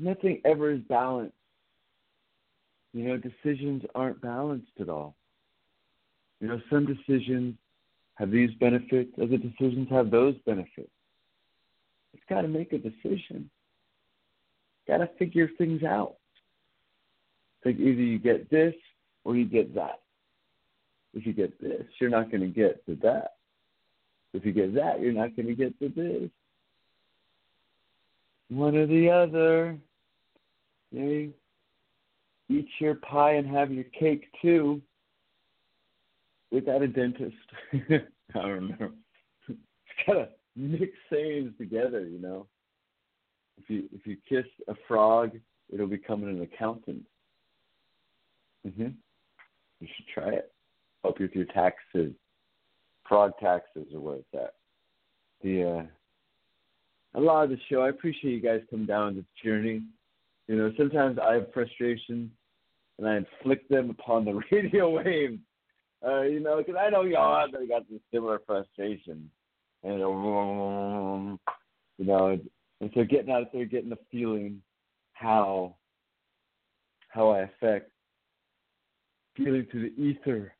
[0.00, 1.34] nothing ever is balanced.
[2.92, 5.14] You know, decisions aren't balanced at all.
[6.40, 7.54] You know, some decisions
[8.14, 10.90] have these benefits, other decisions have those benefits.
[12.12, 13.50] It's got to make a decision.
[14.88, 16.16] Got to figure things out.
[17.62, 18.74] Think either you get this
[19.24, 20.00] or you get that.
[21.14, 23.34] If you get this, you're not going to get to that.
[24.32, 26.30] If you get that, you're not going to get to this.
[28.48, 29.78] One or the other.
[30.94, 31.30] Okay?
[32.48, 34.82] Eat your pie and have your cake too
[36.50, 37.36] without a dentist.
[37.72, 38.00] I
[38.34, 38.90] don't know.
[39.48, 39.58] It's
[40.06, 42.46] gotta mix sayings together, you know.
[43.58, 45.32] If you if you kiss a frog,
[45.72, 47.04] it'll become an accountant.
[48.66, 48.94] Mhm.
[49.80, 50.52] You should try it.
[51.02, 52.12] Help you with your taxes,
[53.08, 54.54] frog taxes, or what is that?
[55.42, 55.86] The uh,
[57.14, 57.82] a lot of the show.
[57.82, 59.82] I appreciate you guys coming down this journey.
[60.50, 62.30] You know, sometimes I have frustrations,
[62.98, 65.38] and I inflict them upon the radio waves
[66.06, 69.30] uh, you know, because I know y'all out there got this similar frustration,
[69.84, 69.98] and you
[71.98, 72.40] know, and,
[72.80, 74.62] and so getting out there, getting the feeling
[75.12, 75.76] how
[77.08, 77.90] how I affect
[79.36, 80.54] feeling through the ether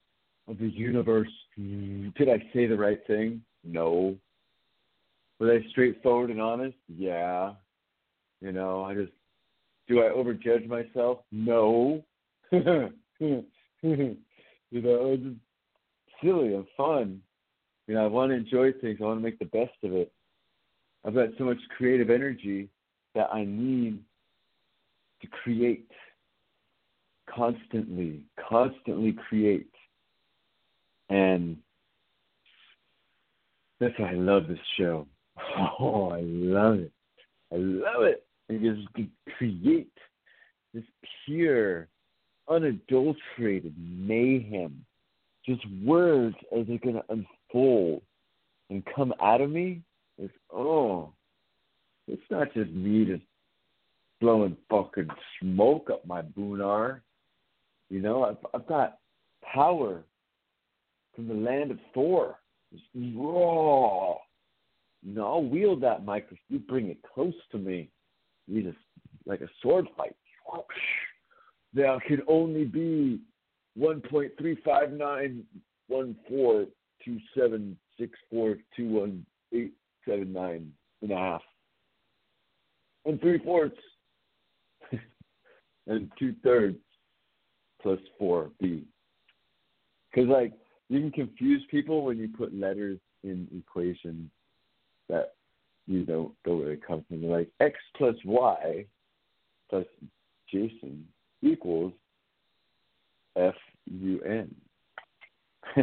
[0.47, 1.31] of the universe.
[1.57, 3.43] Did I say the right thing?
[3.65, 4.17] No.
[5.39, 6.77] Was I straightforward and honest?
[6.89, 7.53] Yeah.
[8.43, 9.13] You know, I just
[9.91, 11.19] do I overjudge myself?
[11.31, 12.03] No.
[14.73, 15.25] You know, it's
[16.23, 17.21] silly and fun.
[17.89, 18.99] You know, I want to enjoy things.
[19.01, 20.13] I want to make the best of it.
[21.05, 22.69] I've got so much creative energy
[23.17, 23.99] that I need
[25.23, 25.91] to create
[27.29, 29.73] constantly, constantly create.
[31.09, 31.57] And
[33.81, 35.07] that's why I love this show.
[35.81, 36.93] Oh, I love it.
[37.53, 38.25] I love it.
[38.51, 38.89] I just
[39.37, 39.93] create
[40.75, 40.83] this
[41.25, 41.89] pure
[42.49, 44.85] unadulterated mayhem,
[45.47, 47.05] just words as they're to
[47.53, 48.03] unfold
[48.69, 49.83] and come out of me.
[50.19, 51.13] It's oh,
[52.09, 53.23] it's not just me just
[54.21, 55.09] blowing fucking
[55.41, 57.01] smoke up my boonar.
[57.89, 58.99] You know, I've, I've got
[59.43, 60.03] power
[61.15, 62.37] from the land of Thor.
[62.73, 64.17] Just raw.
[65.03, 67.91] You know, I'll wield that mic if you bring it close to me.
[68.47, 68.79] You just
[69.27, 70.17] like a sword fight.
[71.73, 73.21] There can only be
[73.77, 75.45] one point three five nine
[75.89, 76.67] one four
[77.05, 79.73] two seven six four two one eight
[80.09, 80.73] seven nine
[81.03, 81.43] and a half.
[83.07, 83.77] And three fourths
[85.87, 86.79] and two thirds
[87.81, 88.85] plus four B.
[90.11, 90.53] Because like
[90.89, 94.29] you can confuse people when you put letters in equations
[95.09, 95.35] that
[95.91, 97.21] you don't know where they come from.
[97.21, 98.87] They're like x plus y
[99.69, 99.85] plus
[100.49, 101.05] Jason
[101.43, 101.93] equals
[103.37, 103.55] F
[103.87, 104.55] U N.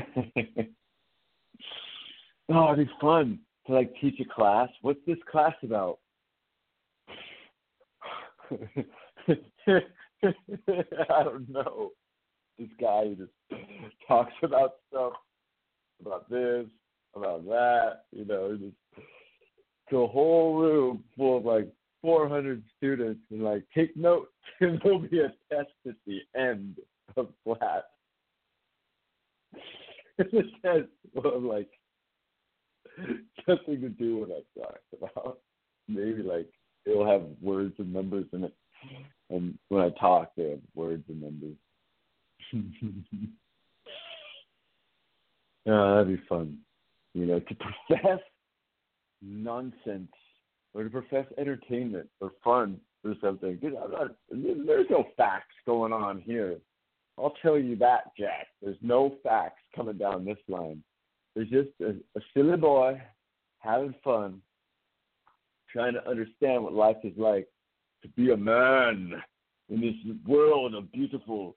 [2.50, 4.70] oh, it'd be fun to like teach a class.
[4.82, 6.00] What's this class about?
[8.50, 8.64] I
[11.24, 11.92] don't know.
[12.58, 13.32] This guy just
[14.08, 15.14] talks about stuff,
[16.00, 16.66] about this,
[17.14, 18.04] about that.
[18.12, 18.74] You know, just
[19.90, 21.68] to a whole room full of like
[22.02, 26.78] 400 students and like take notes and there'll be a test at the end
[27.16, 27.84] of class.
[30.20, 30.90] A test
[31.24, 31.70] of like
[33.48, 35.40] something to do with what I talked about.
[35.88, 36.48] Maybe like
[36.86, 38.54] it'll have words and numbers in it.
[39.30, 41.56] And when I talk, they have words and numbers.
[45.68, 46.58] oh, that'd be fun.
[47.14, 48.20] You know, to profess
[49.22, 50.12] nonsense
[50.74, 53.60] or to profess entertainment or fun or something.
[53.62, 56.58] There's no facts going on here.
[57.18, 58.48] I'll tell you that, Jack.
[58.62, 60.84] There's no facts coming down this line.
[61.36, 63.02] There's just a, a silly boy
[63.60, 64.42] having fun,
[65.72, 67.48] trying to understand what life is like
[68.04, 69.14] to be a man
[69.70, 69.96] in this
[70.28, 71.56] world of beautiful,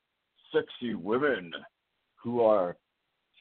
[0.53, 1.53] sexy women
[2.17, 2.77] who are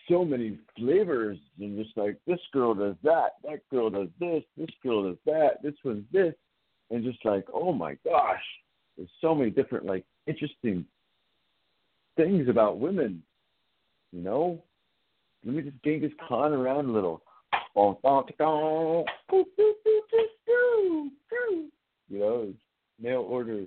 [0.10, 4.69] so many flavors and just like this girl does that, that girl does this, this
[4.84, 6.34] girl does that, this one's this,
[6.90, 8.44] and just like oh my gosh,
[8.98, 10.86] there's so many different like interesting
[12.18, 13.23] things about women,
[14.11, 14.61] you know.
[15.45, 17.22] Let me just Genghis Khan around a little.
[22.10, 22.53] You know,
[22.99, 23.64] mail order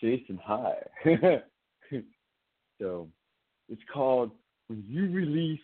[0.00, 0.78] Jason High.
[2.80, 3.08] so
[3.68, 4.30] it's called
[4.68, 5.60] When You Release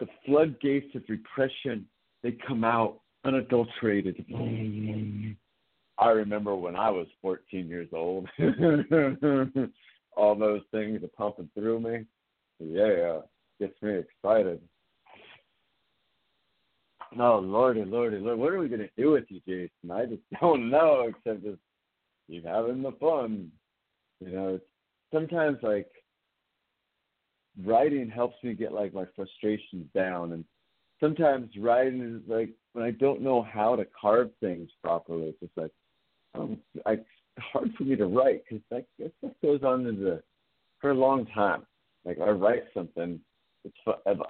[0.00, 1.86] the Floodgates of Repression,
[2.22, 4.24] They Come Out Unadulterated.
[5.98, 8.26] I remember when I was 14 years old.
[10.16, 12.06] All those things are pumping through me.
[12.58, 13.20] Yeah,
[13.60, 14.60] gets me excited.
[17.14, 19.90] No, lordy, lordy, lord, what are we gonna do with you, Jason?
[19.90, 21.58] I just don't know, except just
[22.28, 23.50] keep having the fun.
[24.20, 24.60] You know,
[25.12, 25.88] sometimes like
[27.64, 30.44] writing helps me get like my frustrations down, and
[31.00, 35.28] sometimes writing is like when I don't know how to carve things properly.
[35.28, 35.72] It's just like
[36.34, 37.04] um, I, it's
[37.52, 40.22] hard for me to write because like that stuff goes on in the
[40.80, 41.66] for a long time.
[42.04, 43.20] Like I write something,
[43.64, 44.24] it's forever.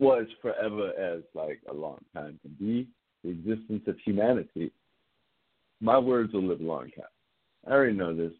[0.00, 2.88] Was forever as like a long time can be
[3.22, 4.72] the existence of humanity.
[5.80, 7.06] My words will live a long time.
[7.66, 8.32] I already know this.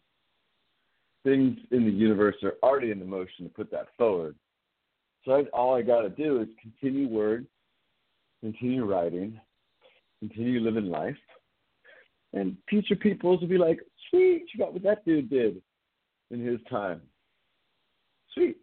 [1.25, 4.35] Things in the universe are already in the motion to put that forward.
[5.25, 7.47] So I, all I got to do is continue words,
[8.41, 9.41] continue writing,
[10.19, 11.17] continue living life,
[12.33, 13.79] and future peoples will be like,
[14.09, 15.61] "Sweet, you got what that dude did
[16.31, 17.01] in his time.
[18.33, 18.57] Sweet."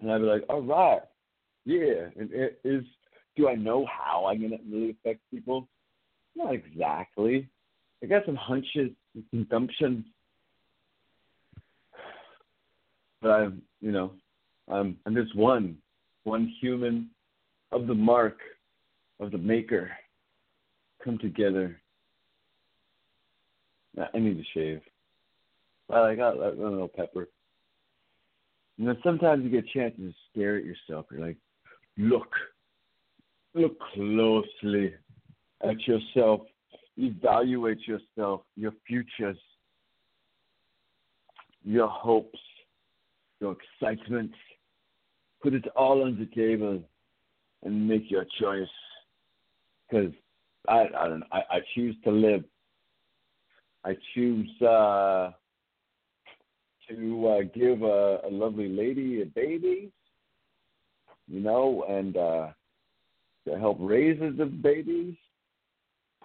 [0.00, 1.02] And I'd be like, "All right,
[1.64, 2.84] yeah." And it is
[3.36, 5.68] do I know how I'm gonna really affect people?
[6.36, 7.48] Not exactly.
[8.02, 10.04] I got some hunches and assumptions,
[13.24, 14.12] but I'm, you know,
[14.68, 15.78] I'm I'm just one,
[16.24, 17.08] one human
[17.72, 18.36] of the mark
[19.18, 19.90] of the maker
[21.02, 21.80] come together.
[23.98, 24.82] I need to shave.
[25.88, 27.28] Well, I got a little pepper.
[28.78, 31.06] And then sometimes you get a chance to stare at yourself.
[31.10, 31.36] You're like,
[31.96, 32.28] look,
[33.54, 34.94] look closely
[35.62, 36.40] at yourself.
[36.96, 39.38] Evaluate yourself, your futures,
[41.64, 42.38] your hopes,
[43.40, 44.32] your excitement.
[45.42, 46.82] Put it all on the table
[47.62, 48.68] and make your choice.
[49.90, 50.12] Because
[50.68, 52.44] I, I don't know, I, I choose to live.
[53.84, 55.32] I choose uh,
[56.88, 59.92] to uh, give a, a lovely lady a baby,
[61.28, 62.48] you know, and uh,
[63.46, 65.16] to help raise the babies.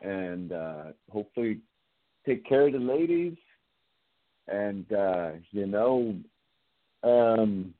[0.02, 1.60] and uh, hopefully
[2.26, 3.36] take care of the ladies,
[4.48, 6.16] and uh, you know,
[7.04, 7.74] um,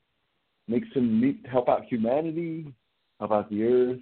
[0.68, 2.72] make some neat, help out humanity,
[3.18, 4.00] help out the earth,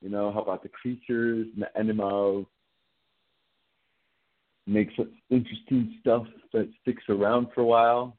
[0.00, 2.46] you know, help out the creatures and the animals,
[4.66, 8.16] make some interesting stuff that sticks around for a while.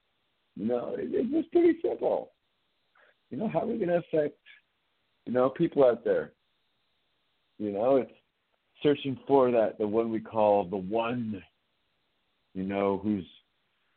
[0.55, 2.31] You know, it, it's just pretty simple.
[3.29, 4.37] You know, how are we going to affect,
[5.25, 6.33] you know, people out there?
[7.57, 8.11] You know, it's
[8.83, 11.41] searching for that, the one we call the one,
[12.53, 13.25] you know, who's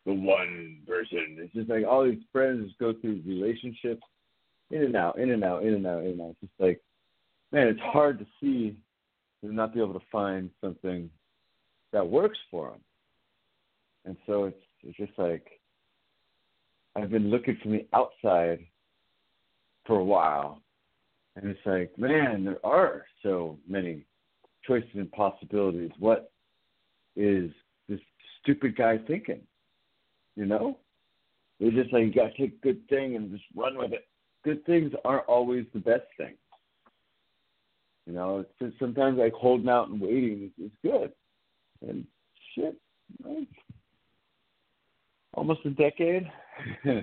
[0.06, 1.36] the one person.
[1.38, 4.02] It's just like all these friends go through relationships,
[4.70, 6.30] in and out, in and out, in and out, in and out.
[6.30, 6.80] It's just like,
[7.52, 8.76] man, it's hard to see
[9.42, 11.10] and not be able to find something
[11.92, 12.80] that works for them.
[14.06, 15.60] And so it's it's just like
[16.96, 18.60] I've been looking from the outside
[19.86, 20.60] for a while,
[21.36, 24.04] and it's like, man, there are so many
[24.66, 25.90] choices and possibilities.
[25.98, 26.30] What
[27.16, 27.50] is
[27.88, 28.00] this
[28.42, 29.40] stupid guy thinking?
[30.36, 30.78] You know,
[31.60, 34.06] they're just like you got to take good thing and just run with it.
[34.44, 36.34] Good things aren't always the best thing.
[38.06, 41.12] You know, it's sometimes like holding out and waiting is, is good.
[41.86, 42.06] And
[42.54, 42.76] shit,
[43.24, 43.48] right?
[45.36, 46.30] almost a decade.
[46.84, 47.02] you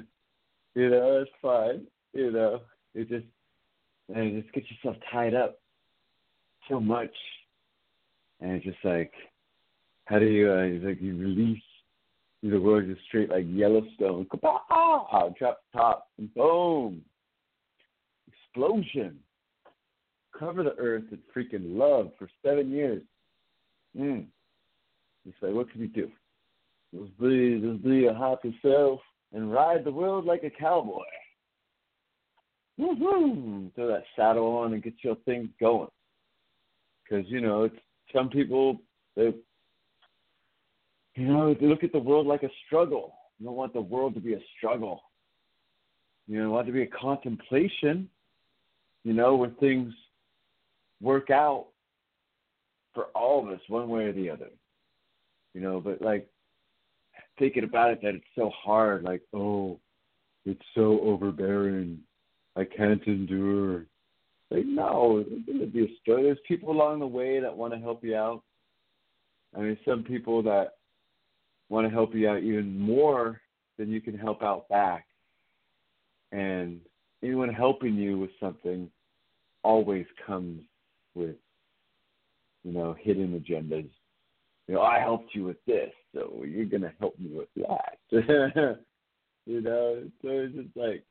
[0.75, 1.85] know, it's fine.
[2.13, 2.61] You know,
[2.93, 3.25] it just
[4.13, 5.59] and just get yourself tied up
[6.69, 7.13] so much,
[8.39, 9.13] and it's just like,
[10.05, 10.51] how do you?
[10.51, 11.63] Uh, like you release
[12.49, 17.01] the world just straight like Yellowstone, kapow, drop top, boom,
[18.27, 19.19] explosion.
[20.37, 23.03] Cover the earth in freaking love for seven years.
[23.97, 24.25] Mm.
[25.27, 26.09] It's like, what can we do?
[26.95, 29.01] Just be, just be a happy self
[29.33, 31.03] and ride the world like a cowboy.
[32.79, 33.73] Woohoo!
[33.75, 35.89] Throw that saddle on and get your thing going.
[37.03, 37.75] Because you know, it's
[38.13, 38.77] some people
[39.15, 39.33] they,
[41.15, 43.13] you know, look at the world like a struggle.
[43.39, 45.01] You don't want the world to be a struggle.
[46.27, 48.09] You know, want it to be a contemplation.
[49.03, 49.93] You know, where things
[51.01, 51.67] work out
[52.93, 54.49] for all of us, one way or the other.
[55.53, 56.27] You know, but like
[57.39, 59.79] thinking about it that it's so hard, like, oh,
[60.45, 61.99] it's so overbearing.
[62.55, 63.85] I can't endure.
[64.49, 66.23] Like, no, there's going to be a story.
[66.23, 68.43] There's people along the way that want to help you out.
[69.55, 70.73] I mean, some people that
[71.71, 73.39] want to help you out even more
[73.79, 75.05] than you can help out back.
[76.33, 76.81] And
[77.23, 78.89] anyone helping you with something
[79.63, 80.61] always comes
[81.15, 81.37] with,
[82.63, 83.89] you know, hidden agendas.
[84.67, 87.97] You know, I helped you with this, so you're gonna help me with that.
[89.45, 91.03] you know, so it's just like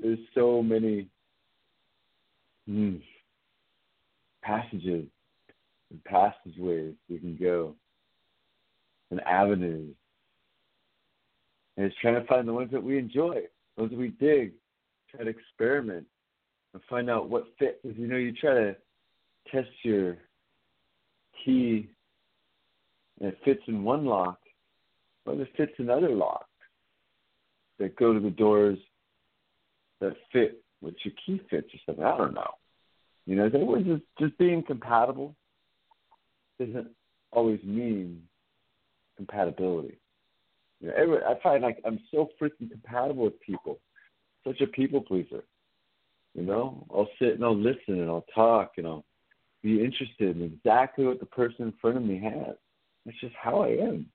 [0.00, 1.08] there's so many
[2.68, 3.00] mm,
[4.42, 5.06] passages
[5.90, 7.74] and passageways we can go
[9.10, 9.94] and avenues.
[11.76, 13.42] And it's trying to find the ones that we enjoy,
[13.76, 14.52] those that we dig,
[15.10, 16.06] try to experiment
[16.72, 17.78] and find out what fits.
[17.82, 18.76] Because you know, you try to
[19.52, 20.16] test your
[21.44, 21.88] key
[23.20, 24.38] and it fits in one lock,
[25.24, 26.46] but it fits in other locks
[27.78, 28.78] that go to the doors
[30.00, 32.04] that fit what your key fits or something.
[32.04, 32.50] I don't know.
[33.26, 35.34] You know, that just just being compatible
[36.60, 36.88] doesn't
[37.32, 38.22] always mean
[39.16, 39.98] compatibility.
[40.80, 43.78] You know, every, I find like I'm so freaking compatible with people,
[44.46, 45.44] such a people pleaser.
[46.34, 49.04] You know, I'll sit and I'll listen and I'll talk and I'll
[49.62, 52.56] be interested in exactly what the person in front of me has.
[53.04, 54.06] That's just how I am.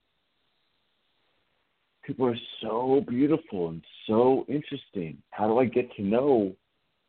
[2.03, 5.17] People are so beautiful and so interesting.
[5.31, 6.55] How do I get to know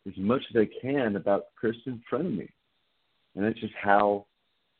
[0.06, 2.48] as much as I can about the person in front of me?
[3.34, 4.26] And that's just how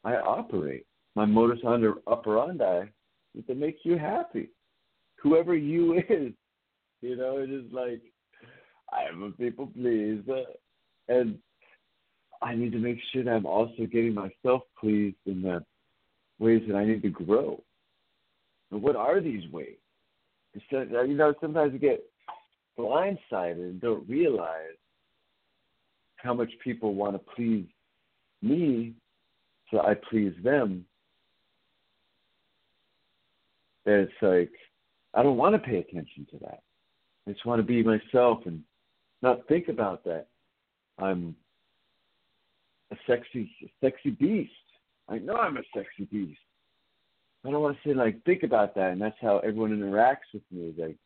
[0.05, 0.87] I operate.
[1.15, 1.61] My modus
[2.07, 2.87] operandi
[3.37, 4.49] is to make you happy.
[5.23, 6.33] Whoever you is.
[7.01, 8.01] You know, it is like
[8.93, 10.45] I am a people pleaser.
[11.09, 11.39] And
[12.41, 15.65] I need to make sure that I'm also getting myself pleased in the
[16.39, 17.63] ways that I need to grow.
[18.71, 19.77] And what are these ways?
[20.73, 22.05] Uh, you know, sometimes you get
[22.79, 24.77] blindsided and don't realize
[26.17, 27.67] how much people want to please
[28.43, 28.95] me
[29.71, 30.85] so I please them.
[33.85, 34.53] That it's like,
[35.15, 36.63] I don't want to pay attention to that.
[37.27, 38.63] I just want to be myself and
[39.23, 40.27] not think about that.
[40.99, 41.37] I'm
[42.91, 43.51] a sexy,
[43.83, 44.51] sexy beast.
[45.09, 46.39] I know I'm a sexy beast.
[47.45, 50.43] I don't want to say like think about that, and that's how everyone interacts with
[50.53, 50.69] me.
[50.69, 50.97] Is like,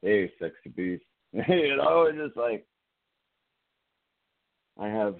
[0.00, 1.04] hey, sexy beast.
[1.32, 2.66] you know, it's just like
[4.80, 5.16] I have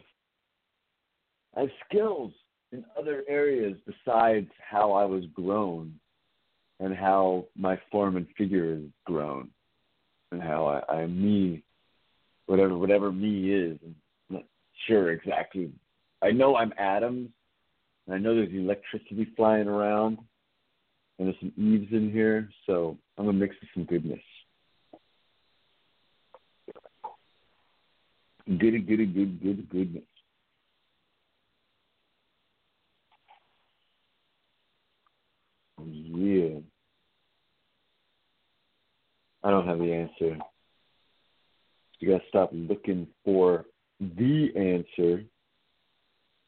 [1.57, 2.33] I have skills.
[2.73, 5.95] in other areas besides how I was grown
[6.83, 9.49] and how my form and figure has grown
[10.33, 11.63] and how I, I me
[12.47, 13.79] whatever whatever me is.
[13.85, 13.95] I'm
[14.29, 14.45] not
[14.89, 15.71] sure exactly.
[16.23, 17.31] I know I'm atoms
[18.07, 20.19] and I know there's electricity flying around
[21.19, 24.21] and there's some eaves in here, so I'm gonna mix with some goodness.
[28.47, 30.03] Goody, goody, good, good, goodness.
[35.85, 36.59] Yeah.
[39.45, 40.39] I don't have the answer.
[41.99, 43.67] You gotta stop looking for
[44.01, 45.25] the answer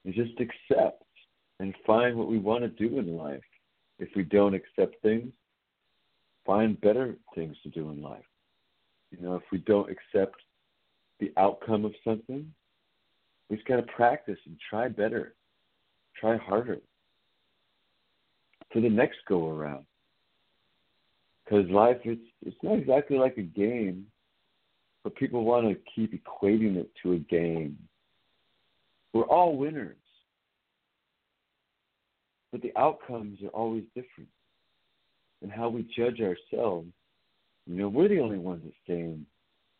[0.04, 1.02] and just accept
[1.60, 3.42] and find what we want to do in life.
[3.98, 5.32] If we don't accept things,
[6.44, 8.24] find better things to do in life.
[9.10, 10.36] You know, if we don't accept
[11.20, 12.52] the outcome of something,
[13.48, 15.34] we just got to practice and try better,
[16.20, 16.78] try harder
[18.72, 19.86] for the next go around.
[21.44, 24.06] Because life, it's it's not exactly like a game,
[25.02, 27.78] but people want to keep equating it to a game.
[29.12, 29.96] We're all winners,
[32.50, 34.30] but the outcomes are always different.
[35.42, 36.88] And how we judge ourselves,
[37.66, 39.26] you know, we're the only ones that saying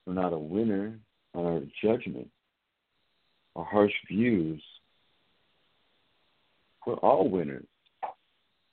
[0.05, 0.99] we're not a winner
[1.35, 2.28] on our judgment,
[3.57, 4.62] our harsh views.
[6.86, 7.65] We're all winners.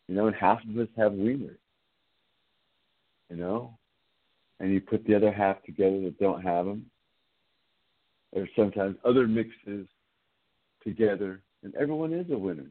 [0.10, 1.61] You know, and half of us have wieners.
[3.32, 3.78] You know,
[4.60, 6.86] and you put the other half together that don't have them.
[8.34, 9.88] There's sometimes other mixes
[10.84, 12.70] together, and everyone is a winner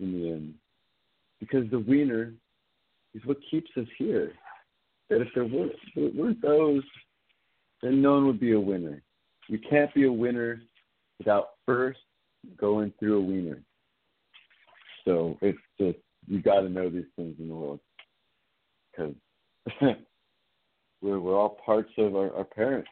[0.00, 0.54] in the end,
[1.38, 2.32] because the wiener
[3.14, 4.32] is what keeps us here.
[5.10, 6.82] That if there weren't, weren't those,
[7.82, 9.02] then no one would be a winner.
[9.48, 10.62] You can't be a winner
[11.18, 12.00] without first
[12.56, 13.60] going through a wiener.
[15.04, 17.80] So it's just you got to know these things in the world
[18.90, 19.14] because
[21.00, 22.88] we're we're all parts of our, our parents.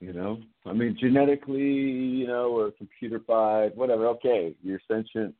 [0.00, 4.06] You know, I mean, genetically, you know, we're computerified, whatever.
[4.08, 5.34] Okay, you're sentient.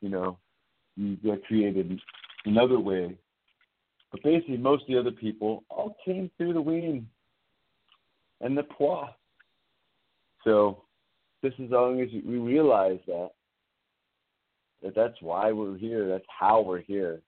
[0.00, 0.38] You know,
[0.96, 2.00] you get created
[2.46, 3.16] another way,
[4.10, 7.08] but basically, most of the other people all came through the womb
[8.40, 9.08] and the pois.
[10.44, 10.84] So,
[11.44, 13.30] just as long as we realize that,
[14.82, 17.20] that that's why we're here, that's how we're here,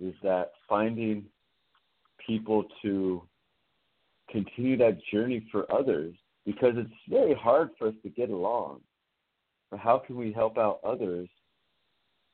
[0.00, 1.24] is that finding
[2.24, 3.22] people to
[4.30, 6.14] continue that journey for others
[6.44, 8.80] because it's very hard for us to get along.
[9.70, 11.28] But how can we help out others,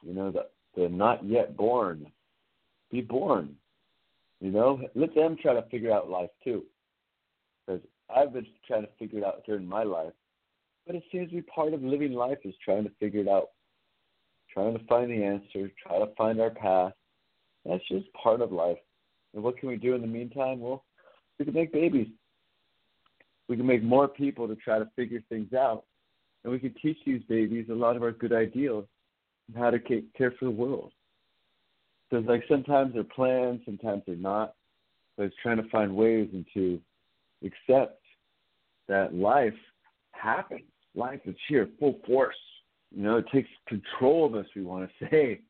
[0.03, 0.47] you know, the,
[0.77, 2.07] the not yet born?
[2.91, 3.57] Be born.
[4.41, 6.65] You know, let them try to figure out life too.
[7.66, 7.81] Because
[8.15, 10.12] I've been trying to figure it out during my life.
[10.86, 13.51] But it seems to be part of living life is trying to figure it out,
[14.53, 16.93] trying to find the answer, try to find our path.
[17.65, 18.78] That's just part of life.
[19.35, 20.61] And what can we do in the meantime?
[20.61, 20.85] Well,
[21.39, 22.09] we can make babies.
[23.49, 25.85] We can make more people to try to figure things out.
[26.43, 28.85] And we can teach these babies a lot of our good ideals
[29.49, 30.93] and how to care for the world.
[32.11, 34.55] So it's like sometimes they're planned, sometimes they're not.
[35.16, 36.81] But it's trying to find ways into
[37.45, 38.01] accept
[38.89, 39.55] that life
[40.12, 40.62] happens.
[40.95, 42.36] Life is here, full force.
[42.95, 45.41] You know, it takes control of us, we want to say.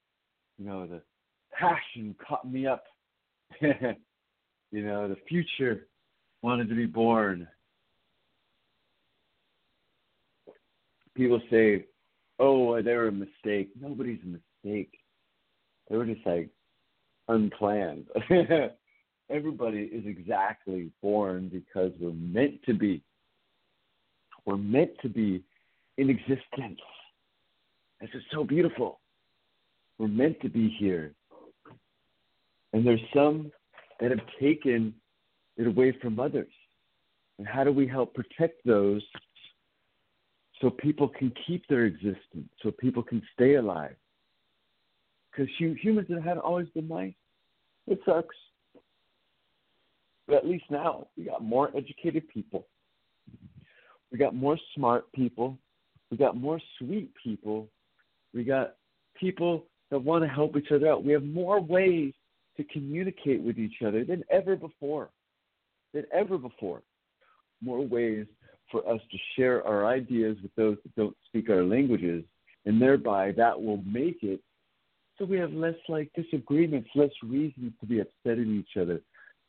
[0.58, 1.02] You know, the
[1.58, 2.84] passion caught me up.
[3.60, 5.86] you know, the future
[6.42, 7.46] wanted to be born.
[11.14, 11.86] People say,
[12.38, 13.70] oh, they were a mistake.
[13.80, 14.26] Nobody's a
[14.66, 14.92] mistake.
[15.88, 16.48] They were just like
[17.28, 18.06] unplanned.
[19.30, 23.02] everybody is exactly born because we're meant to be.
[24.44, 25.42] We're meant to be
[25.96, 26.80] in existence.
[28.00, 29.00] This is so beautiful.
[29.98, 31.14] We're meant to be here.
[32.74, 33.52] And there's some
[34.00, 34.92] that have taken
[35.56, 36.50] it away from others.
[37.38, 39.00] And how do we help protect those
[40.60, 43.94] so people can keep their existence, so people can stay alive?
[45.30, 47.14] Because humans have had always been nice.
[47.86, 48.34] It sucks.
[50.26, 52.66] But at least now we got more educated people.
[54.10, 55.58] We got more smart people.
[56.10, 57.68] We got more sweet people.
[58.32, 58.74] We got
[59.14, 61.04] people that want to help each other out.
[61.04, 62.14] We have more ways
[62.56, 65.10] to communicate with each other than ever before.
[65.92, 66.82] Than ever before.
[67.62, 68.26] More ways
[68.70, 72.24] for us to share our ideas with those that don't speak our languages,
[72.66, 74.40] and thereby that will make it
[75.18, 79.00] so we have less like disagreements, less reasons to be upset at each other,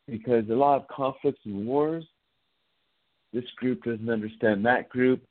[0.08, 2.06] because a lot of conflicts and wars,
[3.34, 5.24] this group doesn't understand that group.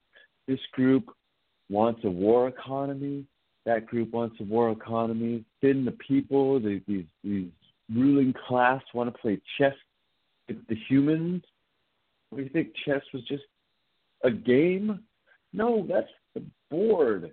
[0.49, 1.09] This group
[1.71, 3.25] wants a war economy.
[3.65, 5.45] That group wants a war economy.
[5.63, 7.49] Then the people, the, these these
[7.93, 9.75] ruling class, want to play chess
[10.49, 11.43] with the humans.
[12.35, 13.45] Do you think chess was just
[14.25, 15.01] a game?
[15.53, 17.33] No, that's the board.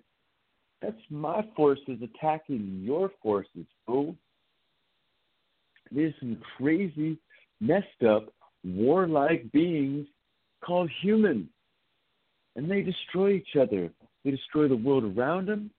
[0.82, 4.15] That's my forces attacking your forces, fool.
[5.91, 7.18] There's some crazy,
[7.60, 8.34] messed up,
[8.64, 10.07] warlike beings
[10.64, 11.49] called humans.
[12.56, 13.90] And they destroy each other.
[14.23, 15.72] They destroy the world around them.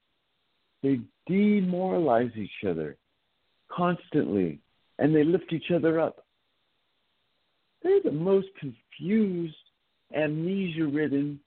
[0.83, 2.97] They demoralize each other
[3.75, 4.61] constantly.
[4.99, 6.25] And they lift each other up.
[7.83, 9.57] They're the most confused,
[10.15, 11.41] amnesia ridden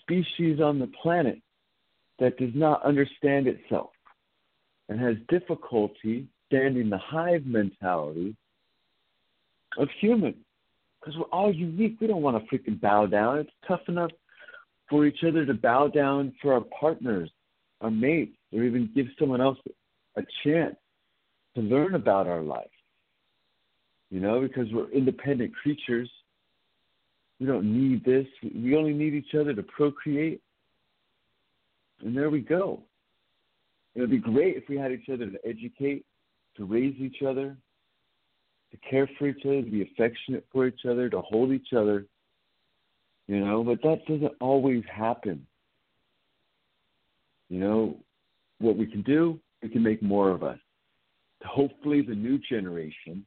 [0.00, 1.40] species on the planet
[2.18, 3.90] that does not understand itself
[4.88, 8.36] and has difficulty standing the hive mentality
[9.78, 10.34] of human.
[11.00, 11.98] Because we're all unique.
[12.00, 13.38] We don't want to freaking bow down.
[13.38, 14.10] It's tough enough
[14.88, 17.30] for each other to bow down for our partners,
[17.80, 19.58] our mates, or even give someone else
[20.16, 20.76] a chance
[21.54, 22.66] to learn about our life.
[24.10, 26.10] You know, because we're independent creatures.
[27.40, 28.26] We don't need this.
[28.42, 30.40] We only need each other to procreate.
[32.00, 32.82] And there we go.
[33.94, 36.04] It would be great if we had each other to educate,
[36.56, 37.56] to raise each other,
[38.70, 42.06] to care for each other, to be affectionate for each other, to hold each other.
[43.26, 45.46] You know, but that doesn't always happen.
[47.48, 47.96] You know,
[48.58, 50.58] what we can do, we can make more of us.
[51.44, 53.24] Hopefully, the new generation,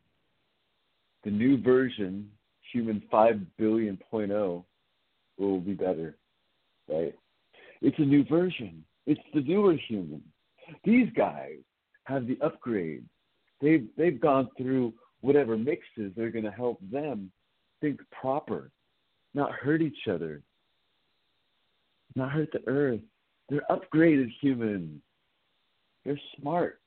[1.24, 2.30] the new version,
[2.72, 4.66] human 5 billion point oh,
[5.38, 6.18] will be better,
[6.90, 7.14] right?
[7.82, 8.84] It's a new version.
[9.06, 10.22] It's the newer human.
[10.84, 11.60] These guys
[12.06, 13.06] have the upgrade.
[13.62, 17.32] They've they've gone through whatever mixes they're going to help them
[17.82, 18.72] think proper,
[19.34, 20.42] not hurt each other,
[22.16, 23.02] not hurt the earth.
[23.50, 25.02] They're upgraded humans.
[26.04, 26.80] They're smart.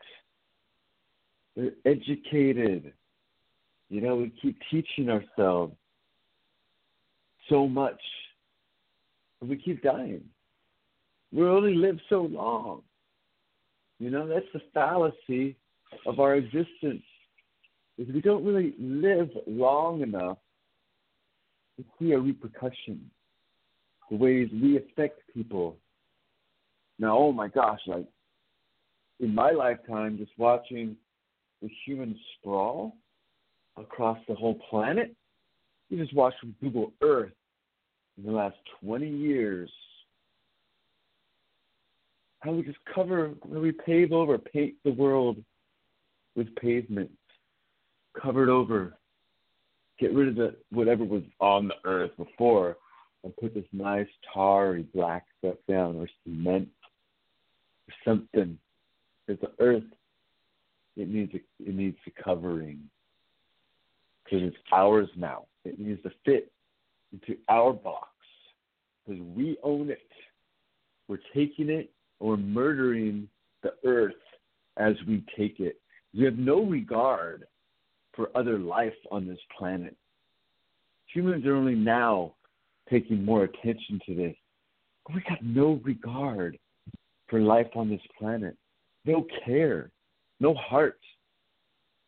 [1.60, 2.92] They're educated.
[3.90, 5.74] You know, we keep teaching ourselves
[7.50, 8.00] so much,
[9.40, 10.22] and we keep dying.
[11.32, 12.82] We only live so long.
[13.98, 15.56] You know, that's the fallacy
[16.06, 17.02] of our existence.
[17.98, 20.38] Is we don't really live long enough
[21.76, 23.10] to see a repercussion,
[24.10, 25.76] the ways we affect people.
[26.98, 28.06] Now, oh my gosh, like
[29.18, 30.96] in my lifetime, just watching
[31.62, 32.96] the human sprawl
[33.76, 35.14] across the whole planet,
[35.88, 37.32] you just watch from Google Earth
[38.18, 39.70] in the last 20 years
[42.40, 45.36] how we just cover, how we pave over, paint the world
[46.36, 47.10] with pavement,
[48.20, 48.96] covered over,
[49.98, 52.76] get rid of the whatever was on the earth before,
[53.24, 56.68] and put this nice tarry black stuff down, or cement,
[57.88, 58.58] or something.
[59.26, 59.84] Because the earth,
[60.96, 61.38] it needs a,
[61.68, 62.80] it needs a covering.
[64.24, 65.46] Because it's ours now.
[65.64, 66.52] It needs to fit
[67.12, 68.08] into our box.
[69.06, 70.06] Because we own it.
[71.08, 71.90] We're taking it
[72.20, 73.28] or murdering
[73.62, 74.14] the earth
[74.76, 75.80] as we take it.
[76.16, 77.46] We have no regard
[78.14, 79.96] for other life on this planet.
[81.12, 82.34] Humans are only now
[82.88, 84.36] taking more attention to this.
[85.12, 86.58] We got no regard
[87.28, 88.56] for life on this planet,
[89.04, 89.90] no care,
[90.40, 90.98] no heart.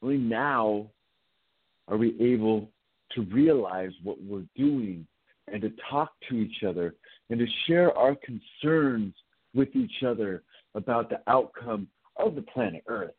[0.03, 0.91] Only now
[1.89, 2.71] are we able
[3.13, 5.07] to realize what we're doing
[5.53, 6.95] and to talk to each other
[7.31, 9.15] and to share our concerns
[9.55, 10.43] with each other
[10.75, 11.87] about the outcome
[12.17, 13.15] of the planet Earth.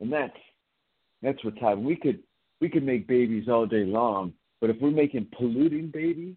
[0.00, 0.36] And that's
[1.22, 1.84] that's what's happening.
[1.84, 2.20] We could
[2.60, 6.36] we could make babies all day long, but if we're making polluting babies,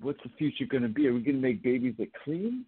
[0.00, 1.06] what's the future going to be?
[1.06, 2.64] Are we going to make babies that clean?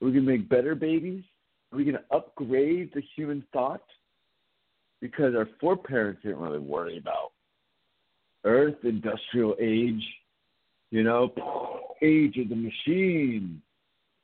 [0.00, 1.24] Are we going to make better babies?
[1.72, 3.82] Are we going to upgrade the human thought?
[5.00, 7.32] Because our foreparents didn't really worry about
[8.44, 10.02] Earth, industrial age,
[10.90, 11.32] you know,
[12.02, 13.60] age of the machine,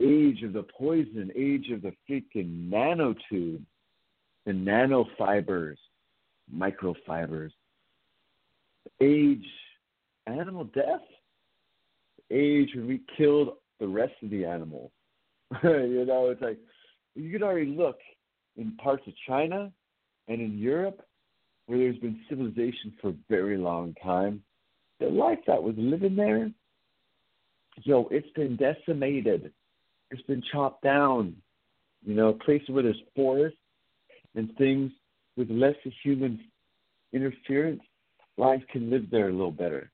[0.01, 3.63] age of the poison, age of the freaking nanotube,
[4.47, 5.77] the nanofibers,
[6.55, 7.53] microfibers,
[9.01, 9.47] age,
[10.27, 11.03] animal death,
[12.31, 13.51] age when we killed
[13.81, 14.91] the rest of the animals.
[15.63, 16.59] you know, it's like
[17.15, 17.99] you can already look
[18.57, 19.73] in parts of China
[20.29, 21.01] and in Europe
[21.67, 24.43] where there's been civilization for a very long time.
[25.01, 26.51] The life that was living there
[27.83, 29.53] yo, it's been decimated.
[30.11, 31.37] It's been chopped down.
[32.05, 33.59] You know, places where there's forests
[34.35, 34.93] and things
[35.37, 36.41] with less human
[37.13, 37.81] interference,
[38.37, 39.91] life can live there a little better.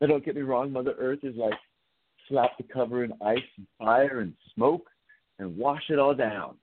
[0.00, 1.54] Now, don't get me wrong, Mother Earth is like
[2.28, 4.88] slap the cover in ice and fire and smoke
[5.38, 6.56] and wash it all down.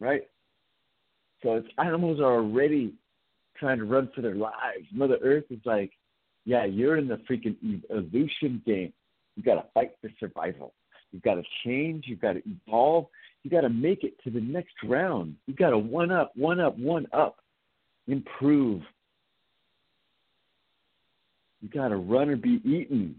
[0.00, 0.22] Right?
[1.42, 2.94] So it's animals are already
[3.58, 4.86] trying to run for their lives.
[4.92, 5.92] Mother Earth is like,
[6.44, 8.92] yeah, you're in the freaking evolution game.
[9.36, 10.72] You got to fight for survival.
[11.12, 12.04] You've got to change.
[12.06, 13.06] You've got to evolve.
[13.42, 15.36] You got to make it to the next round.
[15.46, 17.36] You got to one up, one up, one up,
[18.06, 18.82] improve.
[21.60, 23.16] You got to run or be eaten.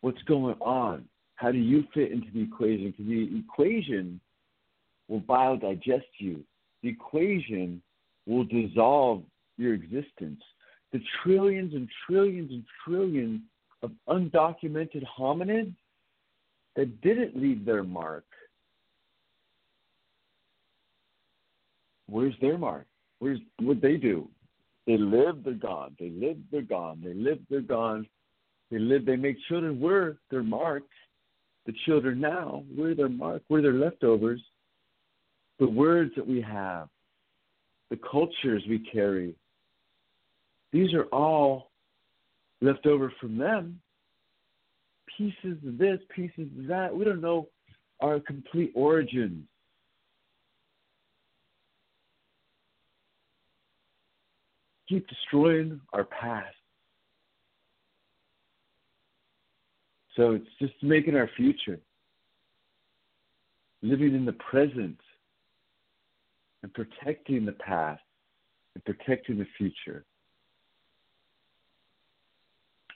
[0.00, 1.08] What's going on?
[1.42, 2.92] How do you fit into the equation?
[2.92, 4.20] Because the equation
[5.08, 6.44] will biodigest you.
[6.84, 7.82] The equation
[8.28, 9.24] will dissolve
[9.58, 10.40] your existence.
[10.92, 13.40] The trillions and trillions and trillions
[13.82, 15.74] of undocumented hominids
[16.76, 18.24] that didn't leave their mark.
[22.08, 22.86] Where's their mark?
[23.18, 24.28] Where's what they do?
[24.86, 25.96] They live, they're gone.
[25.98, 27.02] They live, they're gone.
[27.04, 28.06] They live, they're gone.
[28.70, 29.80] They live, they make children.
[29.80, 30.84] We're their mark.
[31.66, 33.42] The children now, we're their mark.
[33.48, 34.42] We're their leftovers.
[35.58, 36.88] The words that we have,
[37.90, 39.34] the cultures we carry,
[40.72, 41.70] these are all
[42.60, 43.80] left over from them.
[45.16, 46.96] Pieces of this, pieces of that.
[46.96, 47.48] We don't know
[48.00, 49.44] our complete origins.
[54.88, 56.54] Keep destroying our past.
[60.16, 61.78] So it's just making our future,
[63.82, 64.98] living in the present,
[66.62, 68.02] and protecting the past
[68.74, 70.04] and protecting the future.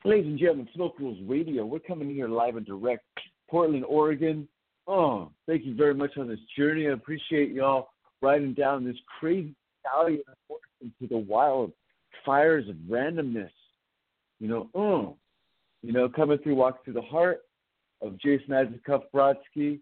[0.05, 3.03] Ladies and gentlemen, Smoke Rules Radio, we're coming here live and direct,
[3.51, 4.47] Portland, Oregon.
[4.87, 6.87] Oh, thank you very much on this journey.
[6.87, 7.89] I appreciate y'all
[8.23, 10.23] riding down this crazy stallion
[10.81, 11.73] into the wild
[12.25, 13.51] fires of randomness.
[14.39, 15.17] You know, oh,
[15.87, 17.43] you know, coming through, walking through the heart
[18.03, 18.85] of Jason Isaac
[19.15, 19.79] Brodsky,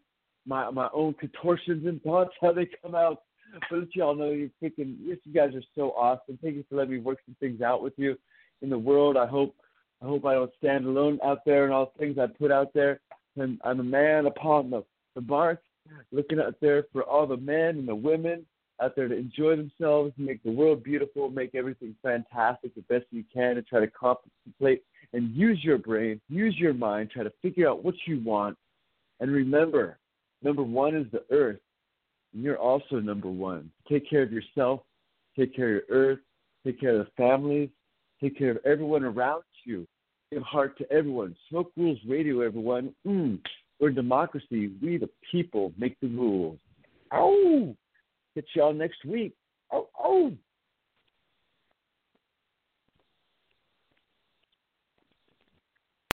[0.46, 3.22] my my own contortions and thoughts, how they come out.
[3.70, 6.38] But let y'all know you're freaking, you guys are so awesome.
[6.42, 8.16] Thank you for letting me work some things out with you
[8.60, 9.16] in the world.
[9.16, 9.54] I hope
[10.02, 12.74] I hope I don't stand alone out there and all the things I put out
[12.74, 13.00] there.
[13.36, 15.62] And I'm a man upon the, the mark,
[16.12, 18.44] looking out there for all the men and the women
[18.82, 23.24] out there to enjoy themselves, make the world beautiful, make everything fantastic the best you
[23.32, 24.82] can, and try to contemplate
[25.12, 28.56] and use your brain, use your mind, try to figure out what you want.
[29.20, 29.98] And remember,
[30.42, 31.60] number one is the earth,
[32.32, 33.70] and you're also number one.
[33.88, 34.80] Take care of yourself,
[35.38, 36.18] take care of your earth,
[36.64, 37.70] take care of the families,
[38.20, 39.86] take care of everyone around you
[40.34, 41.36] give heart to everyone.
[41.48, 42.94] Smoke Rules Radio, everyone.
[43.06, 43.38] Mm,
[43.80, 44.72] we're democracy.
[44.82, 46.58] We, the people, make the rules.
[47.12, 47.76] Oh,
[48.34, 49.34] catch y'all next week.
[49.72, 50.32] Oh, oh.